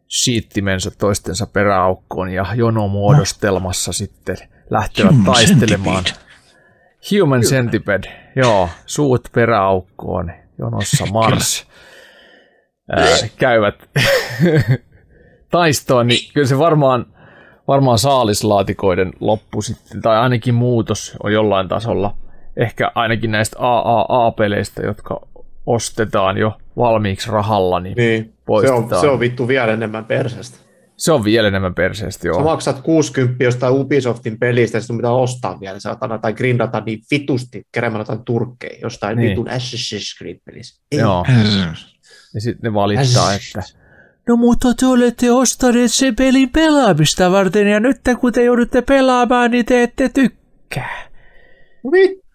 [0.09, 4.37] siittimensä toistensa peräaukkoon ja jonomuodostelmassa sitten
[4.71, 6.05] lähtevät Human taistelemaan.
[6.05, 6.27] centipede.
[7.11, 11.67] Human Centipede, joo, suut peräaukkoon, jonossa Mars.
[12.97, 13.07] Ää,
[13.39, 13.75] käyvät
[15.51, 17.07] taistoon, niin kyllä se varmaan,
[17.69, 22.17] varmaan saalislaatikoiden loppu sitten, tai ainakin muutos on jollain tasolla.
[22.57, 25.21] Ehkä ainakin näistä AAA-peleistä, jotka
[25.67, 28.33] ostetaan jo valmiiksi rahalla, niin, niin.
[28.67, 30.59] Se on, se on vittu vielä enemmän perseestä.
[30.97, 32.43] se on vielä enemmän perseestä, Sä joo.
[32.45, 37.63] maksat 60 jostain Ubisoftin pelistä, ja sun pitää ostaa vielä, saatana, tai grindata niin vitusti
[37.73, 39.31] keräämällä jotain turkkeja jostain Niin.
[39.31, 40.83] vitun Assassin's Creed-pelissä.
[40.93, 40.99] Ei.
[40.99, 41.25] Joo.
[42.35, 43.61] Ja sitten ne valittaa, että
[44.29, 49.51] No mutta te olette ostaneet sen pelin pelaamista varten ja nyt kun te joudutte pelaamaan,
[49.51, 51.09] niin te ette tykkää.
[51.93, 52.26] Vittu.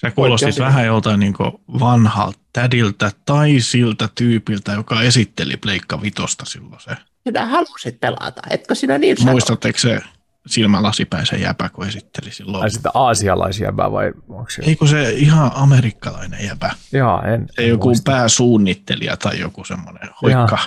[0.00, 0.60] Sä kuulostit Oikeasti.
[0.62, 1.34] vähän joltain niin
[1.80, 8.74] vanhalta tädiltä tai siltä tyypiltä, joka esitteli Pleikka Vitosta silloin se sinä halusit pelata, etkö
[8.74, 9.30] sinä niin sano?
[9.30, 10.00] Muistatteko se
[10.46, 12.62] silmälasipäisen jäpä, kun esitteli silloin?
[12.62, 14.62] Ai sitä aasialaisjäbää vai onko se?
[14.62, 16.70] Eikö se ihan amerikkalainen jäpä?
[16.92, 17.46] Jaa, en.
[17.50, 18.12] Se en joku muista.
[18.12, 20.58] pääsuunnittelija tai joku semmoinen hoikka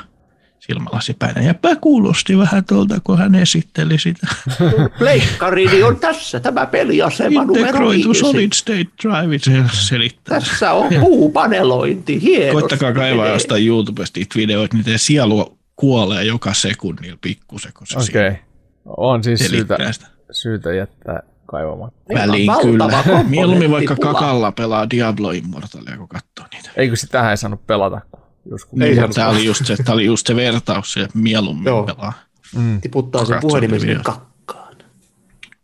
[0.68, 4.28] silmälasipäinen jäpä kuulosti vähän tuolta, kun hän esitteli sitä.
[5.00, 10.40] Pleikkarini on tässä, tämä peliasema numero Integroitu solid state drive, se selittää.
[10.40, 12.52] Tässä on puupanelointi, hienosti.
[12.52, 18.28] Koittakaa kaivaa jostain YouTubesta niitä videoita, niiden sielu kuolee joka sekunnilla pikkusen, kun se Okei.
[18.28, 18.42] Okay.
[18.86, 20.08] On siis syytä, sitä.
[20.32, 22.14] syytä jättää kaivamatta.
[22.14, 23.04] Väliin kyllä.
[23.28, 26.70] Mieluummin vaikka kakalla pelaa Diablo Immortalia, kun katsoo niitä.
[26.76, 28.82] Eikö sitähän ei saanut pelata, kun joskus.
[28.82, 31.84] Ei Ei, saanut tämä, oli just se, tämä oli just se vertaus, se mieluummin Joo.
[31.84, 32.14] pelaa.
[32.56, 34.76] Mm, Tiputtaa sen puhelimen sinne kakkaan.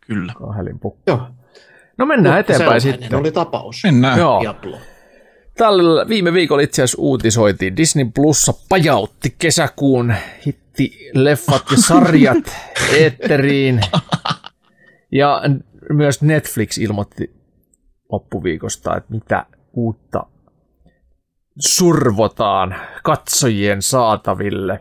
[0.07, 0.33] Kyllä.
[0.37, 0.79] kahelin.
[1.07, 1.27] Joo.
[1.97, 3.15] No mennään Mutta eteenpäin sitten.
[3.15, 3.81] oli tapaus.
[3.83, 4.19] Mennään.
[4.19, 4.41] Joo.
[4.41, 4.77] Diablo.
[5.57, 7.77] Tällä viime viikolla itse asiassa uutisoitiin.
[7.77, 10.13] Disney Plussa pajautti kesäkuun
[10.45, 12.51] hitti-leffat ja sarjat
[12.99, 13.81] eetteriin.
[15.11, 15.41] Ja
[15.89, 17.35] myös Netflix ilmoitti
[18.11, 20.25] loppuviikosta, että mitä uutta
[21.59, 24.79] survotaan katsojien saataville.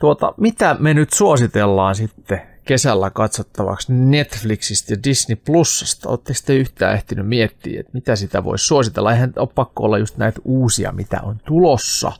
[0.00, 6.08] Tuota, mitä me nyt suositellaan sitten kesällä katsottavaksi Netflixistä ja Disney Plusasta?
[6.08, 9.12] Oletteko te yhtään ehtinyt miettiä, että mitä sitä voisi suositella?
[9.12, 12.12] Eihän ole pakko olla just näitä uusia, mitä on tulossa.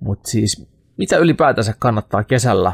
[0.00, 0.66] Mutta siis,
[0.96, 2.72] mitä ylipäätänsä kannattaa kesällä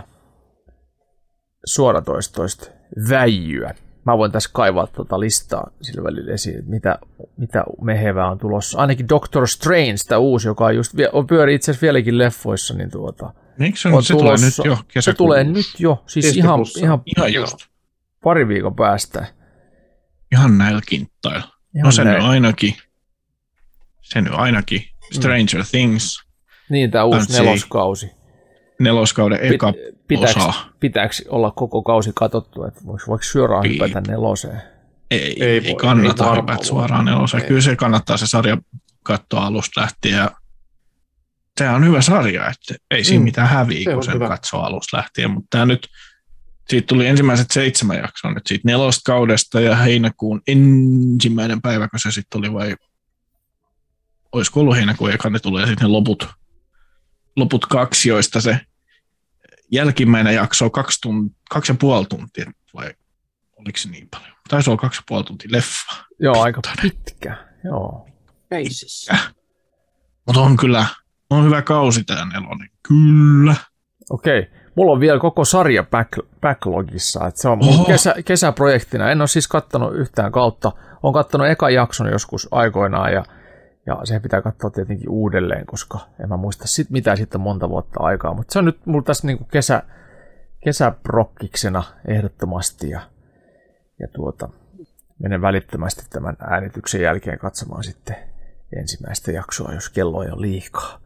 [1.67, 2.71] suoratoistoista
[3.09, 3.75] väijyä?
[4.07, 6.99] Mä voin tässä kaivaa tuota listaa sillä välillä esiin, että mitä,
[7.37, 8.79] mitä mehevää on tulossa.
[8.79, 12.91] Ainakin Doctor Strange, tämä uusi, joka on just, on pyöri itse asiassa vieläkin leffoissa, niin
[12.91, 15.19] tuota, Miksi se, on on se tulee nyt jo Se kesäkuussa?
[15.19, 16.85] tulee nyt jo, siis ihan, Plussa.
[16.85, 17.57] ihan Ihan just.
[18.25, 19.27] pari viikon päästä.
[20.33, 21.49] Ihan näillä kinttailla.
[21.75, 22.17] Ihan No se näin.
[22.17, 22.75] nyt ainakin.
[24.03, 24.83] Se nyt ainakin.
[25.13, 25.65] Stranger mm.
[25.71, 26.25] Things,
[26.71, 28.11] Niin, tämä uusi neloskausi.
[28.81, 29.73] neloskauden eka
[30.09, 30.41] Pitääkö,
[30.81, 33.73] pitääkö olla koko kausi katsottu, että voiko, voiko suoraan Ei.
[33.73, 34.63] hypätä neloseen?
[35.11, 37.43] Ei, Ei ei, voi, ei kannata ei hypätä suoraan neloseen.
[37.43, 37.49] Ei.
[37.49, 38.57] Kyllä se kannattaa se sarja
[39.03, 40.15] katsoa alusta lähtien.
[40.17, 40.31] Ja
[41.59, 43.25] tämä on hyvä sarja, että ei siinä Mm.
[43.25, 44.29] mitään häviä, Se kun sen hyvä.
[44.29, 45.31] katsoo alusta lähtien.
[45.31, 45.89] Mutta tämä nyt,
[46.69, 52.11] siitä tuli ensimmäiset seitsemän jaksoa nyt siitä nelosta kaudesta ja heinäkuun ensimmäinen päivä, kun se
[52.11, 52.77] sitten tuli vai
[54.33, 56.29] olisiko ollut heinäkuun eka, ne tulee sitten ne loput,
[57.37, 58.61] loput kaksi, joista se
[59.73, 62.95] jälkimmäinen jakso on kaksi, tunt, kaksi ja puoli tuntia, vai
[63.57, 64.35] oliko se niin paljon?
[64.49, 66.05] Taisi olla kaksi ja puoli tuntia leffa.
[66.19, 67.37] Joo, aika pitkä.
[67.65, 68.09] Joo.
[68.51, 69.17] Keisissä.
[70.27, 70.87] Mutta on kyllä,
[71.31, 72.71] on hyvä kausi tämä nelonen.
[72.89, 73.57] Kyllä.
[74.11, 74.51] Okei.
[74.75, 77.27] Mulla on vielä koko sarja back- backlogissa.
[77.27, 79.11] Että se on mun kesä, kesäprojektina.
[79.11, 80.73] En ole siis kattonut yhtään kautta.
[81.03, 83.25] Olen kattonut ekan jakson joskus aikoinaan ja,
[83.87, 88.01] ja se pitää katsoa tietenkin uudelleen, koska en mä muista sit mitään sitten monta vuotta
[88.01, 88.35] aikaa.
[88.35, 89.83] Mutta se on nyt mulla tässä niinku kesä,
[90.65, 93.01] kesäprokkiksena ehdottomasti ja,
[94.01, 94.49] ja tuota,
[95.19, 98.17] menen välittömästi tämän äänityksen jälkeen katsomaan sitten
[98.77, 101.01] ensimmäistä jaksoa, jos kello ei ole liikaa.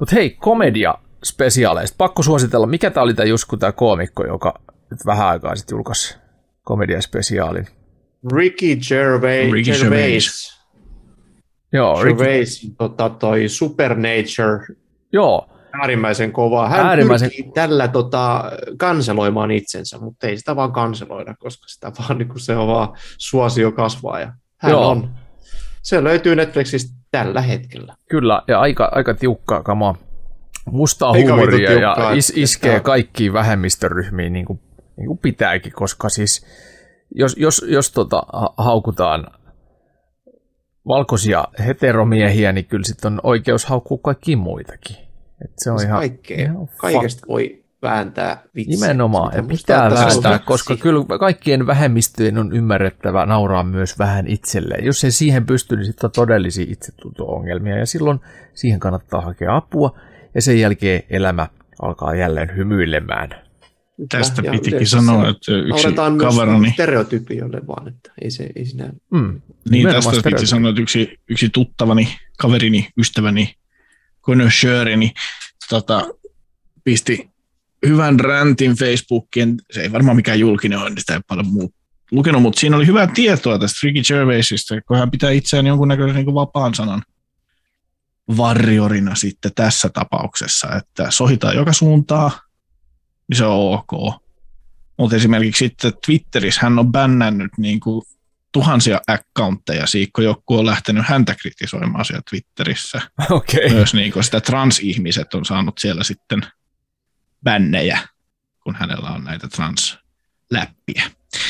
[0.00, 0.94] Mutta hei, komedia
[1.24, 1.94] spesiaaleista.
[1.98, 4.60] Pakko suositella, mikä tämä oli tämä Jusku, tämä koomikko, joka
[4.90, 6.16] nyt vähän aikaa sitten julkaisi
[6.62, 7.66] komediaspesiaalin.
[8.36, 9.52] Ricky Gervais.
[9.52, 10.53] Ricky Gervais.
[11.74, 14.66] Joo, Gervais tota, toi Supernature
[15.12, 15.48] joo,
[15.80, 16.68] äärimmäisen kova.
[16.68, 18.44] Hän Äärimmäisen- pyrkii tällä tota,
[18.78, 23.72] kanseloimaan itsensä, mutta ei sitä vaan kanseloida, koska sitä vaan, niin se on vaan suosio
[23.72, 24.20] kasvaa.
[24.20, 24.88] Ja hän Joo.
[24.90, 25.10] on.
[25.82, 27.94] Se löytyy Netflixistä tällä hetkellä.
[28.10, 29.94] kyllä, ja aika, aika tiukkaa kamaa.
[30.70, 34.60] Mustaa Eikä huumoria ja is, että- iskee kaikkiin vähemmistöryhmiin niin kuin,
[34.96, 36.46] niin kuin pitääkin, koska siis
[37.14, 39.26] jos, jos, jos tota, ha- haukutaan
[40.88, 44.96] valkoisia heteromiehiä, niin kyllä sitten on oikeus haukkua kaikkiin muitakin.
[45.44, 48.80] Et se on ihan, Kaikkea, ihan kaikesta voi vääntää vitsiä.
[48.80, 54.84] Nimenomaan, Sitä ja pitää vääntää, koska kyllä kaikkien vähemmistöjen on ymmärrettävä nauraa myös vähän itselleen.
[54.84, 58.20] Jos ei siihen pysty, niin sitten on todellisia itsetunto-ongelmia, ja silloin
[58.54, 59.98] siihen kannattaa hakea apua,
[60.34, 61.46] ja sen jälkeen elämä
[61.82, 63.30] alkaa jälleen hymyilemään.
[64.08, 65.86] Tästä Ja pitikin sanoa, se- että yksi
[66.20, 68.92] kaverani, stereotypioille vaan, että ei, se, ei siinä...
[69.10, 69.40] Mm.
[69.70, 73.54] niin tästä piti sanoa, että yksi, yksi tuttavani, kaverini, ystäväni,
[74.22, 75.12] connoisseurini,
[75.68, 76.06] tota,
[76.84, 77.30] pisti
[77.86, 81.74] hyvän räntin Facebookien, se ei varmaan mikään julkinen ole, niin sitä ei paljon muu
[82.10, 86.34] lukenut, mutta siinä oli hyvää tietoa tästä Ricky Gervaisista, kun hän pitää itseään jonkunnäköisen niin
[86.34, 87.02] vapaan sanan
[88.36, 92.30] varjorina sitten tässä tapauksessa, että sohitaan joka suuntaan,
[93.30, 94.14] niin se on ok.
[94.98, 98.02] Mutta esimerkiksi sitten Twitterissä hän on bännännyt niin kuin
[98.52, 103.00] tuhansia accountteja siitä, kun joku on lähtenyt häntä kritisoimaan siellä Twitterissä.
[103.30, 103.70] Okei.
[103.70, 106.40] Myös niin kuin sitä transihmiset on saanut siellä sitten
[107.44, 107.98] bännejä,
[108.62, 111.02] kun hänellä on näitä transläppiä.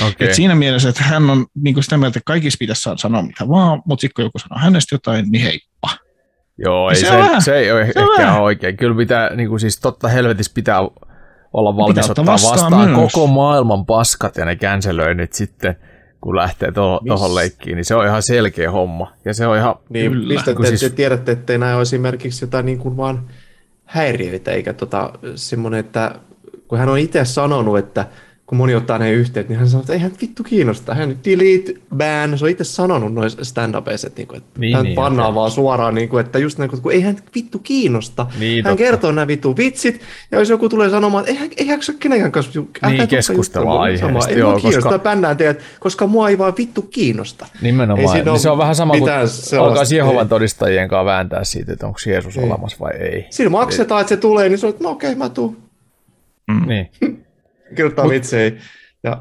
[0.08, 0.28] Okei.
[0.28, 3.48] Et siinä mielessä, että hän on niin sitä mieltä, että kaikissa pitäisi saada sanoa mitä
[3.48, 5.90] vaan, mutta sitten kun joku sanoo hänestä jotain, niin heippa.
[6.58, 8.42] Joo, ei Se se, se, vähän- se ei ole se ehkä vähän.
[8.42, 8.76] oikein.
[8.76, 10.78] Kyllä pitää, niin kuin siis totta helvetissä pitää
[11.54, 13.12] olla valmis ottaa vastaan, vastaan myös.
[13.12, 15.76] koko maailman paskat ja ne cancelöinnit sitten,
[16.20, 19.12] kun lähtee tuohon leikkiin, niin se on ihan selkeä homma.
[19.24, 20.34] Ja se on ihan, Niin, Kyllä.
[20.34, 23.30] mistä te, siis- te tiedätte, ettei nämä ole esimerkiksi jotain niin kuin vaan
[23.84, 26.14] häiriöitä, eikä tota, semmoinen, että
[26.68, 28.06] kun hän on itse sanonut, että
[28.46, 30.94] kun moni ottaa ne yhteyttä, niin hän sanoo, että eihän vittu kiinnosta.
[30.94, 34.84] Hän delete, ban, se on itse sanonut noissa stand upeissa että, niinku, että Niin, hän
[34.84, 35.34] niin, pannaan okei.
[35.34, 38.26] vaan suoraan, niin kuin, että just näin, kun eihän vittu kiinnosta.
[38.38, 38.84] Niin, hän totta.
[38.84, 42.32] kertoo nämä vittu vitsit, ja jos joku tulee sanomaan, että eihän, eihän se ole kenenkään
[42.32, 44.28] kanssa, Niin, keskustella aiheesta, samaa.
[44.28, 47.46] Ei joo, mua kiinnosta, koska- bännään teidät, koska mua ei vaan vittu kiinnosta.
[47.54, 49.12] Ei nimenomaan, siinä niin se on vähän sama kuin
[49.60, 50.28] alkaisi Jehovan ei.
[50.28, 52.44] todistajien kanssa vääntää siitä, että onko Jeesus Ei.
[52.44, 53.26] olemassa vai ei.
[53.30, 55.56] Siinä maksetaan, että se tulee, niin se on, että no okei, mä tuun.
[56.66, 56.90] Niin.
[57.74, 58.52] Kirjoittaa vitsejä
[59.02, 59.20] ja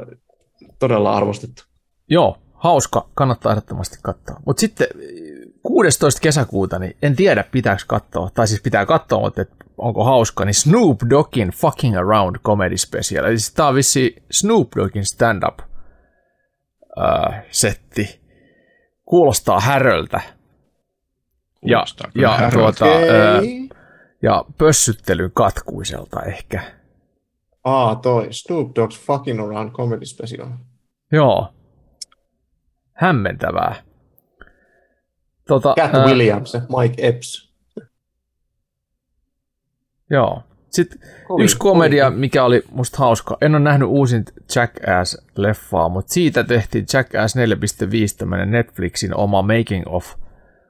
[0.80, 1.64] todella arvostettu.
[2.10, 4.42] Joo, hauska, kannattaa ehdottomasti katsoa.
[4.46, 4.88] Mutta sitten
[5.64, 6.22] 16.
[6.22, 10.54] kesäkuuta, niin en tiedä pitääkö katsoa, tai siis pitää katsoa, mutta et onko hauska, niin
[10.54, 13.26] Snoop Doggin Fucking Around Comedy Special.
[13.26, 15.60] Eli siis tää on vissi Snoop Doggin stand-up
[17.02, 18.22] äh, setti.
[19.06, 20.22] Kuulostaa häröltä.
[21.66, 22.58] Ja, Kuulostaa kyllä ja, häröltä.
[22.58, 23.44] tuota, äh,
[24.22, 26.64] ja pössyttelyn katkuiselta ehkä.
[27.64, 28.28] Aa, toi.
[28.32, 30.48] Snoop Dogg's Fucking Around Comedy Special.
[31.12, 31.54] Joo.
[32.94, 33.76] Hämmentävää.
[35.48, 37.54] Tota, Cat ää, Williams ja Mike Epps.
[40.10, 40.44] Joo.
[40.70, 42.20] Sitten Kovin- yksi komedia, kovin.
[42.20, 43.38] mikä oli musta hauska.
[43.42, 47.42] En ole nähnyt uusin Jackass-leffaa, mutta siitä tehtiin Jackass 4.5
[48.18, 50.14] tämmönen Netflixin oma making of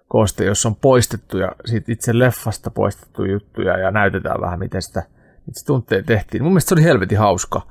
[0.08, 5.04] kooste, jossa on poistettuja siitä itse leffasta poistettuja juttuja ja näytetään vähän, miten sitä
[5.50, 6.44] itse tunteja tehtiin.
[6.44, 7.62] Mun mielestä se oli helvetin hauska.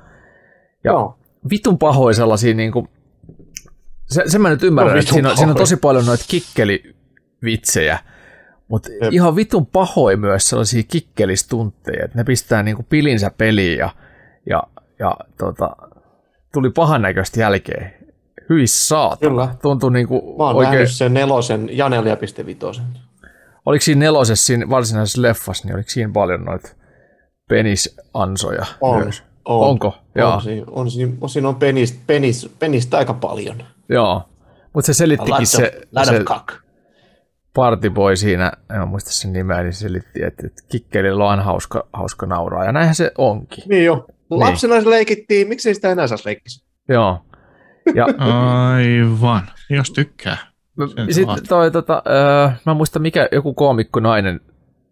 [0.83, 1.17] Ja Joo.
[1.49, 2.87] vitun pahoin sellaisia niinku,
[4.05, 7.99] se, sen mä nyt ymmärrän, No, että siinä, on- siinä on tosi paljon noita kikkelivitsejä,
[8.67, 9.13] mutta Jep.
[9.13, 13.89] ihan vitun pahoin myös sellaisia kikkelistuntteja, että ne pistää niinku pilinsä peliin ja,
[14.49, 14.63] ja,
[14.99, 15.75] ja tota,
[16.53, 17.93] tuli pahan näköistä jälkeen.
[18.49, 19.29] Hyi saatana.
[19.31, 19.55] Kyllä.
[19.61, 22.81] Tuntui niinku Mä oon oikein, sen nelosen ja 4.5.
[23.65, 26.69] oliko siinä nelosessa siinä varsinaisessa leffassa, niin oliko siinä paljon noita
[27.49, 29.03] penisansoja On.
[29.03, 29.23] myös?
[29.45, 29.69] On.
[29.69, 29.95] Onko?
[30.15, 30.33] Joo.
[30.33, 33.63] On, siinä, on, siinä, on, siinä on penistä, penis, penistä aika paljon.
[33.89, 34.29] Joo.
[34.73, 36.47] Mutta se selittikin of, se, se of cock.
[37.53, 42.25] partyboy siinä, en muista sen nimeä, niin se selitti, että, että kikkelillä on hauska, hauska
[42.25, 43.63] nauraa, ja näinhän se onkin.
[43.69, 44.05] Niin jo.
[44.29, 46.57] Lapsena se leikittiin, miksei sitä enää saisi leikkiä?
[46.89, 47.25] Joo.
[47.95, 50.37] Ja Aivan, jos tykkää.
[50.95, 54.41] Sen sitten toi, tota, öö, mä en muista mikä joku koomikko nainen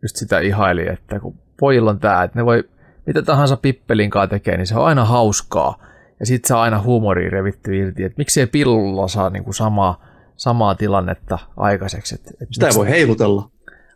[0.02, 2.64] just sitä ihaili, että kun pojilla on tää, että ne voi
[3.06, 5.86] mitä tahansa pippelin kanssa tekee, niin se on aina hauskaa.
[6.20, 10.06] Ja sit saa aina huumoria revitty irti, että miksei pillulla saa niinku samaa,
[10.36, 12.16] samaa tilannetta aikaiseksi.
[12.16, 13.50] Et, et Sitä ei miksi- voi heilutella.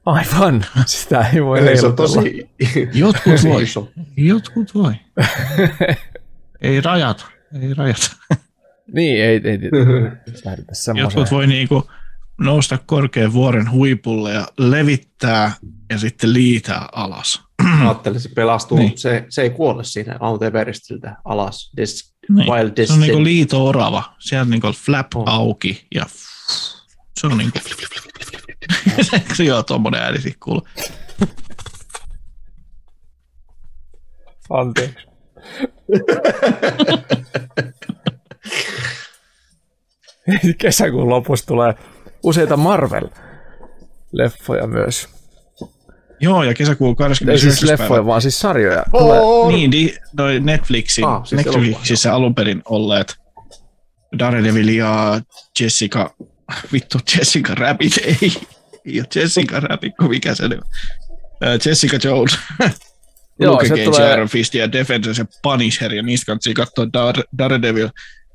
[0.06, 2.50] Aivan, sitä ei voi Se on tosi
[2.94, 3.88] Jotkut voi, iso.
[4.18, 4.94] jotkut voi.
[6.62, 7.26] ei rajata,
[7.62, 8.08] ei rajata.
[8.94, 9.72] Niin, ei, ei, ei
[10.46, 10.98] lähdetä semmoiseen.
[10.98, 11.90] Jotkut voi niinku
[12.40, 15.52] nousta korkean vuoren huipulle ja levittää
[15.90, 17.44] ja sitten liitää alas.
[17.82, 18.78] Ajattelin, se pelastuu.
[18.78, 18.98] Niin.
[18.98, 21.72] Se, se ei kuole siinä Mount Everestiltä alas.
[21.78, 22.52] Des, Niin.
[22.52, 24.04] Wild Se on niinku liito-orava.
[24.20, 25.30] Siellä niinku flap On.
[25.30, 26.06] auki ja
[27.20, 27.60] se on niinku...
[29.38, 30.68] se joo, tommonen ääni siitä kuuluu.
[34.50, 35.06] Anteeksi.
[40.58, 41.74] Kesäkuun lopussa tulee
[42.26, 45.08] useita Marvel-leffoja myös.
[46.20, 47.52] Joo, ja kesäkuun Ei 29.
[47.52, 47.84] siis päivä.
[47.84, 48.84] leffoja, vaan siis sarjoja.
[48.92, 53.16] Tulee, Oh, Niin, di, toi Netflixin, Ah, siis Netflixissä alun perin olleet
[54.20, 55.22] Daredevil ja
[55.60, 56.16] Jessica,
[56.74, 58.18] vittu Jessica Rabbit, ei,
[58.86, 60.66] ei ole Jessica Rabbit, kun mikä se nyt on.
[61.48, 62.38] Äh, Jessica Jones,
[63.40, 66.86] Joo, Luke se Cage, tulee- Iron Fist ja Defenders ja Punisher, ja niistä kannattaa katsoa
[66.86, 67.90] Dar- Daredevil,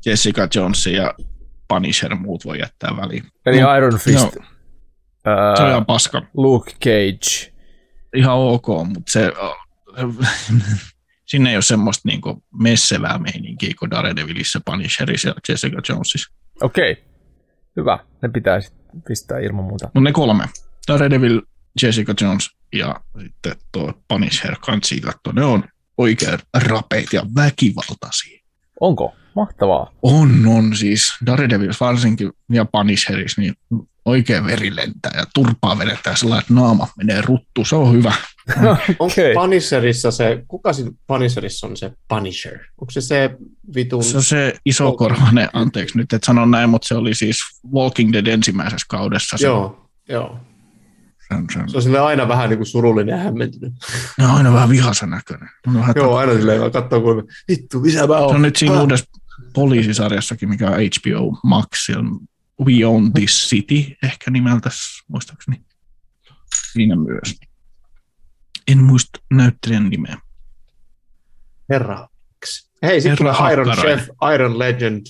[0.07, 1.15] Jessica Jones ja
[1.71, 3.25] Punisher, muut voi jättää väliin.
[3.47, 4.45] eli No, Iron Fist, no,
[5.25, 6.23] ää, se on ihan paska.
[6.35, 7.53] Luke Cage.
[8.15, 9.33] Ihan ok, mutta se,
[11.31, 16.35] sinne ei ole semmoista niinku messevää meininkiä kuin Daredevilissä, Punisherissa ja Jessica Jonesissa.
[16.63, 17.05] Okei,
[17.77, 17.99] hyvä.
[18.23, 18.75] Ne pitää sit
[19.09, 19.87] pistää ilman muuta.
[19.87, 20.45] Mutta ne kolme.
[20.89, 21.43] Daredevil,
[21.83, 25.33] Jessica Jones ja sitten tuo Punisher kansi katsoa.
[25.33, 25.65] Ne on
[25.99, 28.41] oikein rapeita ja väkivaltaisia.
[28.81, 29.15] Onko?
[29.37, 29.93] Mahtavaa.
[30.03, 31.13] On, on siis.
[31.27, 33.55] Daredevils varsinkin ja Punisheris, niin
[34.05, 37.65] oikein veri lentää ja turpaa vedetään sellainen, että naama menee ruttu.
[37.65, 38.13] Se on hyvä.
[38.59, 39.35] Onko Okei.
[39.35, 42.59] Punisherissa se, kuka siinä Punisherissa on se Punisher?
[42.81, 43.31] Onko se se
[43.75, 44.05] vitun...
[44.05, 47.39] Se on se isokorvainen, anteeksi nyt, että sanon näin, mutta se oli siis
[47.75, 49.37] Walking Dead ensimmäisessä kaudessa.
[49.39, 50.39] Se, Joo, joo.
[51.29, 53.73] se, on, se, Se sille aina vähän niin kuin surullinen ja hämmentynyt.
[54.17, 55.49] se on aina vähän vihaisen näköinen.
[55.73, 58.35] Se vähän Joo, aina silleen katsoo, kun vittu, missä mä Se oon.
[58.35, 58.81] on nyt siinä Ah.
[58.81, 59.05] uudessa
[59.53, 61.89] poliisisarjassakin, mikä on HBO Max,
[62.65, 64.71] We Own This City, ehkä nimeltä,
[65.09, 65.61] muistaakseni.
[66.73, 67.41] Siinä myös.
[68.69, 70.17] En muista näyttelijän nimeä.
[71.69, 72.09] Herra.
[72.83, 73.77] Hei, sitten tulee Iron.
[73.77, 75.07] Chef, Iron Legend.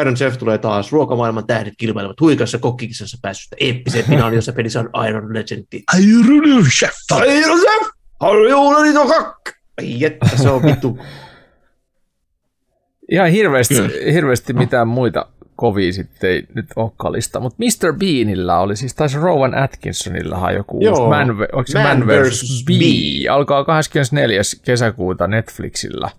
[0.00, 0.92] Iron Chef tulee taas.
[0.92, 5.64] Ruokamaailman tähdet kilpailevat huikassa kokkikisassa pääsystä eeppiseen finaaliin, jossa pelissä on Iron Legend.
[5.98, 6.94] Iron Chef!
[7.12, 7.88] Iron Chef!
[8.20, 9.48] Haluan niitä kakk!
[9.78, 10.98] Ai että, se on vittu.
[13.08, 14.12] Ihan hirveästi, Kyllä.
[14.12, 17.92] hirveästi mitään muita kovia sitten ei nyt olekaan lista, mutta Mr.
[17.98, 21.36] Beanillä oli siis, taisi Rowan Atkinsonillahan joku Joo, uusi Man,
[21.66, 22.64] se Man Man vs.
[22.66, 24.40] Bee, alkaa 24.
[24.64, 26.10] kesäkuuta Netflixillä.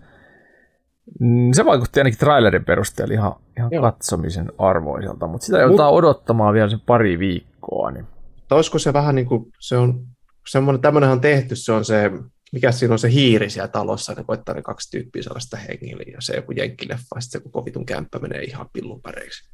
[1.20, 3.82] Mm, Se vaikutti ainakin trailerin perusteella ihan, ihan Joo.
[3.82, 7.90] katsomisen arvoiselta, mutta sitä joudutaan odottamaan vielä sen pari viikkoa.
[7.90, 8.06] Niin.
[8.48, 10.00] Tai olisiko se vähän niin kuin, se on
[10.48, 12.10] semmoinen, tämmöinen on tehty, se on se,
[12.52, 16.02] mikä siinä on se hiiri siellä talossa, ne koittaa ne kaksi tyyppiä saada sitä hengille,
[16.02, 19.50] ja se joku jenkkileffa, ja sitten se koko vitun kämppä menee ihan pillun päreiksi.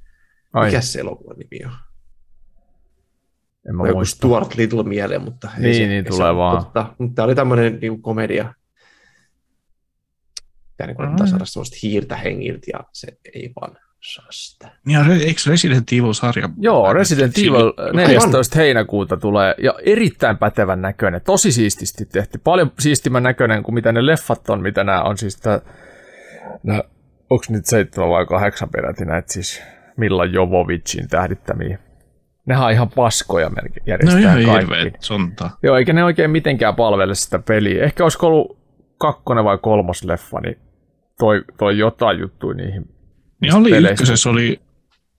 [0.53, 1.73] Ai, Mikä se elokuvan nimi on?
[3.69, 4.17] en mä joku muista.
[4.17, 6.65] Stuart Little mieleen, mutta ei Niin, se, niin, ei tulee se vaan.
[6.65, 6.95] Totta.
[6.99, 8.55] Mutta tämä oli tämmöinen niin komedia.
[10.77, 11.29] Tämä niin koittaa Ai.
[11.29, 13.79] saada sellaista hiirtä hengiltä, ja se ei vaan
[14.87, 16.49] Ja re- eikö Resident Evil-sarja?
[16.59, 18.59] Joo, Resident Sille- Evil 14.
[18.59, 24.07] heinäkuuta tulee ja erittäin pätevän näköinen, tosi siististi tehty, paljon siistimän näköinen kuin mitä ne
[24.07, 25.61] leffat on, mitä nämä on siis tää,
[26.63, 26.83] nää,
[27.31, 29.63] onko nyt seitsemän vai kahdeksan peräti näitä siis
[29.97, 31.79] Milla Jovovicin tähdittämiä.
[32.47, 34.99] Nehän on ihan paskoja melkein No järjestää ihan kaikki.
[35.01, 35.59] sontaa.
[35.63, 37.85] Joo, eikä ne oikein mitenkään palvele sitä peliä.
[37.85, 38.59] Ehkä olisiko ollut
[38.99, 40.59] kakkonen vai kolmas leffa, niin
[41.19, 42.89] toi, toi jotain juttuja niihin.
[43.41, 43.93] Niin oli peleistä.
[43.93, 44.61] ykkösessä oli,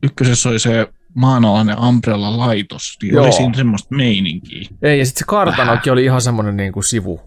[0.03, 3.23] ykkösessä oli se maanalainen Umbrella-laitos, niin Joo.
[3.23, 4.69] oli siinä semmoista meininkiä.
[4.81, 7.21] Ei, ja sitten se kartanokin oli ihan semmoinen niin kuin sivu,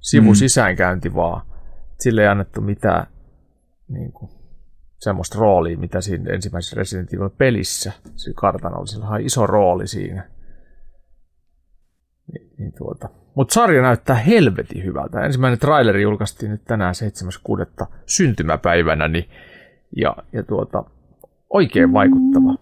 [0.00, 0.34] sivu Mm.
[0.34, 1.46] sisäänkäynti vaan.
[2.00, 3.06] Sille ei annettu mitään
[3.88, 4.30] niin kuin,
[4.98, 7.92] semmoista roolia, mitä siinä ensimmäisessä Resident Evil pelissä.
[8.16, 10.28] Se kartano oli sillä iso rooli siinä.
[12.32, 13.08] Niin, niin tuota.
[13.34, 15.20] Mutta sarja näyttää helvetin hyvältä.
[15.24, 17.86] Ensimmäinen traileri julkaistiin nyt tänään 7.6.
[18.06, 19.24] syntymäpäivänä, niin,
[19.96, 20.84] ja, ja tuota,
[21.50, 22.54] oikein vaikuttava.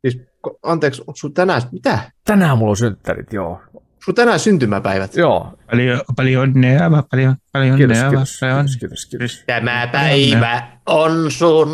[0.00, 0.16] Siis,
[0.48, 2.10] ko- anteeksi, onko sun tänään, mitä?
[2.24, 3.60] Tänään mulla on synttärit, joo.
[4.04, 5.16] Sun tänään syntymäpäivät?
[5.16, 8.10] Joo, Paljon, paljon onnea, paljon, paljon kiitos, onnea.
[8.10, 9.42] kiitos, kiitos, kiitos, kiitos.
[9.46, 11.68] Tämä päivä on sun.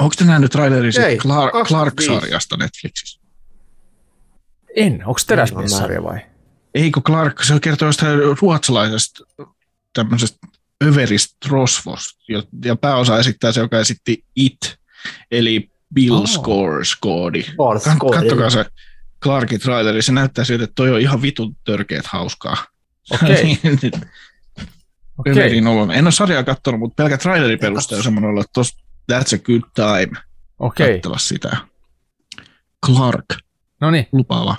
[0.00, 2.08] Onko te nähnyt traileri siitä Ei, Clark, 25.
[2.10, 3.20] Clark-sarjasta Netflixissä?
[4.76, 6.18] En, onko teräsmiessarja vai?
[6.74, 9.24] Eikö Clark, se kertoo jostain ruotsalaisesta
[9.92, 10.46] tämmöisestä
[10.84, 12.18] överistä rosvosta,
[12.64, 14.78] ja- pääosa esittää se, joka esitti It,
[15.30, 16.24] eli Bill Oh.
[16.24, 17.56] Skarsgård.
[17.56, 18.18] Ball Kat- score.
[18.20, 18.64] Kattokaa se
[19.22, 22.56] Clarkin traileri, se näyttää siltä, että toi on ihan vitun törkeät hauskaa.
[23.10, 23.58] Okei.
[25.18, 25.32] Okei.
[25.32, 25.98] Överin oloinen.
[25.98, 28.76] En ole sarjaa katsonut, mutta pelkä traileri perusteella on semmoinen ollut, että tos,
[29.12, 30.20] that's a good time
[30.58, 31.56] Okei, katsella sitä.
[32.86, 33.24] Clark,
[33.80, 34.06] no niin.
[34.12, 34.56] lupaava.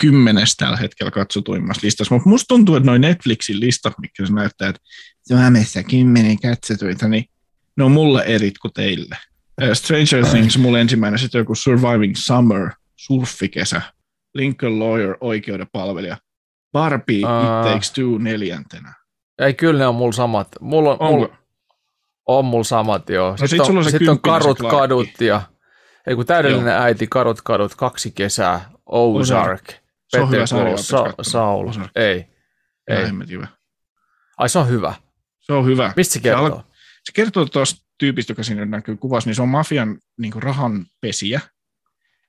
[0.00, 2.14] Kymmenes tällä hetkellä katsotuimmassa listassa.
[2.14, 4.80] Mutta musta tuntuu, että noin Netflixin listat, mikä se näyttää, että
[5.28, 7.24] Suomessa kymmenen katsotuita, niin
[7.76, 9.16] ne on mulle erit kuin teille.
[9.62, 13.82] Äh, Stranger Things mulle ensimmäinen, sitten joku Surviving Summer, surfikesä,
[14.34, 16.16] Lincoln Lawyer, oikeuden palvelija,
[16.72, 17.62] Barbie, Aa.
[17.66, 18.94] It Takes Two neljäntenä.
[19.38, 20.48] Ei, kyllä ne on mulla samat.
[20.60, 21.12] Mulla on, Onko?
[21.12, 21.36] mulla,
[22.26, 23.30] on mulla samat, joo.
[23.36, 24.76] Sitten, sit on on, sit on karut Clarkki.
[24.78, 25.42] kadut ja
[26.06, 29.72] ei kun täydellinen äiti, karut kadut, kaksi kesää, Ozark,
[30.08, 31.14] Se on hyvä sarja, Sa-?
[31.22, 31.72] Saul.
[31.94, 32.26] Ei,
[32.88, 33.06] ei.
[33.28, 33.46] Hyvä.
[34.38, 34.94] Ai se on hyvä.
[35.40, 35.92] Se on hyvä.
[35.96, 36.44] Mistä se kertoo?
[36.44, 36.62] al-
[37.04, 41.40] se kertoo tuosta tyypistä, joka siinä näkyy kuvassa, niin se on mafian niin rahanpesiä.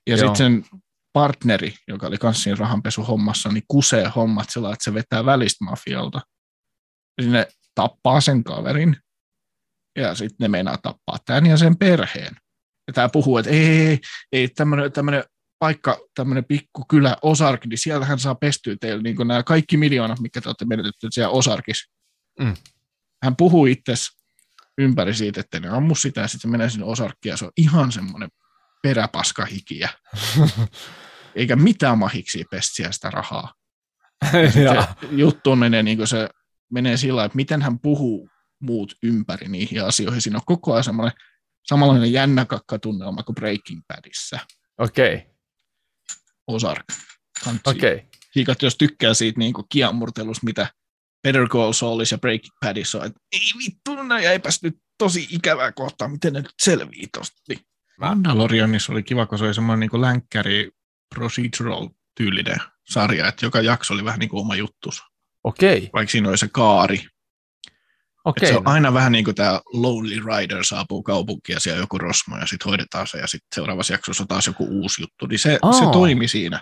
[0.07, 0.65] Ja sitten sen
[1.13, 6.21] partneri, joka oli kanssa siinä rahanpesuhommassa, niin kusee hommat sillä, että se vetää välistä mafialta.
[7.17, 8.97] Ja sinne tappaa sen kaverin.
[9.95, 12.35] Ja sitten ne meinaa tappaa tämän ja sen perheen.
[12.87, 13.99] Ja tämä puhuu, että ei, ei, ei,
[14.31, 15.23] ei tämmöinen
[15.59, 20.41] paikka, tämmöinen pikku kylä Osark, niin sieltähän saa pestyä teille niin nämä kaikki miljoonat, mitkä
[20.41, 21.91] te olette menetetty siellä Osarkissa.
[22.39, 22.53] Mm.
[23.23, 23.93] Hän puhuu itse
[24.77, 27.51] ympäri siitä, että ne ammu sitä ja sitten se menee sinne Osarkkiin ja se on
[27.57, 28.29] ihan semmoinen
[28.83, 29.89] peräpaskahikiä.
[31.35, 33.53] Eikä mitään mahiksi pestiä sitä rahaa.
[34.63, 34.87] Ja.
[35.01, 36.29] Se juttu menee niin se
[36.71, 38.29] menee sillä että miten hän puhuu
[38.59, 40.21] muut ympäri niihin asioihin.
[40.21, 41.17] Siinä on koko ajan semmoinen
[41.67, 44.39] samanlainen jännä kakkatunnelma kuin Breaking Badissa.
[44.77, 45.27] Okei, okay.
[46.49, 46.85] Ozark.
[47.65, 47.93] Okei.
[47.93, 48.05] Okay.
[48.35, 50.67] Hiikat, jos tykkää siitä niin kiamurtelusta, mitä
[51.23, 53.91] Better Call Saulissa ja Breaking Badissa on, että ei vittu,
[54.23, 57.41] ja eipäs nyt tosi ikävää kohtaa, miten ne nyt selvii tosta.
[57.49, 57.59] Niin.
[57.99, 60.71] Mandalorianissa oli kiva, kun se oli semmoinen niin länkkäri
[61.15, 62.57] procedural tyylinen
[62.89, 65.03] sarja, että joka jakso oli vähän niin kuin oma juttus,
[65.43, 67.07] Okei, vaikka siinä oli se kaari.
[68.25, 68.31] Okay.
[68.47, 68.49] okei.
[68.49, 72.37] Se on aina vähän niin kuin tämä Lonely Rider saapuu kaupunkiin ja siellä joku rosmo
[72.37, 75.73] ja sitten hoidetaan se ja sitten seuraavassa jaksossa taas joku uusi juttu, niin se, Aa.
[75.73, 76.61] se toimi siinä.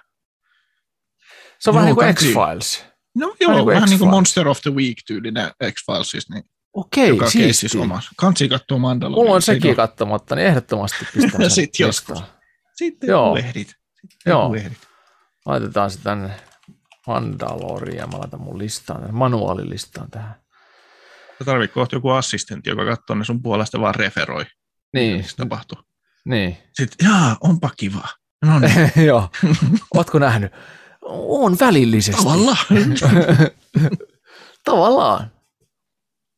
[1.59, 2.85] Se on vähän Joo, niin kuin kansi- X-Files.
[3.15, 4.09] No Vähän joo, niin kuin vähän niin kuin.
[4.09, 6.43] Monster of the Week tyylinen X-Files, niin
[6.73, 7.81] Okei, joka siistiä.
[7.81, 8.11] omassa.
[8.17, 9.25] Kansi katsoo Mandalorian.
[9.25, 12.23] Mulla on sekin katsomatta, niin ehdottomasti pistän sen Sit joskus.
[12.75, 13.25] Sitten Joo.
[13.25, 13.35] Joo.
[13.37, 13.67] ehdit.
[13.67, 14.47] Sitten Joo.
[14.47, 14.77] kun ehdit.
[15.45, 16.29] Laitetaan se tänne
[17.07, 18.07] Mandaloria.
[18.07, 20.35] Mä laitan mun listaan, manuaalilistaan tähän.
[21.39, 24.45] Sä tarvit kohta joku assistentti, joka katsoo ne sun puolesta vaan referoi,
[24.93, 25.77] Niin, mitä tapahtuu.
[26.25, 26.57] niin.
[26.73, 28.07] Sitten, jaa, onpa kiva.
[28.45, 29.29] No niin, Joo.
[29.95, 30.51] Ootko nähnyt?
[31.05, 32.21] On välillisesti.
[32.23, 32.57] tavallaan.
[34.63, 35.31] Tavallaan.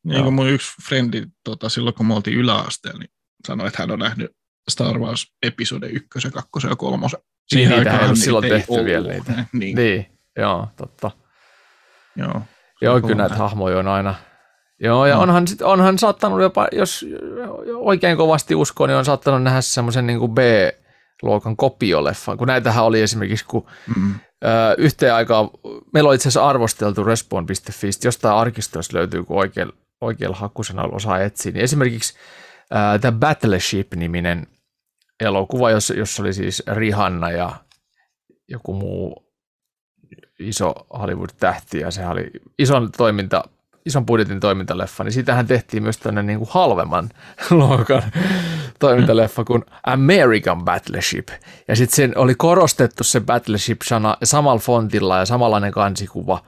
[0.04, 3.10] niin kuin mun yksi frendi tota, silloin, kun me oltiin yläasteella, niin
[3.46, 4.30] sanoi, että hän on nähnyt
[4.70, 7.06] Star Wars episode 1, 2 ja 3.
[7.54, 8.86] Niin, niitä ei ollut silloin ei tehty ollut.
[8.86, 9.32] vielä niitä.
[9.32, 9.76] Niin, niin.
[9.76, 11.10] Niin, joo, totta.
[12.16, 12.42] joo.
[12.82, 14.14] Joo, kyllä näitä hahmoja on aina.
[14.80, 15.22] Joo, ja No.
[15.22, 17.06] onhan, sit, onhan saattanut jopa, jos
[17.74, 23.44] oikein kovasti uskoo, niin on saattanut nähdä semmoisen niin B-luokan kopioleffan, kun näitähän oli esimerkiksi,
[23.44, 23.66] kun
[23.96, 24.14] Mm.
[24.44, 25.50] ö, yhteen aikaan,
[25.92, 31.52] meillä on itse asiassa arvosteltu respawn.fi, jostain arkistoista löytyy, kun oikein, oikealla hakusanalla osaa etsiä,
[31.52, 32.14] niin esimerkiksi
[32.74, 34.46] äh, tämä Battleship-niminen
[35.20, 37.52] elokuva, jossa, jossa oli siis Rihanna ja
[38.48, 39.26] joku muu
[40.38, 43.44] iso Hollywood-tähti, ja se oli ison toiminta,
[43.86, 47.08] ison budjetin toimintaleffa, niin siitähän tehtiin myös tämmöinen niin kuin halvemman
[47.50, 48.02] luokan
[48.78, 51.28] toimintaleffa kuin American Battleship.
[51.68, 56.42] Ja sitten sen oli korostettu se Battleship-sana samalla fontilla ja samanlainen kansikuva,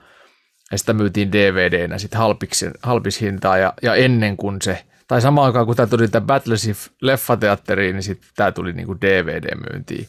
[0.71, 5.65] ja sitä myytiin DVDnä sitten halpiksi, halpishintaa, ja, ja ennen kuin se, tai samaan aikaan
[5.65, 10.07] kun tämä tuli tämä Battleship leffateatteriin, niin sitten tämä tuli niinku DVD-myyntiin.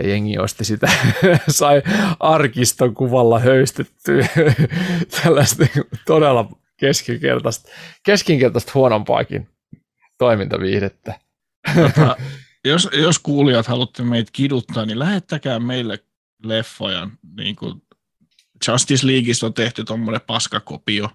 [0.00, 0.90] Ja jengi osti sitä,
[1.48, 1.82] sai
[2.20, 4.26] arkiston kuvalla höystettyä
[5.22, 5.66] tällaista
[6.06, 7.70] todella keskinkertaista,
[8.02, 9.48] keskinkertaista huonompaakin
[10.18, 11.20] toimintaviihdettä.
[11.74, 12.16] Tota,
[12.64, 15.98] jos, jos kuulijat haluatte meitä kiduttaa, niin lähettäkää meille
[16.44, 17.08] leffoja.
[17.36, 17.82] Niin kuin
[18.68, 21.10] Justice Leagueista on tehty tuommoinen paskakopio.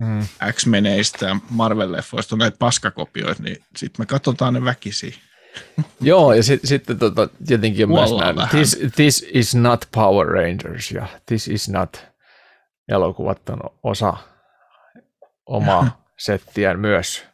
[0.00, 0.26] Mm.
[0.52, 5.14] X-Meneistä ja Marvel-leffoista on näitä paskakopioita, niin sitten me katsotaan ne väkisiin.
[6.00, 10.26] Joo, ja sit, sitten tota, tietenkin on myös Kuollaan näin, this, this is not Power
[10.26, 12.06] Rangers ja This is not
[12.88, 14.16] elokuvat on osa
[15.46, 17.24] omaa settiään myös.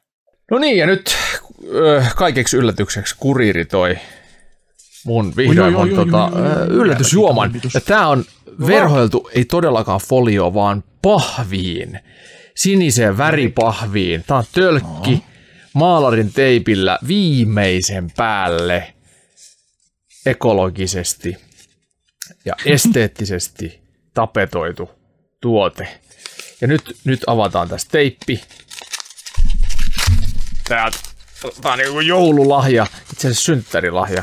[0.51, 1.17] No niin, ja nyt
[2.17, 3.99] kaikeksi yllätykseksi kuriiri toi
[5.05, 6.31] mun vihdoin Oi, oi, mun tota,
[6.69, 7.51] yllätysjuoman.
[7.51, 7.75] yllätys.
[7.75, 8.25] Ja tää on
[8.67, 12.01] verhoiltu, ei todellakaan folio, vaan pahviin.
[12.55, 14.25] Siniseen väripahviin.
[14.27, 15.25] Tää on tölkki
[15.75, 18.95] maalarin teipillä viimeisen päälle
[20.27, 21.37] ekologisesti
[22.45, 23.81] ja esteettisesti
[24.15, 24.91] tapetoitu
[25.41, 26.01] tuote.
[26.61, 28.41] Ja nyt, nyt avataan tästä teippi.
[30.69, 30.91] Tää,
[31.63, 34.23] tää on niinku joululahja, itse asiassa synttärilahja.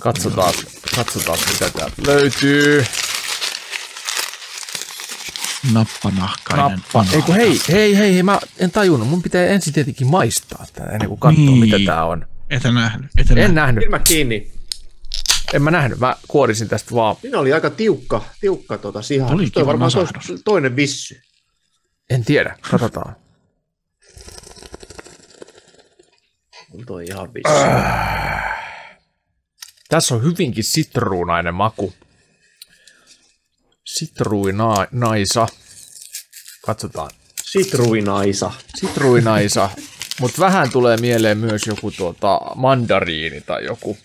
[0.00, 0.54] Katsotaan,
[0.96, 2.84] katsotaan mitä täältä löytyy.
[5.72, 6.64] Nappanahkainen.
[6.78, 6.88] Nappa.
[6.94, 7.14] vanha.
[7.16, 9.08] Ei kun hei, hei, hei, hei, mä en tajunnut.
[9.08, 11.58] Mun pitää ensin tietenkin maistaa tätä ennen kuin katsoo, Niin.
[11.58, 12.26] mitä tää on.
[12.50, 13.10] Et nähnyt.
[13.18, 13.54] Et En nähnyt.
[13.54, 14.52] nähnyt, Silmä kiinni.
[15.52, 15.98] en mä nähnyt.
[15.98, 17.16] Mä kuorisin tästä vaan.
[17.22, 19.26] Siinä oli aika tiukka, tiukka tota siha.
[19.28, 21.20] Oli Toi varmaan tois- toinen vissy.
[22.10, 23.16] En tiedä, katsotaan.
[26.74, 27.54] On toi ihan vissy.
[29.88, 31.92] Tässä on hyvinkin sitruunainen maku.
[33.84, 35.46] Sitruinaisa.
[36.66, 37.10] Katsotaan.
[37.42, 38.52] Sitruinaisa.
[38.80, 39.70] Sitruinaisa.
[40.20, 43.96] Mutta vähän tulee mieleen myös joku tuota mandariini tai joku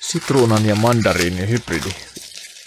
[0.00, 1.90] sitruunan ja mandariinin hybridi.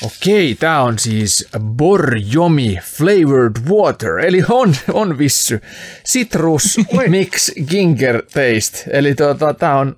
[0.04, 5.62] Okei, tää on siis Borjomi Flavored Water, eli on, on vissy.
[6.08, 9.96] Citrus Mix Ginger Taste, eli tuota, tää on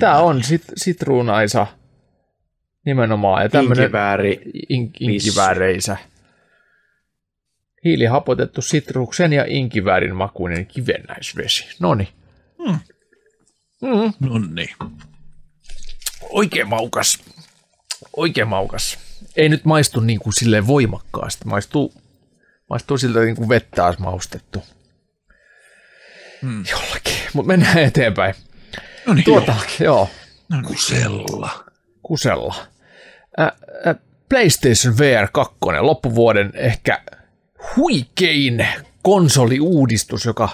[0.00, 1.66] Tämä on sit, sitruunaisa
[2.86, 3.42] nimenomaan.
[3.42, 4.40] Ja tämmönen Inkivääri.
[4.68, 5.96] in, inkivääreisä.
[7.84, 11.76] Hiilihapotettu sitruksen ja inkiväärin makuinen kivennäisvesi.
[11.80, 12.08] Noni.
[12.58, 12.78] Mm.
[13.82, 14.76] Mm, No niin.
[16.30, 17.18] oikein maukas.
[18.16, 18.98] Oikein maukas.
[19.36, 21.44] Ei nyt maistu niin kuin silleen voimakkaasti.
[21.44, 21.94] Maistuu,
[22.70, 24.62] maistuu siltä niin kuin vettä olisi maustettu.
[26.42, 26.64] Hmm.
[26.70, 28.34] Jollakin, mutta mennään eteenpäin.
[29.06, 30.10] No niin, Tuota, joo,
[30.48, 30.64] no niin.
[30.68, 31.64] Kusella.
[32.02, 32.54] kusella.
[34.28, 37.02] PlayStation VR 2, loppuvuoden ehkä
[37.76, 38.66] huikein
[39.02, 40.48] konsoliuudistus, joka,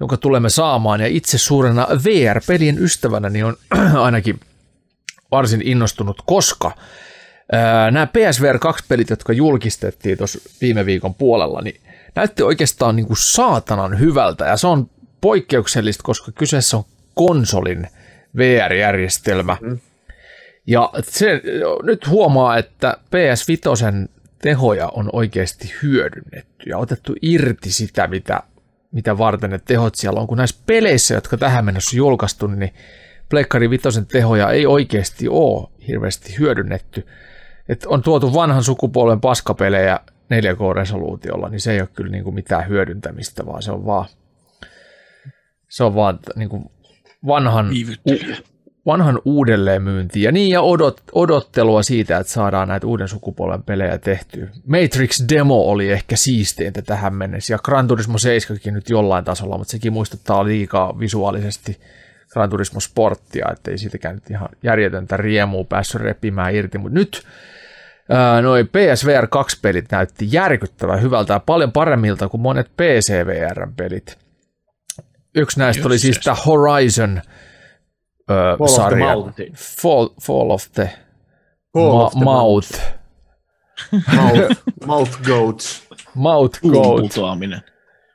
[0.00, 1.00] jonka tulemme saamaan.
[1.00, 3.56] Ja itse suurena VR-pelien ystävänä niin on
[4.06, 4.40] ainakin
[5.30, 6.72] varsin innostunut, koska
[7.90, 11.80] nämä PSVR 2-pelit, jotka julkistettiin tuossa viime viikon puolella, niin
[12.14, 14.44] näytti oikeastaan niin kuin saatanan hyvältä.
[14.44, 14.90] Ja se on
[15.20, 17.88] poikkeuksellista, koska kyseessä on konsolin
[18.36, 19.56] VR-järjestelmä.
[19.60, 19.78] Mm.
[20.68, 21.42] Ja se,
[21.82, 24.08] nyt huomaa, että PS5
[24.42, 28.40] tehoja on oikeasti hyödynnetty ja otettu irti sitä, mitä,
[28.92, 30.26] mitä varten ne tehot siellä on.
[30.26, 32.74] Kun näissä peleissä, jotka tähän mennessä on julkaistu, niin
[33.28, 37.06] Pleikkari Vitosen tehoja ei oikeasti ole hirveästi hyödynnetty.
[37.68, 40.00] Et on tuotu vanhan sukupolven paskapelejä
[40.34, 44.08] 4K-resoluutiolla, niin se ei ole kyllä niin kuin mitään hyödyntämistä, vaan se on vaan,
[45.68, 46.64] se on vaan niin kuin
[47.26, 47.70] vanhan.
[48.88, 54.48] Vanhan uudelleenmyyntiä ja niin ja odot, odottelua siitä, että saadaan näitä uuden sukupolven pelejä tehtyä.
[54.66, 59.70] Matrix Demo oli ehkä siisteintä tähän mennessä ja Gran Turismo 7 nyt jollain tasolla, mutta
[59.70, 61.80] sekin muistuttaa liikaa visuaalisesti
[62.32, 67.22] Gran Turismo Sporttia, ettei siitäkään nyt ihan järjetöntä riemua päässyt repimään irti, mutta nyt
[68.08, 74.18] ää, noi PSVR 2-pelit näytti järkyttävän hyvältä ja paljon paremmilta kuin monet PCVR-pelit.
[75.34, 77.20] Yksi näistä oli siis tämä Horizon
[78.30, 79.06] ö, Fall of the sarja.
[79.14, 79.52] Mountain.
[79.82, 80.90] Fall, Fall of the,
[81.72, 82.70] Fall ma- of the Mouth.
[84.16, 85.88] Mouth, mouth goats.
[86.14, 87.00] Mouth Goat.
[87.00, 87.60] putoaminen.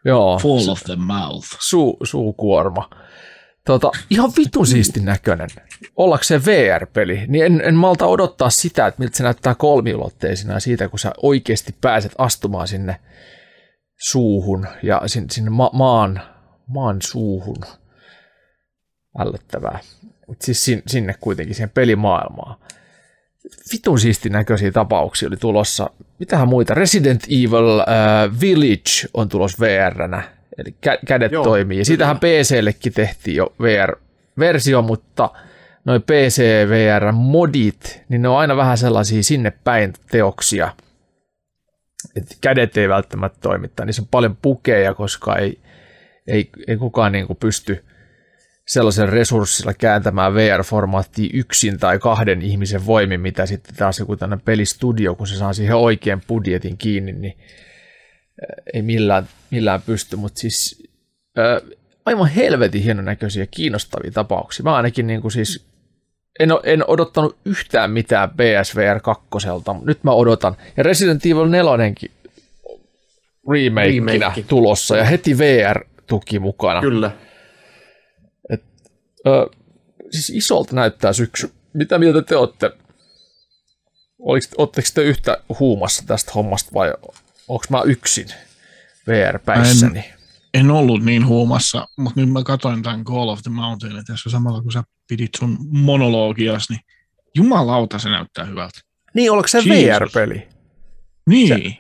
[0.06, 1.46] Joo, Fall of the mouth.
[1.60, 2.90] suu, suukuorma.
[3.66, 5.50] Tota, ihan vitun siistin näköinen.
[5.96, 10.60] Ollakseen se VR-peli, niin en, en malta odottaa sitä, että miltä se näyttää kolmiulotteisena ja
[10.60, 13.00] siitä, kun sä oikeasti pääset astumaan sinne
[14.10, 16.22] suuhun ja sinne, sinne ma- maan,
[16.68, 17.58] maan suuhun.
[19.20, 19.80] Ällöttävää.
[20.28, 22.60] Mut siis sin, sinne kuitenkin, siihen pelimaailmaan.
[23.74, 25.90] Vitun siisti näköisiä tapauksia oli tulossa.
[26.20, 26.74] Mitähän muita?
[26.74, 27.86] Resident Evil äh,
[28.42, 30.24] Village on tulos VR-nä.
[30.58, 31.78] Eli kä- kädet Joo, toimii.
[31.78, 35.30] Ja siitähän PCllekin tehtiin jo VR-versio, mutta
[35.86, 40.72] noi PC-VR-modit, niin ne on aina vähän sellaisia sinne päin teoksia.
[42.16, 43.86] Et kädet ei välttämättä toimittaa.
[43.86, 45.60] Niissä on paljon pukeja, koska ei,
[46.28, 47.84] ei, ei kukaan niin kuin pysty
[48.68, 55.16] sellaisen resurssilla kääntämään VR-formaattia yksin tai kahden ihmisen voimin, mitä sitten taas joku tämmöinen pelistudio,
[55.16, 60.84] kun se saa siihen oikean budjetin kiinni, niin äh, ei millään, millään pysty, mutta siis
[61.40, 64.64] äh, aivan helvetin hienon näköisiä kiinnostavia tapauksia.
[64.64, 65.66] Mä ainakin niin kuin siis
[66.40, 70.56] en, en odottanut yhtään mitään PSVR 2, mutta nyt mä odotan.
[70.78, 71.72] Ja Resident Evil 4
[73.52, 74.44] remakeina Remake.
[74.48, 76.82] tulossa ja heti VR-tuki mukana.
[76.82, 77.12] Kyllä.
[79.28, 79.50] Ö,
[80.12, 81.52] siis isolta näyttää syksy.
[81.74, 82.72] Mitä mieltä te olette?
[84.20, 86.94] Oletteko te yhtä huumassa tästä hommasta vai
[87.48, 88.28] onko mä yksin
[89.08, 90.06] VR-päissäni?
[90.54, 94.62] En ollut niin huumassa, mutta nyt mä katsoin tämän Call of the Mountain tässä samalla,
[94.62, 96.80] kun sä pidit sun monologias, niin
[97.36, 98.80] jumalauta se näyttää hyvältä.
[99.14, 99.72] Niin, oliko se Jesus.
[99.76, 100.48] VR-peli?
[101.30, 101.78] Niin.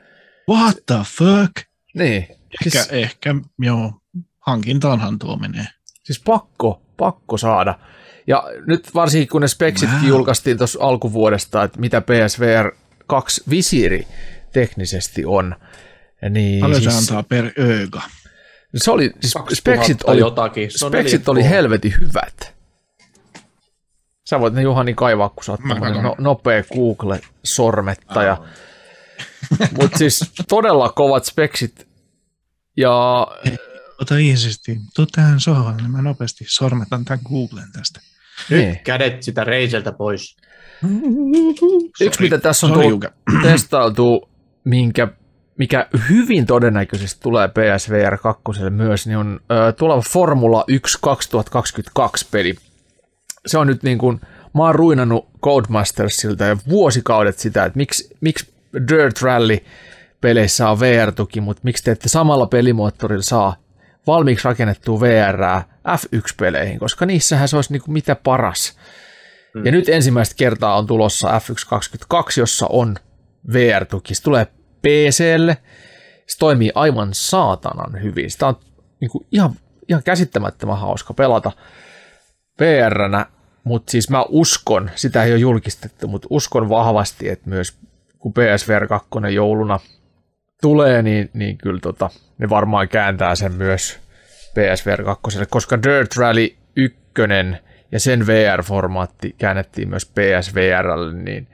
[0.50, 1.54] What the fuck?
[1.96, 2.22] Niin.
[2.30, 3.94] Ehkä, Siis, ehkä joo,
[4.40, 5.66] hankintaanhan tuo menee.
[6.04, 7.80] siis pakko, pakko saada.
[8.28, 10.08] Ja nyt varsinkin kun ne speksitkin Wow.
[10.08, 12.72] julkaistiin tuossa alkuvuodesta, että mitä PSVR
[13.08, 14.08] 2 visiiri
[14.52, 15.56] teknisesti on,
[16.30, 18.02] niin Paljon siis, se antaa per ööga.
[18.76, 20.72] se oli, siis 2000 speksit oli, jotakin.
[20.72, 21.30] Se speksit 4K.
[21.32, 22.54] oli helvetin hyvät.
[24.30, 25.60] Sä voit ne Juhani kaivaa, kun sä oot
[26.04, 28.38] no, nopea Google-sormettaja.
[29.82, 31.88] Mutta siis todella kovat speksit.
[32.78, 33.28] Ja
[34.04, 38.00] Ota iisisti, tuu tähän sohvalle, niin mä nopeasti sormetan tämän Googlen tästä.
[38.50, 38.70] niin.
[38.70, 40.38] Nyt kädet sitä reiseltä pois.
[42.02, 43.06] yksi mitä tässä on tullut
[43.44, 44.30] testailtu,
[44.64, 45.08] minkä,
[45.58, 52.56] mikä hyvin todennäköisesti tulee PSVR 2 myös, niin on ö, tuleva Formula 1 2022 peli.
[53.46, 54.22] Se on nyt niin kuin,
[54.54, 58.54] mä oon ruinannut Codemastersilta jo vuosikaudet sitä, että miksi, miksi
[58.90, 59.58] Dirt Rally
[60.22, 63.63] peleissä on VR-tuki, mutta miksi te ette samalla pelimoottorilla saa
[64.08, 65.42] valmiiksi rakennettua VR
[65.88, 68.78] F1-peleihin, koska niissähän se olisi niin kuin mitä paras.
[69.66, 72.96] Ja nyt ensimmäistä kertaa on tulossa F1.22, jossa on
[73.54, 74.16] VR-tuki.
[74.16, 74.46] Se tulee
[74.82, 75.58] PClle.
[76.28, 78.32] Se toimii aivan saatanan hyvin.
[78.32, 78.56] Sitä on
[79.00, 79.54] niin kuin ihan,
[79.90, 81.52] ihan käsittämättömän hauska pelata
[82.60, 83.26] VR-nä,
[83.64, 87.78] mutta siis mä uskon, sitä ei ole julkistettu, mutta uskon vahvasti, että myös
[88.20, 89.80] kun PSVR 2 jouluna
[90.64, 94.00] tulee, niin, niin kyllä tota, ne varmaan kääntää sen myös
[94.54, 96.98] PSVR 2, koska Dirt Rally 1
[97.92, 101.48] ja sen VR-formaatti käännettiin myös PSVRlle, niin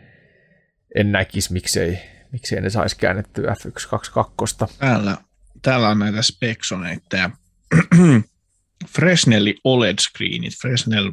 [0.95, 1.99] en näkisi, miksei,
[2.32, 4.68] miksei ne saisi käännettyä F122.
[4.80, 5.18] Täällä,
[5.62, 7.30] täällä on näitä speksoneita ja
[8.95, 10.62] Fresnelli OLED-screenit.
[10.62, 11.12] Fresnel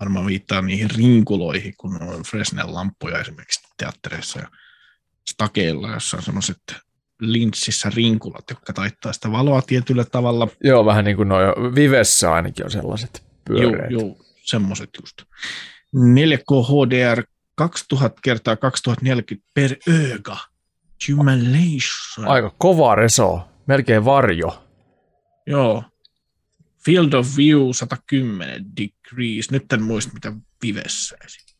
[0.00, 4.48] varmaan viittaa niihin rinkuloihin, kun on Fresnel-lamppuja esimerkiksi teattereissa ja
[5.30, 6.62] stakeilla, jossa on semmoiset
[7.20, 10.48] linssissä rinkulat, jotka taittaa sitä valoa tietyllä tavalla.
[10.64, 13.90] Joo, vähän niin kuin noin Vivessä ainakin on sellaiset pyöreät.
[13.90, 15.22] Joo, joo semmoiset just.
[15.96, 17.22] 4K HDR
[17.54, 20.36] 2000 kertaa 2040 per öga.
[21.08, 22.28] Humulation.
[22.28, 24.64] Aika kova reso, melkein varjo.
[25.46, 25.84] Joo.
[26.84, 29.50] Field of view 110 degrees.
[29.50, 31.16] Nyt en muista, mitä Vivessä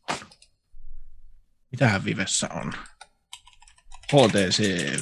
[0.09, 0.17] on.
[1.71, 2.73] Mitähän Vivessä on?
[4.13, 4.99] HTC.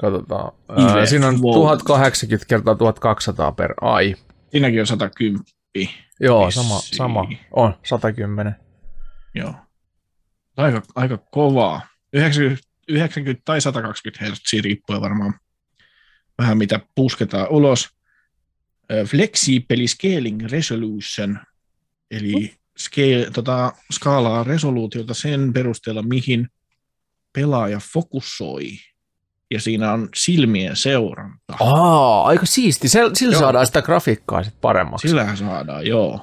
[0.00, 0.52] Katsotaan.
[0.68, 1.54] Ää, siinä on Wow.
[1.54, 4.14] 1080 kertaa 1200 per ai.
[4.50, 5.44] Siinäkin on 110.
[6.20, 7.24] Joo, sama, sama.
[7.50, 8.54] On, 110.
[9.34, 9.54] Joo.
[10.56, 11.80] Aika, aika kovaa.
[12.12, 15.34] 90, 90 tai 120 Hz riippuen varmaan
[16.38, 17.88] vähän mitä pusketaan ulos.
[19.06, 21.38] Flexible Scaling Resolution,
[22.10, 26.48] eli scale, tota, skaalaa resoluutiota sen perusteella, mihin
[27.32, 28.68] pelaaja fokusoi.
[29.50, 31.54] Ja siinä on silmien seuranta.
[31.60, 32.88] Aa, aika siisti.
[32.88, 33.40] Sillä Joo.
[33.40, 35.08] saadaan sitä grafiikkaa sit paremmaksi.
[35.08, 36.20] Sillähän saadaan, joo.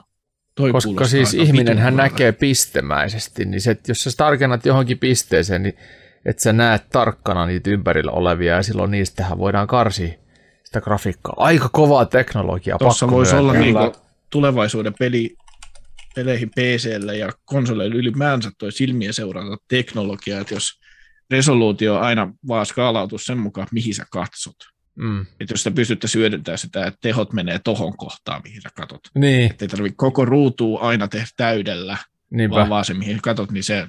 [0.55, 5.63] Toi Koska siis ihminen hän näkee pistemäisesti, niin se, että jos sä tarkennat johonkin pisteeseen,
[5.63, 5.77] niin
[6.25, 10.13] että sä näet tarkkana niitä ympärillä olevia, ja silloin niistähän voidaan karsia
[10.63, 11.33] sitä grafiikkaa.
[11.37, 13.83] Aika kovaa teknologiaa, Tuossa voisi olla myöntää.
[13.83, 13.99] niinku
[14.29, 15.35] tulevaisuuden peli,
[16.15, 20.79] peleihin PClle ja konsoleille ylipäänsä toi silmien seuranta teknologia, että jos
[21.31, 24.55] resoluutio aina vaan skaalautuu sen mukaan, mihin sä katsot.
[24.95, 25.21] Mm.
[25.21, 29.01] Että jos sitä pystyttäisiin hyödyntämään sitä, että tehot menee tohon kohtaan, mihin sä katot.
[29.15, 31.97] Niin, Että ei tarvitse koko ruutua aina tehdä täydellä,
[32.31, 32.55] niinpä.
[32.55, 33.87] vaan vaan se, mihin katot, niin se...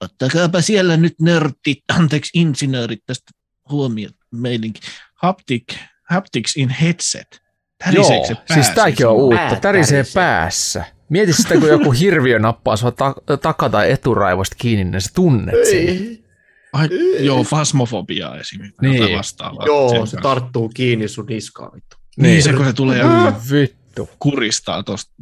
[0.00, 3.30] Ottakaapa siellä nyt nörtit, anteeksi insinöörit tästä
[3.70, 4.80] huomioon meininki.
[5.14, 5.76] Haptic,
[6.10, 7.42] haptics in headset.
[7.78, 9.36] Täriseekö Joo, se siis tämäkin on uutta.
[9.36, 10.22] pää Tärisee tärisee.
[10.22, 10.84] päässä.
[11.12, 15.54] Mieti sitä, kun joku hirviö nappaa sua ta- taka- tai eturaivosta kiinni, niin sä tunnet
[15.64, 15.78] sen.
[15.88, 16.24] Ei.
[16.72, 16.88] Ai,
[17.24, 18.80] joo, fasmofobia esimerkiksi.
[18.82, 19.04] Niin.
[19.04, 19.18] Niin.
[19.18, 20.20] Vastaavaa Joo, sen se kanssa.
[20.20, 21.96] tarttuu kiinni sun niskaan vittu.
[22.16, 24.10] Niin, se kun se tulee ja Vittu.
[24.18, 25.12] kuristaa tosta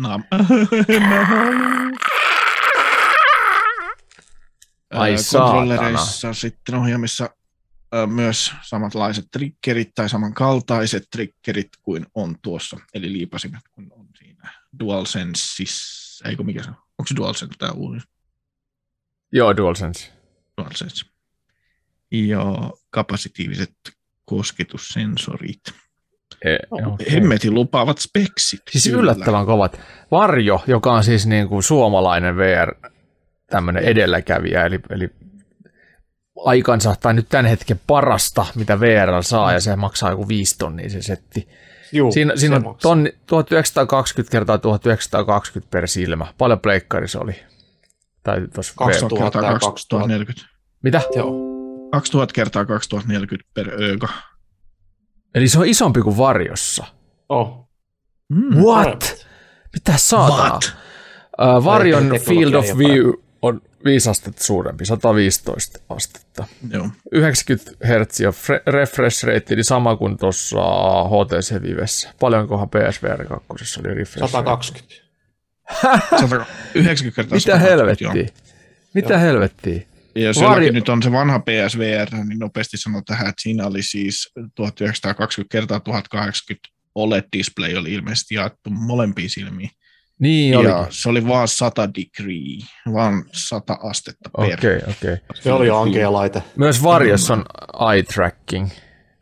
[0.00, 0.24] naam.
[4.90, 5.14] Ai.
[5.32, 7.30] Kontrollereissa sitten ohjaamissa
[8.06, 13.92] myös samanlaiset triggerit tai samankaltaiset triggerit kuin on tuossa, eli liipasimet kun
[14.80, 16.76] DualSenseissa, eikö mikä se on?
[16.76, 18.06] Onko se DualSense tämä uusi?
[19.32, 20.12] Joo, DualSense.
[20.60, 21.06] DualSense.
[22.10, 22.44] Ja
[22.90, 23.74] kapasitiiviset
[24.24, 25.60] kosketussensorit.
[26.44, 27.12] E, okay.
[27.12, 28.62] Hemmetin lupaavat speksit.
[28.70, 29.00] Siis kyllä.
[29.00, 29.80] yllättävän kovat.
[30.10, 32.74] Varjo, joka on siis niin kuin suomalainen VR
[33.46, 35.10] tämmöinen edelläkävijä, eli, eli
[36.44, 40.90] aikansa, tai nyt tämän hetken parasta, mitä VR saa, ja se maksaa joku 5 tonnia
[40.90, 41.48] se setti.
[41.92, 46.26] Juu, Siinä, siinä on tonni, 1920 kertaa 1920 per silmä.
[46.38, 47.34] Paljon pleikkari se oli.
[48.22, 50.48] Tai tuossa 2000 2000 kertaa ja 2040.
[50.82, 51.02] Mitä?
[51.16, 51.32] Joo.
[51.92, 54.08] 2000 kertaa 2040 per ööka.
[55.34, 56.84] Eli se on isompi kuin varjossa.
[57.28, 57.68] Oh.
[58.28, 58.56] Mm.
[58.56, 59.26] What?
[59.72, 60.48] Mitä saatana?
[60.48, 60.76] What?
[61.40, 63.12] Uh, varjon field of view
[63.42, 66.44] on 5 astetta suurempi, 115 astetta.
[66.70, 66.88] Joo.
[67.12, 70.56] 90 Hz ja fre- refresh rate, eli sama kuin tuossa
[71.04, 72.14] HTC Vivessä.
[72.20, 74.32] Paljonkohan PSVR 2 oli refresh rate?
[74.32, 74.94] 120.
[76.20, 78.12] 190 kertaa Mitä 120, joo.
[78.12, 78.34] helvettiä?
[78.94, 79.80] Mitä helvettiä?
[80.14, 83.66] Ja jos Varjo- jollakin nyt on se vanha PSVR, niin nopeasti sanon tähän, että siinä
[83.66, 89.70] oli siis 1920 kertaa 1080 OLED-display oli ilmeisesti jaettu molempiin silmiin.
[90.18, 90.86] Niin ja olikin.
[90.90, 94.44] se oli vaan 100 degree, vaan 100 astetta per.
[94.44, 95.12] Okei, okay, okei.
[95.12, 95.18] Okay.
[95.34, 96.42] Se oli ankea laite.
[96.56, 97.44] Myös Varjossa on
[97.92, 98.68] eye tracking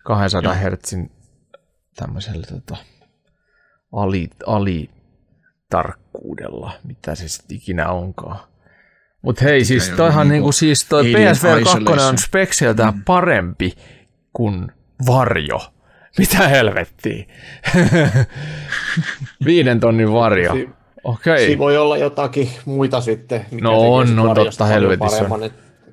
[0.04, 0.94] 200 Hz
[1.96, 2.76] tämmöisellä tota,
[3.92, 4.90] ali, ali
[5.70, 8.38] tarkkuudella, mitä se sitten ikinä onkaan.
[9.22, 11.78] Mutta hei, siis toihan niinku niinku, siis toi PSVR 2
[12.08, 13.04] on spekseltään mm.
[13.04, 13.72] parempi
[14.32, 14.72] kuin
[15.06, 15.72] Varjo.
[16.18, 17.24] Mitä helvettiä?
[19.44, 20.52] Viiden tonnin varjo.
[20.52, 20.68] Si-
[21.06, 21.46] Okei.
[21.46, 23.46] Siinä voi olla jotakin muita sitten.
[23.50, 25.52] mikä No on, on varjosta totta, helvetissä paremman, Et,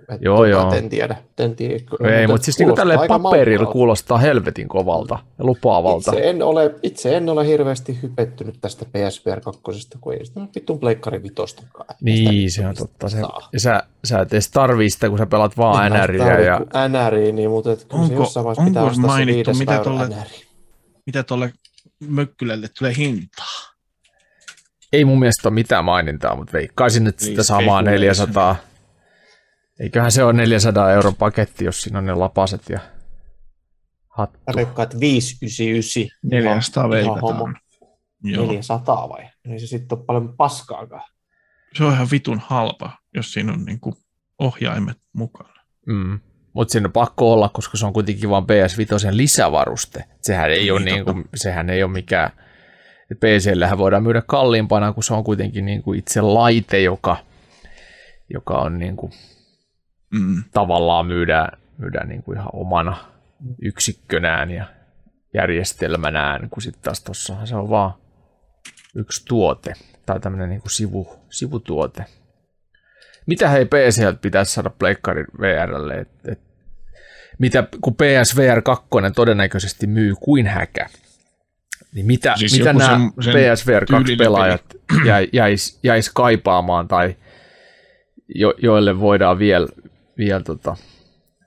[0.09, 0.73] et Joo, tota, joo.
[0.73, 1.15] En tiedä.
[1.37, 1.83] En tiedä.
[2.19, 3.71] Ei, mutta siis niinku tälleen paperilla maukkaalta.
[3.73, 6.11] kuulostaa helvetin kovalta ja lupaavalta.
[6.11, 9.61] Itse en, ole, itse en ole hirveästi hypettynyt tästä PSVR 2,
[10.01, 11.95] kun ei sitä ole vittun pleikkari vitostakaan.
[12.01, 13.09] Niin, se on totta.
[13.09, 13.17] Se,
[13.53, 16.39] ja sä, sä et edes tarvii sitä, kun sä pelaat vaan NRiä.
[16.39, 19.51] Ja, NRiä, niin, mutta et kyllä se Onko- jossain vaiheessa pitää onko ostaa se mainittu,
[19.51, 20.45] 500 mitä tolle- NRi.
[21.05, 21.53] Mitä tuolle
[22.07, 23.72] mökkylälle tulee hintaa?
[24.93, 28.01] Ei mun mielestä ole mitään mainintaa, mutta veikkaisin, että Niin, sitä samaa spekuleisen.
[28.01, 28.55] 400.
[29.79, 32.79] Eiköhän se ole 400 euron paketti, jos siinä on ne lapaset ja
[34.09, 34.39] hattu.
[34.47, 36.19] Mä veikkaan, että 599.
[36.23, 37.43] 400 Ihan- ihan homma.
[37.45, 37.63] veikataan.
[38.23, 38.45] Joo.
[38.47, 39.29] 400 vai?
[39.47, 41.03] Niin se sitten on paljon paskaakaan.
[41.77, 43.93] Se on ihan vitun halpa, jos siinä on niinku
[44.39, 45.53] ohjaimet mukana.
[45.85, 46.19] Mm.
[46.53, 50.03] Mutta siinä on pakko olla, koska se on kuitenkin vain PS5 lisävaruste.
[50.21, 52.29] Sehän ei, ole, Niin, niin kuin, sehän ei ole mikään...
[53.19, 57.17] PCllähän voidaan myydä kalliimpana, kun se on kuitenkin niin kuin itse laite, joka,
[58.29, 59.11] joka on niin kuin,
[60.13, 60.43] Mm.
[60.53, 62.97] tavallaan myydään, myydään niin kuin ihan omana
[63.61, 64.65] yksikkönään ja
[65.33, 67.93] järjestelmänään, kun sitten taas tossahan se on vaan
[68.95, 69.73] yksi tuote
[70.05, 72.05] tai tämmöinen niin kuin sivu, sivutuote.
[73.25, 75.93] Mitä hei PCltä pitäisi saada Pleikkarin VRlle?
[75.93, 76.39] Et, et,
[77.39, 78.85] mitä, kun PSVR 2
[79.15, 80.89] todennäköisesti myy kuin häkä,
[81.93, 84.63] niin mitä, Siis mitä nämä sen- PSVR 2 tyylinen pelaajat
[85.05, 87.15] jäi, jäis, jäis kaipaamaan tai
[88.35, 89.67] jo, joille voidaan vielä
[90.17, 90.75] viel, tota,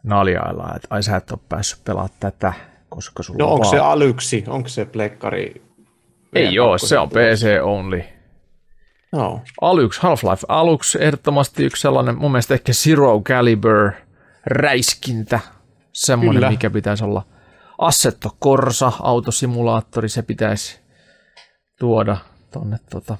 [0.02, 2.52] naljailla, että ai sä et ole päässyt pelaamaan tätä,
[2.88, 3.76] koska sulla No on onko vaan...
[3.76, 4.44] se alyksi?
[4.48, 5.62] Onko se plekkari?
[6.34, 8.02] Ei oo, se on PC only.
[9.12, 9.40] Joo.
[9.60, 13.92] Aluksi, Half-Life aluksi ehdottomasti yksi sellainen, mun mielestä ehkä Zero Caliber
[14.46, 15.40] räiskintä,
[15.92, 16.50] semmoinen, Kyllä.
[16.50, 17.22] mikä pitäisi olla.
[17.78, 20.80] Assetto Corsa, autosimulaattori, se pitäisi
[21.78, 22.16] tuoda
[22.50, 23.16] tonne tota,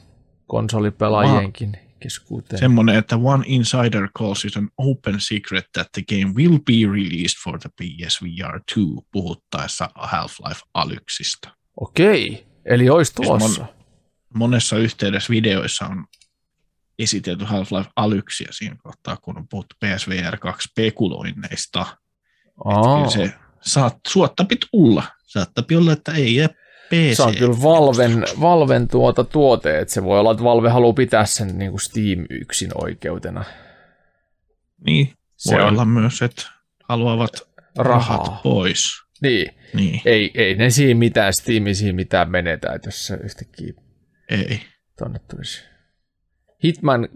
[0.46, 2.58] konsolipelaajienkin keskuuteen.
[2.60, 7.42] Semmoinen, että one insider calls it an open secret that the game will be released
[7.44, 8.80] for the PSVR 2
[9.12, 11.48] puhuttaessa Half-Life Alyxista.
[11.80, 13.62] Okei, eli olisi Siis tulossa.
[13.62, 13.68] mon-
[14.34, 16.04] monessa yhteydessä videoissa on
[16.98, 21.86] esitelty Half-Life Alyxia siinä kohtaa, kun on puhuttu PSVR 2 spekuloinneista.
[22.64, 23.34] Kyllä se
[23.66, 25.02] saat, suottapi tulla.
[25.26, 26.48] Saattapi olla, että ei jää
[26.90, 27.16] PC.
[27.16, 31.26] Se on kyllä Valven, Valven tuota tuote, että se voi olla, että Valve haluaa pitää
[31.26, 33.44] sen niin kuin Steam yksin oikeutena.
[34.86, 36.42] Niin, Se voi on olla myös, että
[36.88, 37.32] haluavat
[37.78, 38.16] rahaa.
[38.16, 38.84] rahat pois.
[39.22, 43.72] Niin, Niin, ei, ei ne siinä mitään Steamisiin mitään menetä, että jos se yhtäkkiä
[44.30, 44.60] ei.
[44.98, 45.62] tonne tulisi.
[46.64, 47.08] Hitman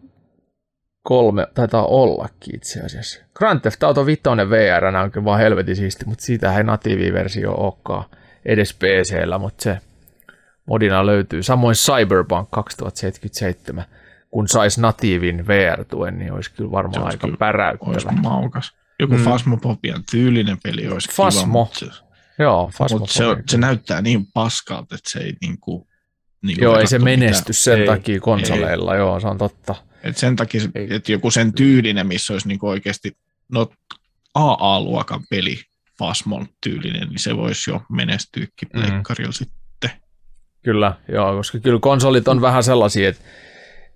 [1.02, 3.20] 3 taitaa ollakin itse asiassa.
[3.34, 8.04] Grand Theft Auto 5 VR on kyllä vaan helvetin siisti, mutta siitä ei natiiviversio olekaan
[8.44, 9.78] edes PCllä, mutta se
[10.66, 11.42] modina löytyy.
[11.42, 13.84] Samoin Cyberpunk 2077,
[14.30, 17.90] kun saisi natiivin VR-tuen, niin olisi kyllä varmaan olisi aika kyllä- päräyttävä.
[17.92, 18.72] Olisi maukas.
[19.00, 19.24] Joku Mm.
[19.24, 21.40] Fasmopopian tyylinen peli olisi Fasmo.
[21.42, 21.86] kiva, mutta, se,
[22.38, 25.88] Joo, mutta se, se, näyttää niin paskalta, että se ei niinku,
[26.42, 29.74] niinku Joo, ei se menesty sen Ei, takia konsoleilla, joo, se on totta.
[30.02, 30.60] Et sen takia,
[30.90, 33.16] että joku sen tyylinen, missä olisi niinku oikeasti
[33.52, 33.68] no,
[34.34, 35.60] AA-luokan peli,
[35.98, 38.80] Fasmon tyylinen, niin se voisi jo menestyäkin Mm.
[38.82, 39.90] pleikkarilla sitten.
[40.62, 43.22] Kyllä, joo, koska kyllä konsolit on vähän sellaisia, että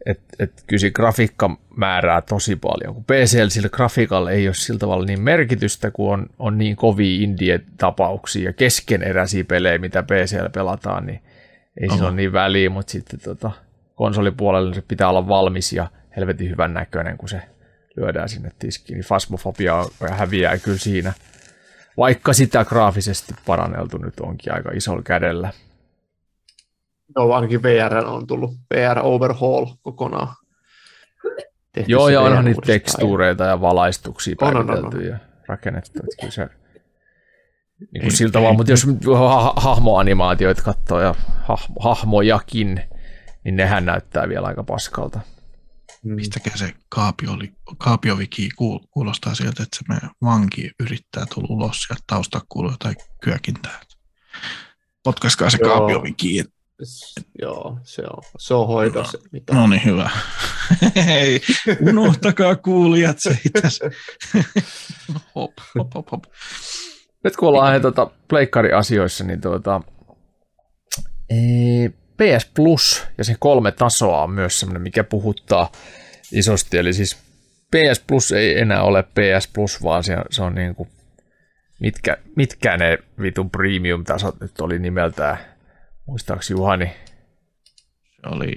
[0.06, 2.94] et, et kyllä se grafiikka määrää tosi paljon.
[2.94, 7.22] Kun PCL sillä grafiikalla ei ole sillä tavalla niin merkitystä, kun on, on niin kovia
[7.24, 11.20] indie-tapauksia ja keskeneräisiä pelejä, mitä PCL pelataan, niin
[11.80, 12.06] ei sillä Oho.
[12.06, 13.50] ole niin väliä, mutta sitten tota,
[13.94, 17.42] konsolipuolella se pitää olla valmis ja helvetin hyvän näköinen, kun se
[17.96, 18.94] lyödään sinne tiskiin.
[18.94, 21.12] Niin Fasmofobia häviää kyllä siinä,
[21.96, 25.50] vaikka sitä graafisesti paranneltu nyt onkin aika isolla kädellä.
[27.16, 30.28] Joo, ainakin VR on tullut VR Overhaul kokonaan.
[31.72, 35.18] Tehty Joo, ja onhan niitä tekstuureita ja valaistuksia On, on, on, päivitelty ja
[35.48, 35.98] rakennettu.
[35.98, 36.48] Että kyllä se,
[37.92, 38.86] niin kuin siltä vaan, mutta jos
[39.18, 42.80] ha- hahmoanimaatioita katsoo ja hahmo, hahmojakin,
[43.44, 45.20] niin nehän näyttää vielä aika paskalta.
[46.04, 46.14] Mm.
[46.14, 51.86] Mistäkään se kaapio oli, kaapioviki kuul- kuulostaa sieltä, että se meidän vanki yrittää tulla ulos
[51.90, 53.80] ja tausta kuuluu jotain kyökintää.
[55.04, 56.44] Potkaskaa se kaapioviki.
[57.42, 59.18] Joo, se on, se on hoidossa.
[59.32, 59.54] Mitä?
[59.54, 60.10] No niin, hyvä.
[61.06, 61.40] Hei,
[61.88, 63.90] unohtakaa kuulijat se itse.
[65.34, 66.24] hop, hop, hop, hop.
[67.24, 69.80] Nyt kun ollaan tuota, pleikkariasioissa, niin tuota,
[71.30, 75.72] ee, PS Plus ja sen kolme tasoa on myös semmoinen, mikä puhuttaa
[76.32, 76.78] isosti.
[76.78, 77.16] Eli siis
[77.70, 80.88] PS Plus ei enää ole PS Plus, vaan se, se on niin kuin,
[81.80, 85.38] mitkä, mitkä ne vitun premium-tasot nyt oli nimeltään.
[86.06, 86.86] Muistaaks Juhani?
[87.96, 88.52] Se oli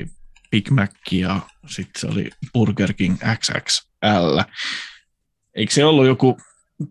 [0.52, 4.40] Big Mac ja sitten se oli Burger King XXL.
[5.56, 6.38] Eikö se ollut joku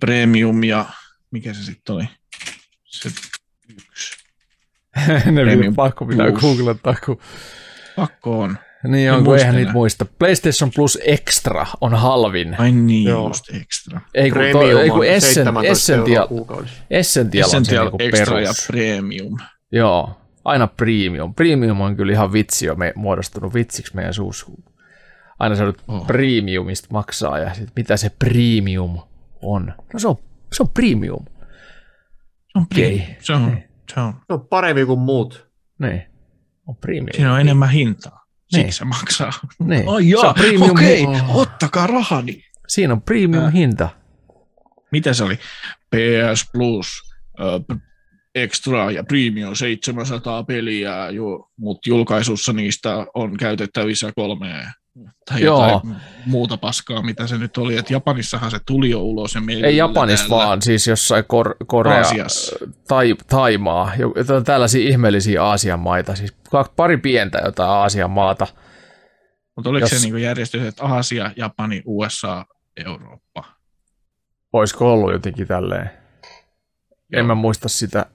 [0.00, 0.86] premium ja
[1.30, 2.04] mikä se sitten oli?
[2.84, 3.10] Se
[3.68, 4.15] yksi.
[5.32, 6.40] ne Premium pakko pitää Plus.
[6.40, 7.18] googlettaa, kun...
[7.96, 8.58] Pakko on.
[8.88, 10.06] Niin on, kun eihän niitä muista.
[10.18, 12.60] PlayStation Plus Extra on halvin.
[12.60, 13.28] Ai niin, Joo.
[13.28, 14.00] just extra.
[14.14, 16.82] Ei kun, toi, ei kun on Essen, 17 euroa Essential, kuukaudessa.
[16.90, 18.66] Essential, on se Essential niinku extra ja perus.
[18.66, 19.38] premium.
[19.72, 20.16] Joo,
[20.46, 21.34] Aina premium.
[21.34, 24.46] Premium on kyllä ihan vitsi jo me, muodostunut vitsiksi meidän suussa.
[25.38, 26.06] Aina se oh.
[26.06, 29.00] premiumista maksaa ja sit mitä se premium
[29.42, 29.72] on.
[29.92, 30.16] No se on,
[30.52, 31.24] se on premium.
[32.52, 33.02] Se on, premium.
[33.02, 33.14] Okay.
[33.20, 33.58] se on,
[33.94, 34.12] se on.
[34.12, 35.48] Se on parempi kuin muut.
[35.78, 36.02] Niin.
[36.66, 37.08] On premium.
[37.14, 38.26] Siinä on enemmän hintaa.
[38.48, 38.72] Siksi niin.
[38.72, 39.32] se maksaa.
[39.58, 39.88] Niin.
[39.88, 41.20] Oh, joo, okei, okay.
[41.20, 41.36] oh.
[41.36, 42.44] ottakaa rahani.
[42.68, 43.52] Siinä on premium äh.
[43.52, 43.88] hinta.
[44.92, 45.38] Mitä se oli?
[45.90, 46.86] PS Plus,
[47.40, 47.78] äh,
[48.34, 50.94] Extra ja Premium 700 peliä,
[51.56, 54.66] mutta julkaisussa niistä on käytettävissä kolme
[55.30, 55.70] tai Joo.
[55.70, 55.96] jotain
[56.26, 57.76] muuta paskaa, mitä se nyt oli.
[57.76, 59.34] Et Japanissahan se tuli jo ulos.
[59.34, 62.02] Ja Ei Japanis vaan, siis jossain Kor- Korea,
[62.88, 63.92] tai Taimaa,
[64.44, 66.36] tällaisia ihmeellisiä Aasian maita, siis
[66.76, 68.46] pari pientä jotain Aasian maata.
[69.56, 69.90] Mutta oliko jos...
[70.02, 72.44] se niin järjestys, että Aasia, Japani, USA,
[72.86, 73.44] Eurooppa?
[74.52, 75.90] Olisiko ollut jotenkin tälleen?
[77.12, 77.20] Joo.
[77.20, 78.06] En mä muista sitä.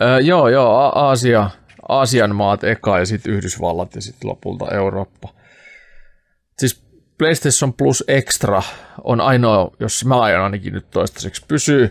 [0.00, 1.50] Öö, joo, joo, A- Aasia,
[1.90, 5.34] Aasian maat eka ja sitten Yhdysvallat ja sitten lopulta Eurooppa.
[6.58, 6.82] Siis
[7.18, 8.62] PlayStation Plus Extra
[9.04, 11.90] on ainoa, jos mä aion ainakin nyt toistaiseksi pysyy.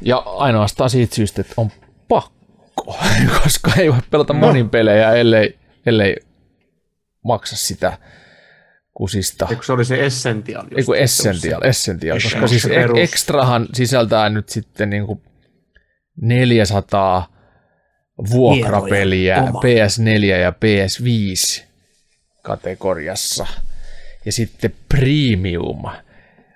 [0.00, 1.70] Ja ainoastaan siitä syystä, että on
[2.08, 2.98] pakko,
[3.42, 4.38] koska ei voi pelata no.
[4.38, 6.16] monin pelejä, ellei, ellei
[7.24, 7.98] maksa sitä
[8.94, 9.46] kusista.
[9.50, 10.64] Eikö se oli se Essential?
[10.76, 15.22] Eikö Essential, Essential, koska siis Extrahan sisältää nyt sitten niin kuin
[16.20, 17.31] 400
[18.30, 21.62] vuokrapeliä PS4 ja PS5
[22.42, 23.46] kategoriassa.
[24.24, 25.82] Ja sitten Premium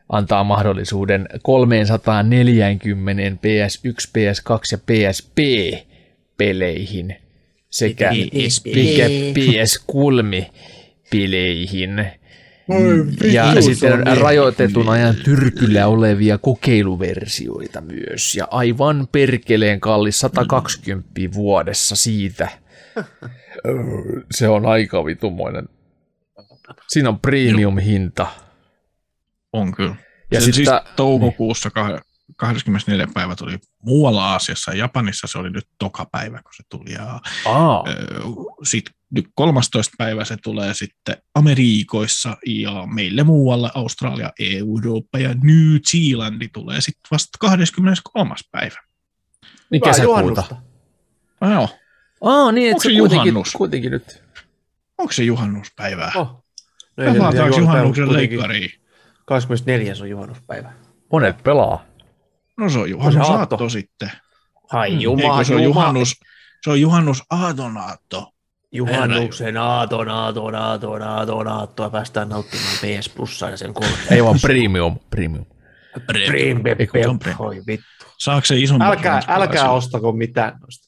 [0.08, 7.16] antaa mahdollisuuden 340 PS1, PS2 ja PSP-peleihin
[7.70, 8.10] sekä
[12.70, 13.32] PS3-peleihin.
[13.32, 18.36] Ja sitten rajoitetun ajan tyrkyllä olevia kokeiluversioita myös.
[18.36, 22.48] Ja aivan perkeleen kallis 120 vuodessa siitä.
[24.30, 25.68] Se on aika vitumoinen.
[26.88, 28.26] Siinä on premium-hinta.
[29.52, 29.94] On kyllä.
[30.30, 31.70] Ja sitten siis toukokuussa
[32.36, 33.06] 24.
[33.14, 36.92] päivä tuli muualla Aasiassa ja Japanissa se oli nyt toka päivä, kun se tuli.
[36.92, 37.20] Ja,
[38.62, 39.94] sitten nyt 13.
[39.98, 46.80] päivä se tulee sitten Amerikoissa ja meille muualla Australia, EU, Eurooppa ja New Zealandi tulee
[46.80, 48.34] sitten vasta 23.
[48.52, 48.76] päivä.
[49.70, 50.44] Niin kesäkuuta.
[51.40, 51.68] Ah, joo.
[52.20, 54.22] Aa, niin, Onko se, se kuitenkin, kuitenkin nyt.
[54.98, 56.12] Onko se juhannuspäivää?
[56.14, 56.44] Oh.
[56.96, 58.70] No ei Pelataanko juhannuksen leikkariin?
[59.24, 59.94] 24.
[60.00, 60.72] on juhannuspäivä.
[61.12, 61.84] Monet pelaa.
[62.56, 64.10] No se on juhannusaatto sitten.
[64.72, 66.14] Hai juma, Eikö se on juhannus,
[66.62, 68.32] se on juhannus aatonaatto.
[68.72, 73.92] Juhannuksen aaton, aaton, aaton, aaton, aattoa päästään nauttimaan PS Plussa ja sen kolme.
[74.10, 75.46] Ei vaan premium, premium.
[76.06, 77.18] Premium, premium.
[77.38, 78.06] Oi vittu.
[78.18, 78.84] Saako se isompi?
[78.84, 80.86] Älkää, älkää ostako mitään noista.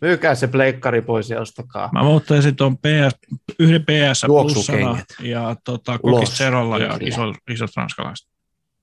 [0.00, 1.90] Myykää se pleikkari pois ja ostakaa.
[1.92, 3.16] Mä muuttaisin tuon PS,
[3.58, 8.28] yhden PS Plusana ja tota, Kokiserolla ja iso, isot ranskalaiset.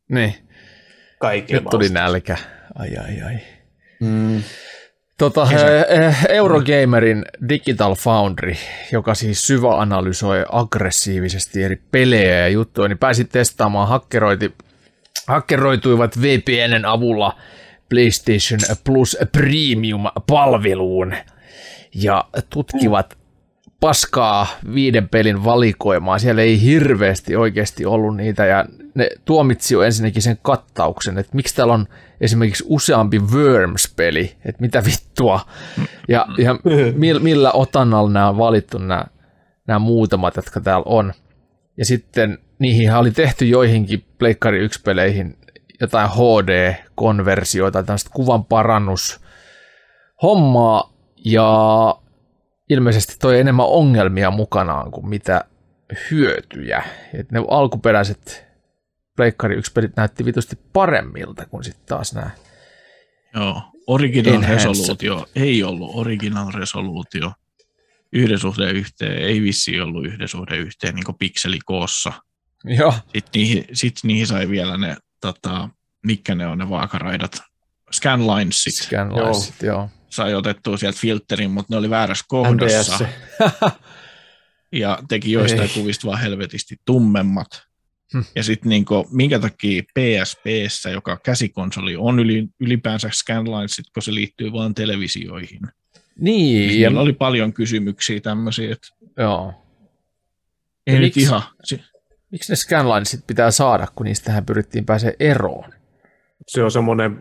[0.09, 0.48] Niin.
[1.19, 2.37] Kaikille Nyt tuli nälkä.
[2.75, 3.37] Ai ai ai.
[3.99, 4.43] Mm.
[5.17, 5.47] Tota,
[6.29, 8.55] Eurogamerin Digital Foundry,
[8.91, 14.55] joka siis syväanalysoi aggressiivisesti eri pelejä ja juttuja, niin pääsi testaamaan hakkeroiti,
[15.27, 17.37] hakkeroituivat VPNn avulla
[17.89, 21.13] PlayStation Plus Premium-palveluun
[21.95, 23.18] ja tutkivat
[23.79, 26.19] paskaa viiden pelin valikoimaa.
[26.19, 28.65] Siellä ei hirveästi oikeasti ollut niitä ja
[28.95, 31.87] ne tuomitsi jo ensinnäkin sen kattauksen, että miksi täällä on
[32.21, 35.39] esimerkiksi useampi Worms-peli, että mitä vittua.
[36.07, 36.55] Ja, ja
[37.19, 39.05] millä otannalla nämä on valittu nämä,
[39.67, 41.13] nämä muutamat, jotka täällä on.
[41.77, 45.37] Ja sitten niihin oli tehty joihinkin Pleikkari 1-peleihin
[45.81, 49.21] jotain HD-konversioita, tämmöistä kuvan parannus
[50.21, 50.93] hommaa,
[51.25, 51.95] ja
[52.69, 55.45] ilmeisesti toi enemmän ongelmia mukanaan kuin mitä
[56.11, 56.83] hyötyjä.
[57.13, 58.49] Et ne alkuperäiset
[59.15, 62.29] Pleikkari 1 pelit näytti vitusti paremmilta kuin sitten taas nämä
[63.35, 64.69] Joo, original enhanced.
[64.69, 67.31] resoluutio ei ollut original resoluutio.
[68.13, 72.13] Yhden suhde yhteen, ei vissi ollut yhden suhde yhteen niin pikselikoossa.
[72.65, 72.91] Joo.
[72.91, 75.69] Sitten niihin, sit niihin sai vielä ne, tota,
[76.05, 77.37] mikä ne on ne vaakaraidat,
[77.91, 78.73] scanlinesit.
[78.73, 79.75] Scanlinesit, joo.
[79.75, 79.89] joo.
[80.09, 83.07] Sai otettua sieltä filterin, mutta ne oli väärässä kohdassa.
[84.71, 87.47] ja teki joistain kuvista vaan helvetisti tummemmat.
[88.13, 88.25] Hmm.
[88.35, 94.51] Ja sitten niinku, minkä takia PSPssä, joka käsikonsoli on yli, ylipäänsä scanlinesit, kun se liittyy
[94.51, 95.59] vain televisioihin.
[96.19, 96.71] Niin.
[96.71, 97.01] Siellä ja...
[97.01, 98.87] oli paljon kysymyksiä tämmöisiä, että
[99.17, 99.53] Joo.
[100.87, 101.41] ei ja nyt miksi, ihan...
[102.31, 105.73] Miksi ne scanlinesit pitää saada, kun niistähän pyrittiin pääsemään eroon?
[106.47, 107.19] Se on semmoinen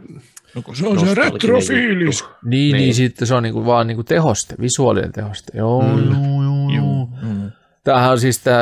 [0.59, 2.20] No kun se on se retrofiilis.
[2.20, 2.35] juttu.
[2.44, 2.94] Niin, niin, Niin.
[2.94, 5.52] sitten se on niinku vaan niinku tehoste, visuaalinen tehoste.
[5.56, 6.12] Joo, Mm.
[6.12, 6.70] joo, joo.
[6.76, 7.51] Joo, joo.
[7.85, 8.59] Tämähän on siis tämä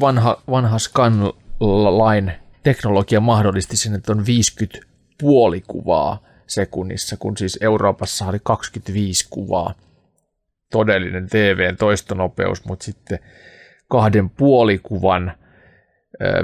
[0.00, 4.78] vanha, vanha Scanline teknologia mahdollisti sen, että on 50
[5.20, 9.74] puolikuvaa sekunnissa, kun siis Euroopassa oli 25 kuvaa
[10.72, 13.18] todellinen TVn toistonopeus, mutta sitten
[13.88, 15.32] kahden puolikuvan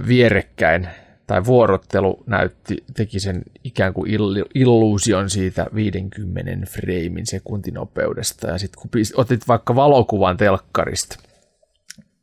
[0.09, 0.89] vierekkäin
[1.27, 8.47] tai vuorottelu näytti, teki sen ikään kuin illu- illuusion siitä 50 freimin sekuntinopeudesta.
[8.47, 11.17] Ja sitten kun otit vaikka valokuvan telkkarista,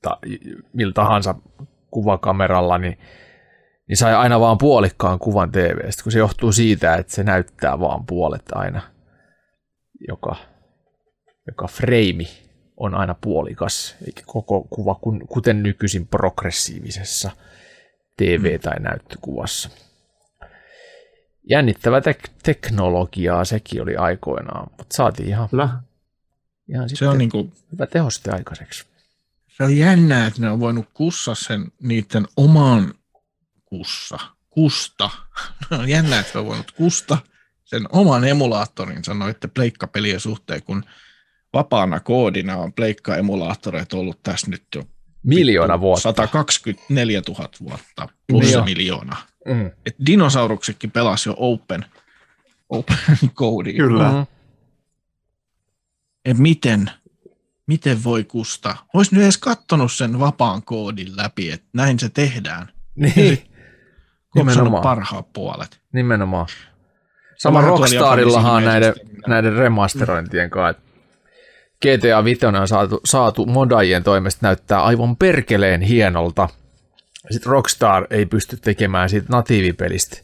[0.02, 0.18] ta,
[0.74, 1.36] millä tahansa
[1.92, 2.98] kuvakameralla, niin,
[3.88, 8.06] niin sai aina vaan puolikkaan kuvan TVstä, kun se johtuu siitä, että se näyttää vaan
[8.06, 8.82] puolet aina.
[10.08, 10.36] Joka,
[11.48, 12.28] joka freimi
[12.78, 15.00] on aina puolikas, eikä koko kuva,
[15.30, 17.32] kuten nykyisin progressiivisessa
[18.22, 19.70] TV- tai näyttökuvassa.
[21.50, 25.70] Jännittävä tek- teknologiaa sekin oli aikoinaan, mutta saatiin ihan, Kyllä.
[26.70, 28.86] ihan Se on, niinku, hyvä tehoste aikaiseksi.
[29.48, 32.94] se on jännää, että ne on voinut kussa sen niiden oman
[33.66, 34.20] kussa.
[34.50, 35.10] Kusta.
[35.80, 37.18] on jännää, että on voinut kusta
[37.64, 40.84] sen oman emulaattorinsa noiden pleikkapelien suhteen, kun
[41.54, 44.84] vapaana koodina on pleikka-emulaattoreita ollut tässä nyt jo
[45.24, 46.02] Miljoona vuotta.
[46.02, 48.66] 124 000 vuotta plus Joo.
[48.66, 49.18] miljoona.
[49.48, 49.72] Mm.
[49.86, 51.86] Et dinosauruksetkin pelasi jo open,
[52.70, 52.98] open
[53.34, 53.76] koodiin.
[53.78, 54.12] Kyllä.
[54.12, 54.26] Mm.
[56.26, 56.92] Et miten,
[57.68, 58.76] miten voi kusta?
[58.94, 62.70] Olisi nyt edes kattonut sen vapaan koodin läpi, että näin se tehdään.
[62.96, 63.38] Niin,
[64.36, 64.84] nimenomaan.
[64.84, 65.82] parhaat puolet.
[65.94, 66.48] nimenonomaan.
[67.38, 68.94] Sama Rockstarillahan näiden,
[69.28, 70.82] näiden remasterointien kanssa.
[71.82, 76.50] GTA 5 on saatu, saatu modajien toimesta näyttää aivan perkeleen hienolta.
[77.32, 80.18] Sitten Rockstar ei pysty tekemään siitä natiivipelistä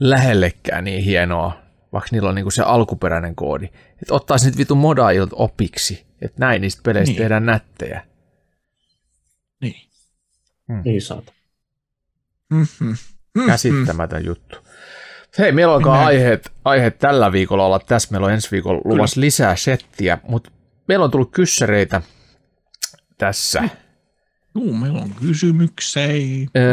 [0.00, 1.52] lähellekään niin hienoa,
[1.92, 3.64] vaikka niillä on niinku se alkuperäinen koodi.
[4.02, 7.14] Että ottaisi nyt vitun modaajilta opiksi, että näin niistä peleistä Niin.
[7.14, 7.22] niin.
[7.22, 8.02] tehdään nättejä.
[9.60, 9.88] Niin.
[10.84, 11.32] Niin saat.
[12.50, 12.96] Mm-hmm.
[13.46, 14.56] Käsittämätön juttu.
[15.38, 18.08] Hei, meillä alkaa aiheet, aiheet tällä viikolla olla tässä.
[18.10, 20.50] Meillä on ensi viikolla luvassa lisää settiä, mutta
[20.88, 22.02] meillä on tullut kyssäreitä
[23.18, 23.68] tässä.
[24.54, 26.02] Juu, meillä on kysymyksiä.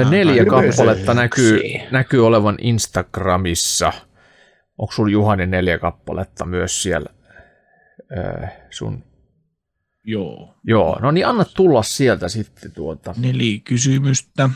[0.10, 1.62] Neljä kappaletta näkyy,
[1.92, 3.94] näkyy olevan Instagramissa.
[4.78, 7.10] Onko sulla Juhani neljä kappaletta myös siellä
[8.18, 9.04] ö, sun?
[10.04, 10.56] Joo.
[10.64, 13.16] Joo, no niin anna tulla sieltä sitten tuota.
[13.18, 14.50] Neljä kysymystä.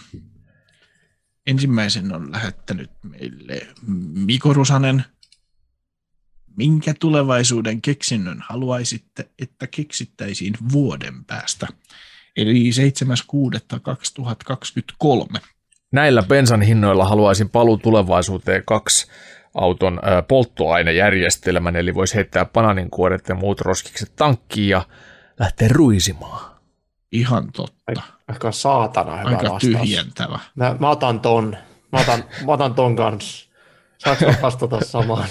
[1.48, 3.68] Ensimmäisen on lähettänyt meille
[4.26, 5.04] Miko Rusanen.
[6.60, 11.68] Minkä tulevaisuuden keksinnön haluaisitte, että keksittäisiin vuoden päästä?
[12.38, 12.70] Eli
[15.34, 15.40] 7.6.2023.
[15.92, 19.08] Näillä bensan hinnoilla haluaisin paluu tulevaisuuteen kaksi
[19.54, 24.82] auton polttoainejärjestelmän, eli voisi heittää bananinkuoret ja muut roskikset tankkiin ja
[25.40, 26.52] lähteä ruisimaan.
[27.12, 28.02] Ihan totta.
[28.28, 29.62] Aika saatana hyvä Aika vastaus.
[29.62, 30.40] tyhjentävä.
[30.56, 31.58] Mä, mä otan ton.
[31.92, 33.49] Mä otan, mä otan ton kanssa.
[34.04, 35.28] Saanko vastata samaan?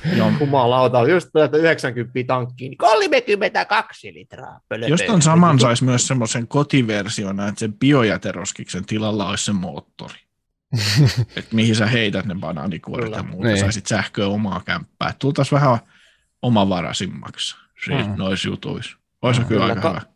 [0.40, 4.60] Jumalauta, just näitä 90 tankkiin, niin 32 litraa.
[4.68, 10.18] Pölö, Jos ton saman saisi myös semmoisen kotiversiona, että sen biojäteroskiksen tilalla olisi se moottori.
[11.36, 13.30] että mihin sä heität ne banaanikuoret ja Kyllä.
[13.30, 13.58] muuta, Niin.
[13.60, 15.14] saisit sähköä omaa kämppää.
[15.18, 15.78] Tultaisiin vähän
[16.42, 18.14] omavaraisimmaksi siis Mm.
[18.16, 18.96] noissa jutuissa.
[19.22, 19.46] Olisi mm.
[19.46, 20.12] kyllä Kyllä, aika ka- hyvä.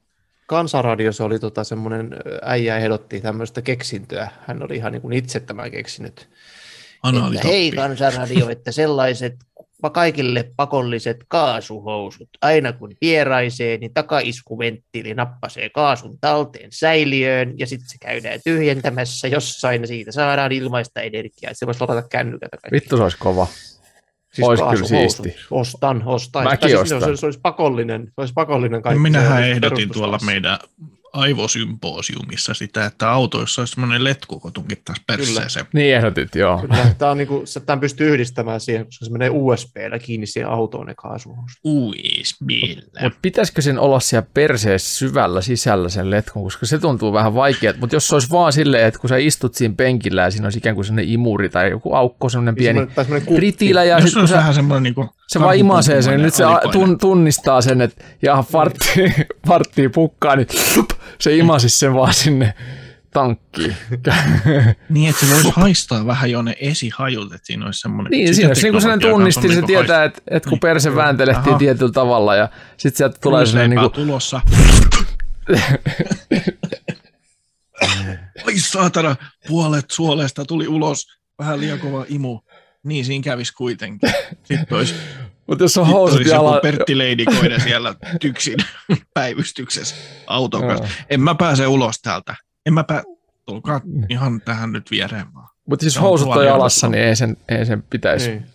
[0.46, 4.28] Kansanradiossa oli tota semmoinen äijä ehdotti tämmöistä keksintöä.
[4.46, 6.28] Hän oli ihan niin kuin itse tämän keksinyt.
[6.96, 7.48] Että Anaalitoppi.
[7.48, 9.34] hei kansanradio, että sellaiset
[9.86, 12.28] pa- kaikille pakolliset kaasuhousut.
[12.42, 19.86] Aina kun vieraisee, niin takaiskuventtiili nappasee kaasun talteen säiliöön ja sitten se käydään tyhjentämässä jossain.
[19.86, 21.50] Siitä saadaan ilmaista energiaa.
[21.50, 22.70] että Se voisi ja kaikki.
[22.72, 23.46] Vittu se olisi kova.
[24.32, 25.36] Siis ois kyllä siisti.
[25.50, 26.44] Ostan, ostan.
[26.44, 27.00] Mäkin siis ostan.
[27.00, 28.02] Se, olisi- se olisi pakollinen.
[28.06, 29.02] Se olisi pakollinen kaikki.
[29.02, 30.58] Minähän olisi ehdotin tuolla meidän
[31.16, 35.66] aivosymposiumissa sitä, että autoissa olisi semmoinen letku, kun tunkittaisiin perseeseen.
[35.72, 36.58] Niin ehdotit, joo.
[36.58, 40.50] Kyllä, tämä on niinku, se- tämän pystyy yhdistämään siihen, koska se menee USB-llä kiinni siihen
[40.50, 41.58] autoon ne kaasuhousut.
[41.64, 43.00] USB-llä.
[43.02, 47.80] Mutta pitäisikö sen olla siellä perseessä syvällä sisällä sen letkun, koska se tuntuu vähän vaikealta.
[47.80, 50.58] Mutta jos se olisi vaan silleen, että kun sä istut siinä penkillä ja siinä olisi
[50.58, 54.10] ikään kuin sellainen imuri tai joku aukko, sellainen pieni Semmoinen- semmoinen ritilä ja Jos sitten
[54.10, 57.60] se kun olisi sä, vähän semmoinen niin se vaan imasee sen, nyt se tun, tunnistaa
[57.60, 58.86] sen, että jaha, fartti,
[59.48, 60.46] farttii pukkaa, niin
[61.18, 62.54] se imasisi sen vaan sinne
[63.12, 63.76] tankkiin.
[64.88, 68.10] Niin, että se voisi haistaa vähän jo ne esihajut, että siinä olisi semmoinen...
[68.10, 70.60] Niin, siinä niin kun sellainen teknologiaa tunnisti, se niinku tietää, että, että kun Niin.
[70.60, 71.58] perse vääntelehtii Aha.
[71.58, 74.40] tietyllä tavalla ja sitten sieltä tulee niin Ruisleipää kuin, tulossa.
[78.46, 79.16] Ai saatana,
[79.48, 81.06] puolet suolesta tuli ulos.
[81.38, 82.40] Vähän liian kova imu.
[82.86, 84.10] Niin siinä kävisi kuitenkin.
[84.44, 84.94] Sitten olisi,
[85.46, 86.60] Mutta jos on housut olisi joku jalalla...
[86.60, 88.56] Pertti Leidikoinen siellä tyksin
[89.14, 89.96] päivystyksessä
[90.26, 90.88] auton kanssa.
[91.10, 92.34] En mä pääse ulos täältä.
[92.66, 93.02] En mä pää...
[93.46, 95.48] Tulkaa ihan tähän nyt viereen vaan.
[95.68, 98.30] Mutta siis housut on jalassa, niin ei sen, ei sen pitäisi.
[98.30, 98.46] Niin.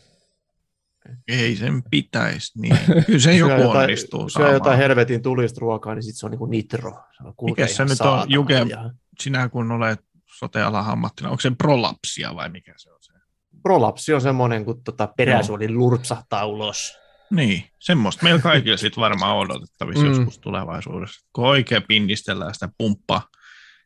[1.28, 2.60] Ei sen pitäisi.
[2.62, 2.78] Niin.
[3.06, 4.78] Kyllä se joku jotain, onnistuu syö jotain saamaan.
[4.78, 6.92] helvetin tulista ruokaa, niin sitten se on niinku nitro.
[7.18, 8.66] Se on kulkee Mikäs se nyt on, Juke?
[8.70, 8.90] ja-
[9.20, 13.01] Sinä kun olet sote-alan ammattina, onko se prolapsia vai mikä se on?
[13.64, 16.98] Prolapsi on semmoinen, kun tota peräsuoli lurpsahtaa ulos.
[17.32, 20.10] Niin, semmoista meillä kaikilla sitten varmaan odotettavissa Mm.
[20.10, 21.28] joskus tulevaisuudessa.
[21.34, 23.28] Kun oikein pinnistellään sitä pumppaa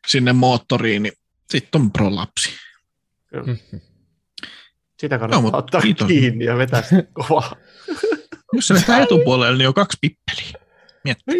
[0.06, 1.12] sinne moottoriin, niin
[1.50, 2.50] sitten on prolapsi.
[3.26, 3.56] Kyllä.
[5.00, 6.06] Sitä kannattaa mut ottaa kiitos.
[6.06, 7.56] kiinni ja vetää sitä kovaa.
[8.52, 10.52] Jos se vetää etupuolelle, niin on kaksi pippeliä.
[11.04, 11.32] Miettä.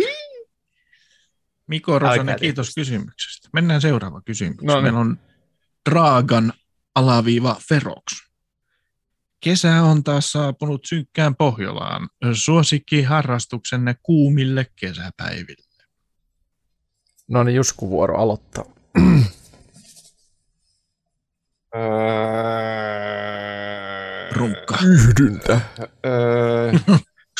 [1.66, 3.48] Miko Rosanen, kiitos kysymyksestä.
[3.52, 4.56] Mennään seuraava kysymys.
[4.62, 4.82] No niin.
[4.82, 5.18] Meillä on
[5.90, 6.52] Draagan
[6.94, 8.25] alaviiva Ferox.
[9.40, 12.08] Kesä on taas saapunut synkkään Pohjolaan.
[12.32, 15.66] Suosikki harrastuksenne kuumille kesäpäiville.
[17.28, 18.64] No niin, Jusku vuoro aloittaa.
[24.32, 24.78] Runkka.
[24.84, 25.60] Yhdyntä.
[26.06, 26.72] Öö,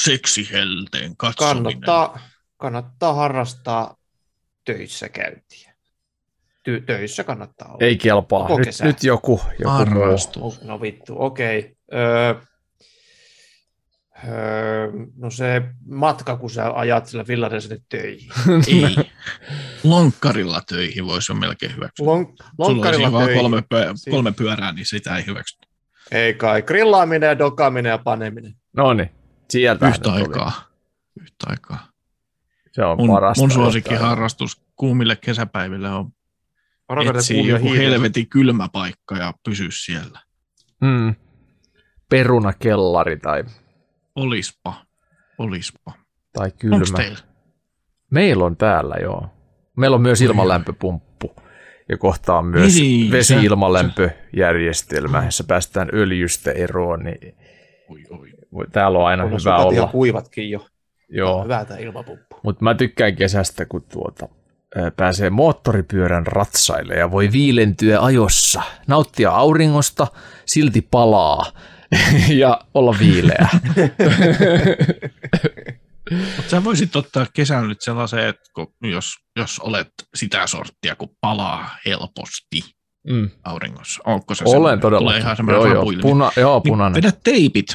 [0.05, 1.63] Seksihelteen katsominen.
[1.81, 2.19] kannattaa,
[2.57, 3.97] kannattaa harrastaa
[4.65, 5.77] töissä käyntiä.
[6.69, 7.79] Ty- töissä kannattaa olla.
[7.81, 8.49] Ei kelpaa.
[8.59, 10.03] Nyt, nyt joku, joku muu.
[10.03, 10.63] Harrastus.
[10.63, 11.59] No vittu, okei.
[11.59, 11.76] Okay.
[11.95, 12.35] Öö,
[14.29, 18.31] öö, no se matka, kun sä ajat sillä fillarilla sinne töihin.
[18.87, 18.97] Ei.
[19.85, 22.07] Lonkkarilla töihin voisi jo melkein hyväksyä.
[22.07, 23.41] Lon- Sulla olisi lonkkarilla vaan töihin.
[23.43, 25.59] kolme, pö- kolme pyörää, niin sitä ei hyväksy.
[26.13, 26.63] Ei kai.
[26.63, 28.55] Grillaaminen ja dokaaminen ja paneminen.
[28.77, 29.11] No niin,
[29.51, 30.53] sieltä Yhtä aikaa.
[31.21, 31.89] Yhtä aikaa.
[32.73, 33.43] Se on Mun, parasta.
[33.43, 36.11] mun suosikkiharrastus kuumille kesäpäiville on
[36.89, 40.21] Varokaa etsiä joku helvetin kylmä paikka ja pysyä siellä.
[40.81, 41.15] Mm.
[42.11, 43.45] Perunakellari tai,
[44.17, 44.75] Olispa.
[45.39, 45.93] Olispa.
[46.33, 46.85] tai kylmä.
[46.97, 47.19] teillä?
[48.11, 49.27] Meillä on täällä, joo.
[49.77, 51.37] Meillä on myös ilmalämpöpumppu.
[51.89, 57.05] Ja kohta on myös Niin, vesi-ilmalämpöjärjestelmä, jossa päästään öljystä eroon.
[57.05, 57.35] Niin
[57.89, 58.31] Oi, oi.
[58.53, 59.93] voi- täällä on aina On hyvä sukat ihan olla.
[59.93, 60.67] kuivatkin jo.
[61.09, 61.45] Joo.
[61.45, 62.37] Hyvä tämä ilmapumppu.
[62.43, 64.29] Mutta mä tykkään kesästä, kun tuota,
[64.77, 70.07] ää, pääsee moottoripyörän ratsaille ja voi viilentyä ajossa, nauttia auringosta,
[70.47, 71.43] silti palaa
[72.43, 73.49] ja olla viileä.
[76.37, 81.09] Mutta sä voisit ottaa kesän nyt sellaisen, että kun, jos, jos olet sitä sorttia, kun
[81.21, 82.61] palaa helposti
[83.11, 83.31] Mm.
[83.45, 84.01] auringossa.
[84.07, 85.01] Onko se Olen todella.
[85.01, 87.03] Tulee ihan semmoinen joo, joo, puna, joo, Niin punainen.
[87.03, 87.67] vedä teipit.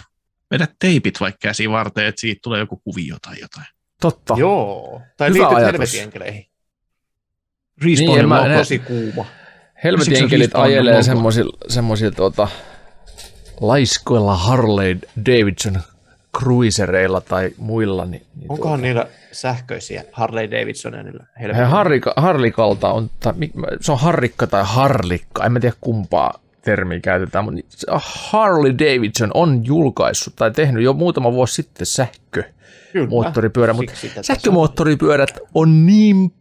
[0.51, 3.65] Vedä teipit vaikka käsi varten, että siitä tulee joku kuvio tai jotain.
[4.01, 4.35] Totta.
[4.37, 5.01] Joo.
[5.17, 5.71] Tai Hyvä liityt ajatus.
[5.71, 6.45] helvetin enkeleihin.
[7.83, 9.25] Respawn Niin, niin, ne- Tosi kuuma.
[9.83, 12.47] Helvetin Siksi enkelit Respawn ajelee semmoisilla, semmoisilla tuota,
[13.61, 15.81] laiskoilla Harley Davidson
[16.37, 18.05] cruisereilla tai muilla.
[18.05, 21.65] Niin, niin Onkohan niillä sähköisiä Harley Davidsonia niillä He helvetin?
[21.67, 23.33] harrika, harlikalta on, tai,
[23.81, 27.61] se on harrikka tai harlikka, en mä tiedä kumpaa termiä käytetään, mutta
[28.03, 32.43] Harley Davidson on julkaissut tai tehnyt jo muutama vuosi sitten sähkö
[32.93, 33.07] Kyllä.
[33.09, 36.33] moottoripyörä, mutta sähkömoottoripyörät on niin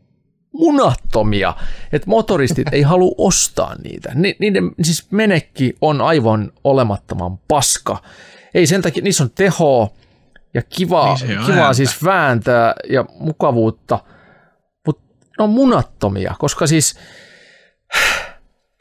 [0.52, 1.54] munattomia,
[1.92, 4.12] että motoristit ei halua ostaa niitä.
[4.14, 8.02] Ni, niiden siis menekki on aivan olemattoman paska.
[8.54, 9.88] Ei sen takia, niissä on tehoa
[10.54, 11.72] ja kivaa, Niin kivaa ääntä.
[11.74, 13.98] siis vääntää ja mukavuutta,
[14.86, 15.02] mutta
[15.38, 16.98] ne on munattomia, koska siis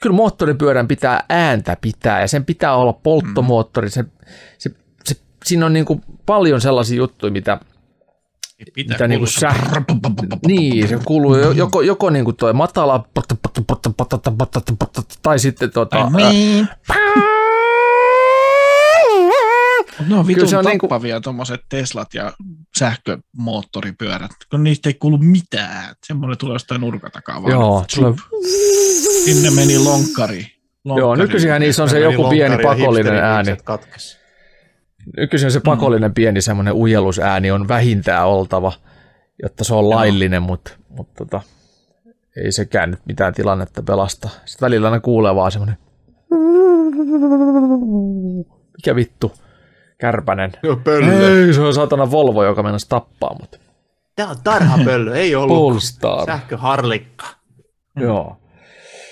[0.01, 3.89] kyllä moottoripyörän pitää ääntä pitää ja sen pitää olla polttomoottori.
[3.89, 4.05] Se,
[4.57, 4.69] se,
[5.03, 5.15] se,
[5.45, 7.59] siinä on niin kuin paljon sellaisia juttuja, mitä
[8.73, 13.05] Pitää mitä niinku kuulostaa- niin, se kuuluu jo- joko, joko niin kuin toi matala
[15.21, 16.11] tai sitten tota, on
[19.97, 22.33] Kyllä vitun se on niinku- tappavia tuommoiset Teslat ja
[22.77, 25.95] sähkömoottoripyörät, kun niistä ei kuulu mitään.
[26.05, 27.51] Semmoinen tulee jostain nurkan takaa vaan.
[27.51, 28.13] joo, tulee,
[29.25, 30.37] Sinne meni lonkkari.
[30.85, 30.99] lonkkari.
[30.99, 33.47] joo, nykyisinhän niissä on se joku pieni pakollinen ääni.
[33.47, 34.18] viikset Katkes.
[35.17, 38.71] Nykyisin se pakollinen pieni semmoinen ujellusääni on vähintään oltava,
[39.43, 41.41] jotta se on laillinen, mutta, mutta tota,
[42.43, 44.29] ei sekään nyt mitään tilannetta pelasta.
[44.45, 45.77] Sitten välillä aina kuulee vaan semmoinen
[48.77, 49.33] mikä vittu,
[49.97, 50.51] kärpänen.
[50.63, 51.45] Joo, pöllö.
[51.45, 53.57] Ei, se on saatana Volvo, joka mennessä tappaa, mutta
[54.15, 55.57] Tää on tarhapöllö, ei ollut.
[55.57, 56.25] Polestar.
[56.25, 57.25] Sähköharlikka.
[57.95, 58.37] joo.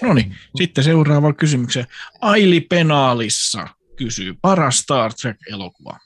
[0.04, 1.86] No niin, sitten seuraava kysymykseen.
[2.22, 3.68] Aili Penaalissa
[3.98, 5.98] kysyy, paras Star Trek-elokuva.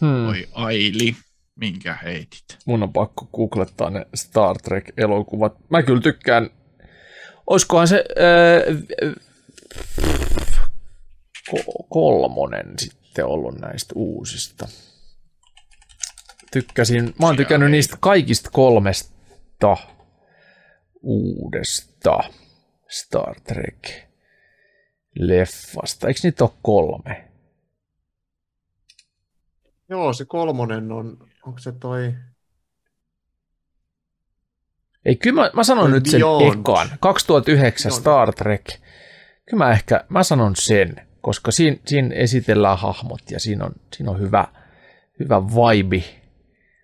[0.00, 0.28] Hmm.
[0.28, 1.16] Oi Aili,
[1.54, 2.44] minkä heitit?
[2.66, 5.70] Mun on pakko googlettaa ne Star Trek-elokuvat.
[5.70, 6.50] Mä kyllä tykkään.
[7.46, 8.04] Oiskohan se...
[8.18, 9.18] Äh,
[11.50, 14.68] ko- kolmonen sitten ollut näistä uusista.
[16.52, 19.76] Tykkäsin, mä oon tykännyt niistä kaikista kolmesta
[21.02, 22.18] uudesta
[22.88, 24.07] Star Trek
[25.18, 26.08] leffasta.
[26.08, 27.28] Eikö niitä ole kolme?
[29.88, 32.14] Joo, se kolmonen on, onko se toi...
[35.04, 36.60] Ei, kyllä mä, mä sanon Toi nyt sen Beyond.
[36.60, 36.88] ekaan.
[37.00, 38.00] 2009 Beyond.
[38.00, 38.64] Star Trek.
[39.50, 44.10] Kyllä mä ehkä, mä sanon sen, koska siinä, siinä esitellään hahmot ja siinä on, siinä
[44.10, 44.46] on hyvä,
[45.20, 46.04] hyvä vibe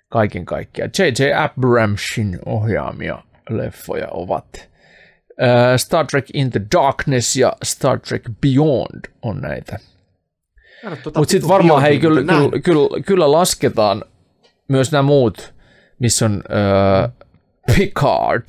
[0.08, 0.90] kaiken kaikkiaan.
[0.98, 1.34] J.J.
[1.36, 4.73] Abramsin ohjaamia leffoja ovat
[5.76, 9.78] Star Trek In the Darkness ja Star Trek Beyond on näitä.
[11.02, 14.04] Tuota Mutta sitten varmaan hei, kyllä, kyllä, kyllä, kyllä lasketaan
[14.68, 15.54] myös nämä muut,
[15.98, 17.12] missä on äh,
[17.76, 18.48] Picard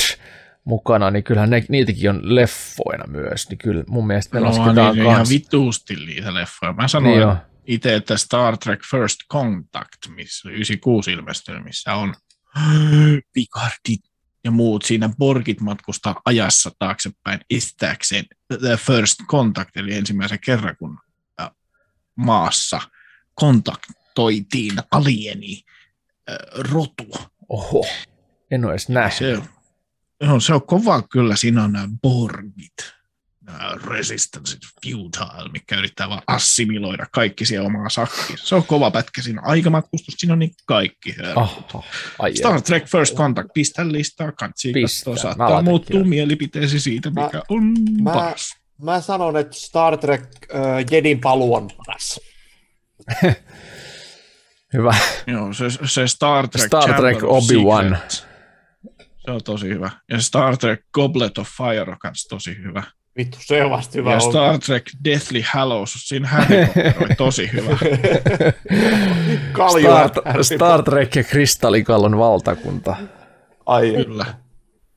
[0.66, 4.96] mukana, niin kyllähän ne, niitäkin on leffoina myös, niin kyllä mun mielestä ne No, lasketaan
[4.96, 6.74] niin, ihan vituusti niitä leffoja.
[6.74, 7.38] Mä Niin sanoin niin
[7.68, 12.14] itse, että Star Trek First Contact, missä 96 ilmestynyt, missä on
[13.34, 14.15] Picardit
[14.46, 18.26] ja muut siinä Borgit matkustaa ajassa taaksepäin estääkseen
[18.60, 21.00] The First Contact, eli ensimmäisen kerran, kun
[22.16, 22.82] maassa
[23.36, 25.64] kontaktoitiin alieni
[26.72, 27.12] rotu.
[27.50, 27.86] Oho,
[28.52, 29.18] en ole edes nähnyt.
[29.18, 29.38] Se
[30.22, 32.95] on, se on kova kyllä, siinä on nämä Borgit,
[33.88, 38.40] Resistance Futile, mikä yrittää vaan assimiloida kaikki siellä omaa sakkiin.
[38.44, 41.16] Se on kova pätkä siinä, aikamatkustus, siinä on niin kaikki.
[41.36, 41.84] Aha,
[42.20, 47.26] ai Star Trek First Contact, pistä listaa, katsi katsoa, mä saattaa muuttua mielipiteesi siitä, Mä-
[47.26, 47.64] mikä on
[48.02, 48.54] mä- paras.
[48.82, 50.22] Mä sanon, että Star Trek
[50.56, 52.20] äh, Jedin paluu on paras.
[54.74, 54.96] Hyvä.
[55.28, 57.90] Joo, se, se Star Trek, Star Trek Obi-Wan.
[57.96, 58.26] Secrets.
[59.26, 59.92] Se on tosi hyvä.
[60.10, 62.84] Ja Star Trek Goblet of Fire on kans tosi hyvä.
[63.18, 64.12] Vittu, se on vasta hyvä.
[64.12, 64.32] ja ollut.
[64.32, 67.70] Star Trek Deathly Hallows, siinä Harry Potter oli tosi hyvä.
[69.52, 69.88] Kalju.
[69.88, 72.96] Star, Star Trek ja Kristallikallon valtakunta.
[73.66, 74.26] Ai, Kyllä.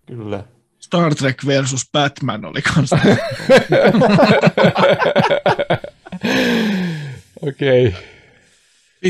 [0.06, 0.44] kyllä.
[0.78, 2.98] Star Trek versus Batman oli kanssa.
[7.42, 7.86] Okei.
[7.86, 8.00] Okay.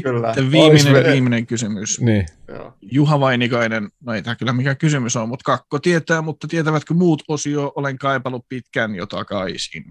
[0.02, 0.34] Kyllä.
[0.34, 2.00] Sitten viimeinen, me- viimeinen kysymys.
[2.00, 2.26] Niin.
[2.48, 2.74] Joo.
[2.82, 7.22] Juha Vainikainen, no ei tämä kyllä mikä kysymys on, mutta kakko tietää, mutta tietävätkö muut
[7.28, 9.84] osio, olen kaipannut pitkään jo takaisin.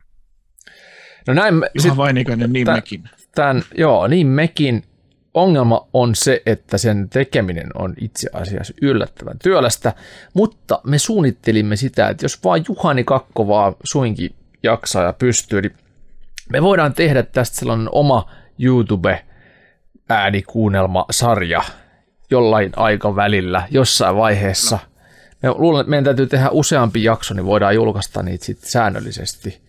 [1.28, 3.04] No näin, Juha sit, Vainikainen, niin tää- mekin.
[3.36, 4.84] tämän, joo, niin mekin.
[5.34, 9.94] Ongelma on se, että sen tekeminen on itse asiassa yllättävän työlästä,
[10.34, 15.74] mutta me suunnittelimme sitä, että jos vaan Juhani Kakko vaan suinkin jaksaa ja pystyy, niin
[16.52, 18.32] me voidaan tehdä tästä sellainen oma
[20.08, 21.64] YouTube-äänikuunnelmasarja
[22.32, 24.80] jollain aikavälillä, jossain vaiheessa.
[25.44, 29.62] Me luulen, että meidän täytyy tehdä useampi jakso, niin voidaan julkaista niitä sitten säännöllisesti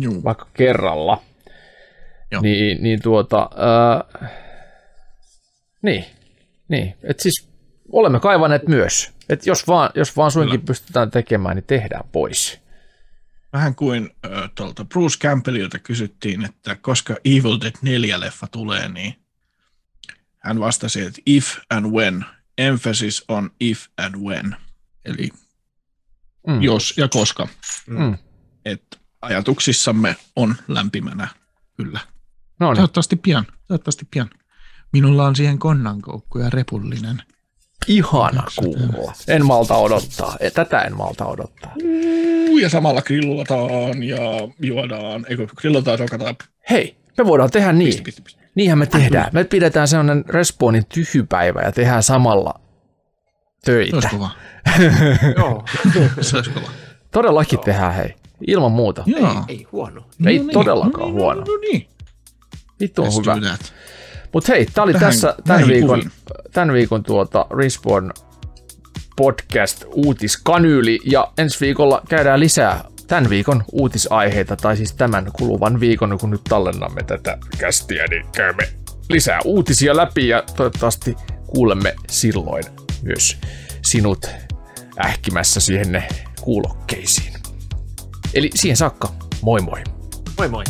[0.00, 0.24] Juu.
[0.24, 1.22] vaikka kerralla.
[2.30, 2.42] Joo.
[2.42, 4.28] Niin, niin tuota, ää,
[5.82, 6.04] niin,
[6.68, 7.48] niin, että siis
[7.92, 12.60] olemme kaivaneet myös, että jos vaan, jos vaan suinkin pystytään tekemään, niin tehdään pois.
[13.52, 19.14] Vähän kuin äh, tuolta Bruce Campbellilta kysyttiin, että koska Evil Dead 4-leffa tulee, niin
[20.40, 22.24] hän vastasi, että if and when.
[22.58, 24.56] Emphasis on if and when.
[25.04, 25.28] Eli
[26.46, 26.62] Mm.
[26.62, 27.48] jos ja koska.
[27.86, 28.18] Mm.
[28.64, 31.28] Että ajatuksissamme on lämpimänä,
[31.76, 32.00] kyllä.
[32.60, 34.30] No niin, Toivottavasti pian, toivottavasti pian.
[34.92, 37.22] Minulla on siihen konnankoukku ja repullinen.
[37.88, 39.12] ihana kuulla.
[39.28, 41.72] En malta odottaa, E, tätä en malta odottaa.
[41.84, 44.18] Uu, Ja samalla grillataan ja
[44.62, 46.36] juodaan, eikö grillataan, sokataan.
[46.70, 47.86] Hei, me voidaan tehdä niin.
[47.88, 48.39] Pisti, pisti, pisti.
[48.54, 49.30] Niinhän me tehdään.
[49.32, 52.54] Me pidetään sellainen respawnin tyhjypäivä ja tehdään samalla
[53.58, 53.96] Se töitä.
[53.96, 54.30] olisi kova.
[55.36, 55.64] Joo.
[56.20, 56.66] Se olisi kova.
[57.10, 58.14] Todellakin tehdään, hei.
[58.46, 59.02] Ilman muuta.
[59.06, 59.44] Joo.
[59.48, 60.00] Ei huono.
[60.26, 61.40] Ei No niin, todellakaan no niin, huono.
[61.40, 61.88] No niin,
[62.80, 63.56] Vittu on let's hyvä.
[64.32, 66.02] Mutta hei, tämä oli Tähän- tässä tämän viikon,
[66.52, 68.10] tämän viikon tuota Respawn
[69.16, 76.18] podcast uutiskanyyli ja ensi viikolla käydään lisää tämän viikon uutisaiheita, tai siis tämän kuluvan viikon,
[76.20, 78.68] kun nyt tallennamme tätä kästiä, niin käymme
[79.08, 81.16] lisää uutisia läpi ja toivottavasti
[81.46, 82.64] kuulemme silloin
[83.02, 83.38] myös
[83.82, 84.26] sinut
[85.04, 86.08] ähkimässä siihen ne
[86.40, 87.32] kuulokkeisiin.
[88.34, 89.12] Eli siihen saakka,
[89.42, 89.84] moi moi!
[90.38, 90.64] Moi moi.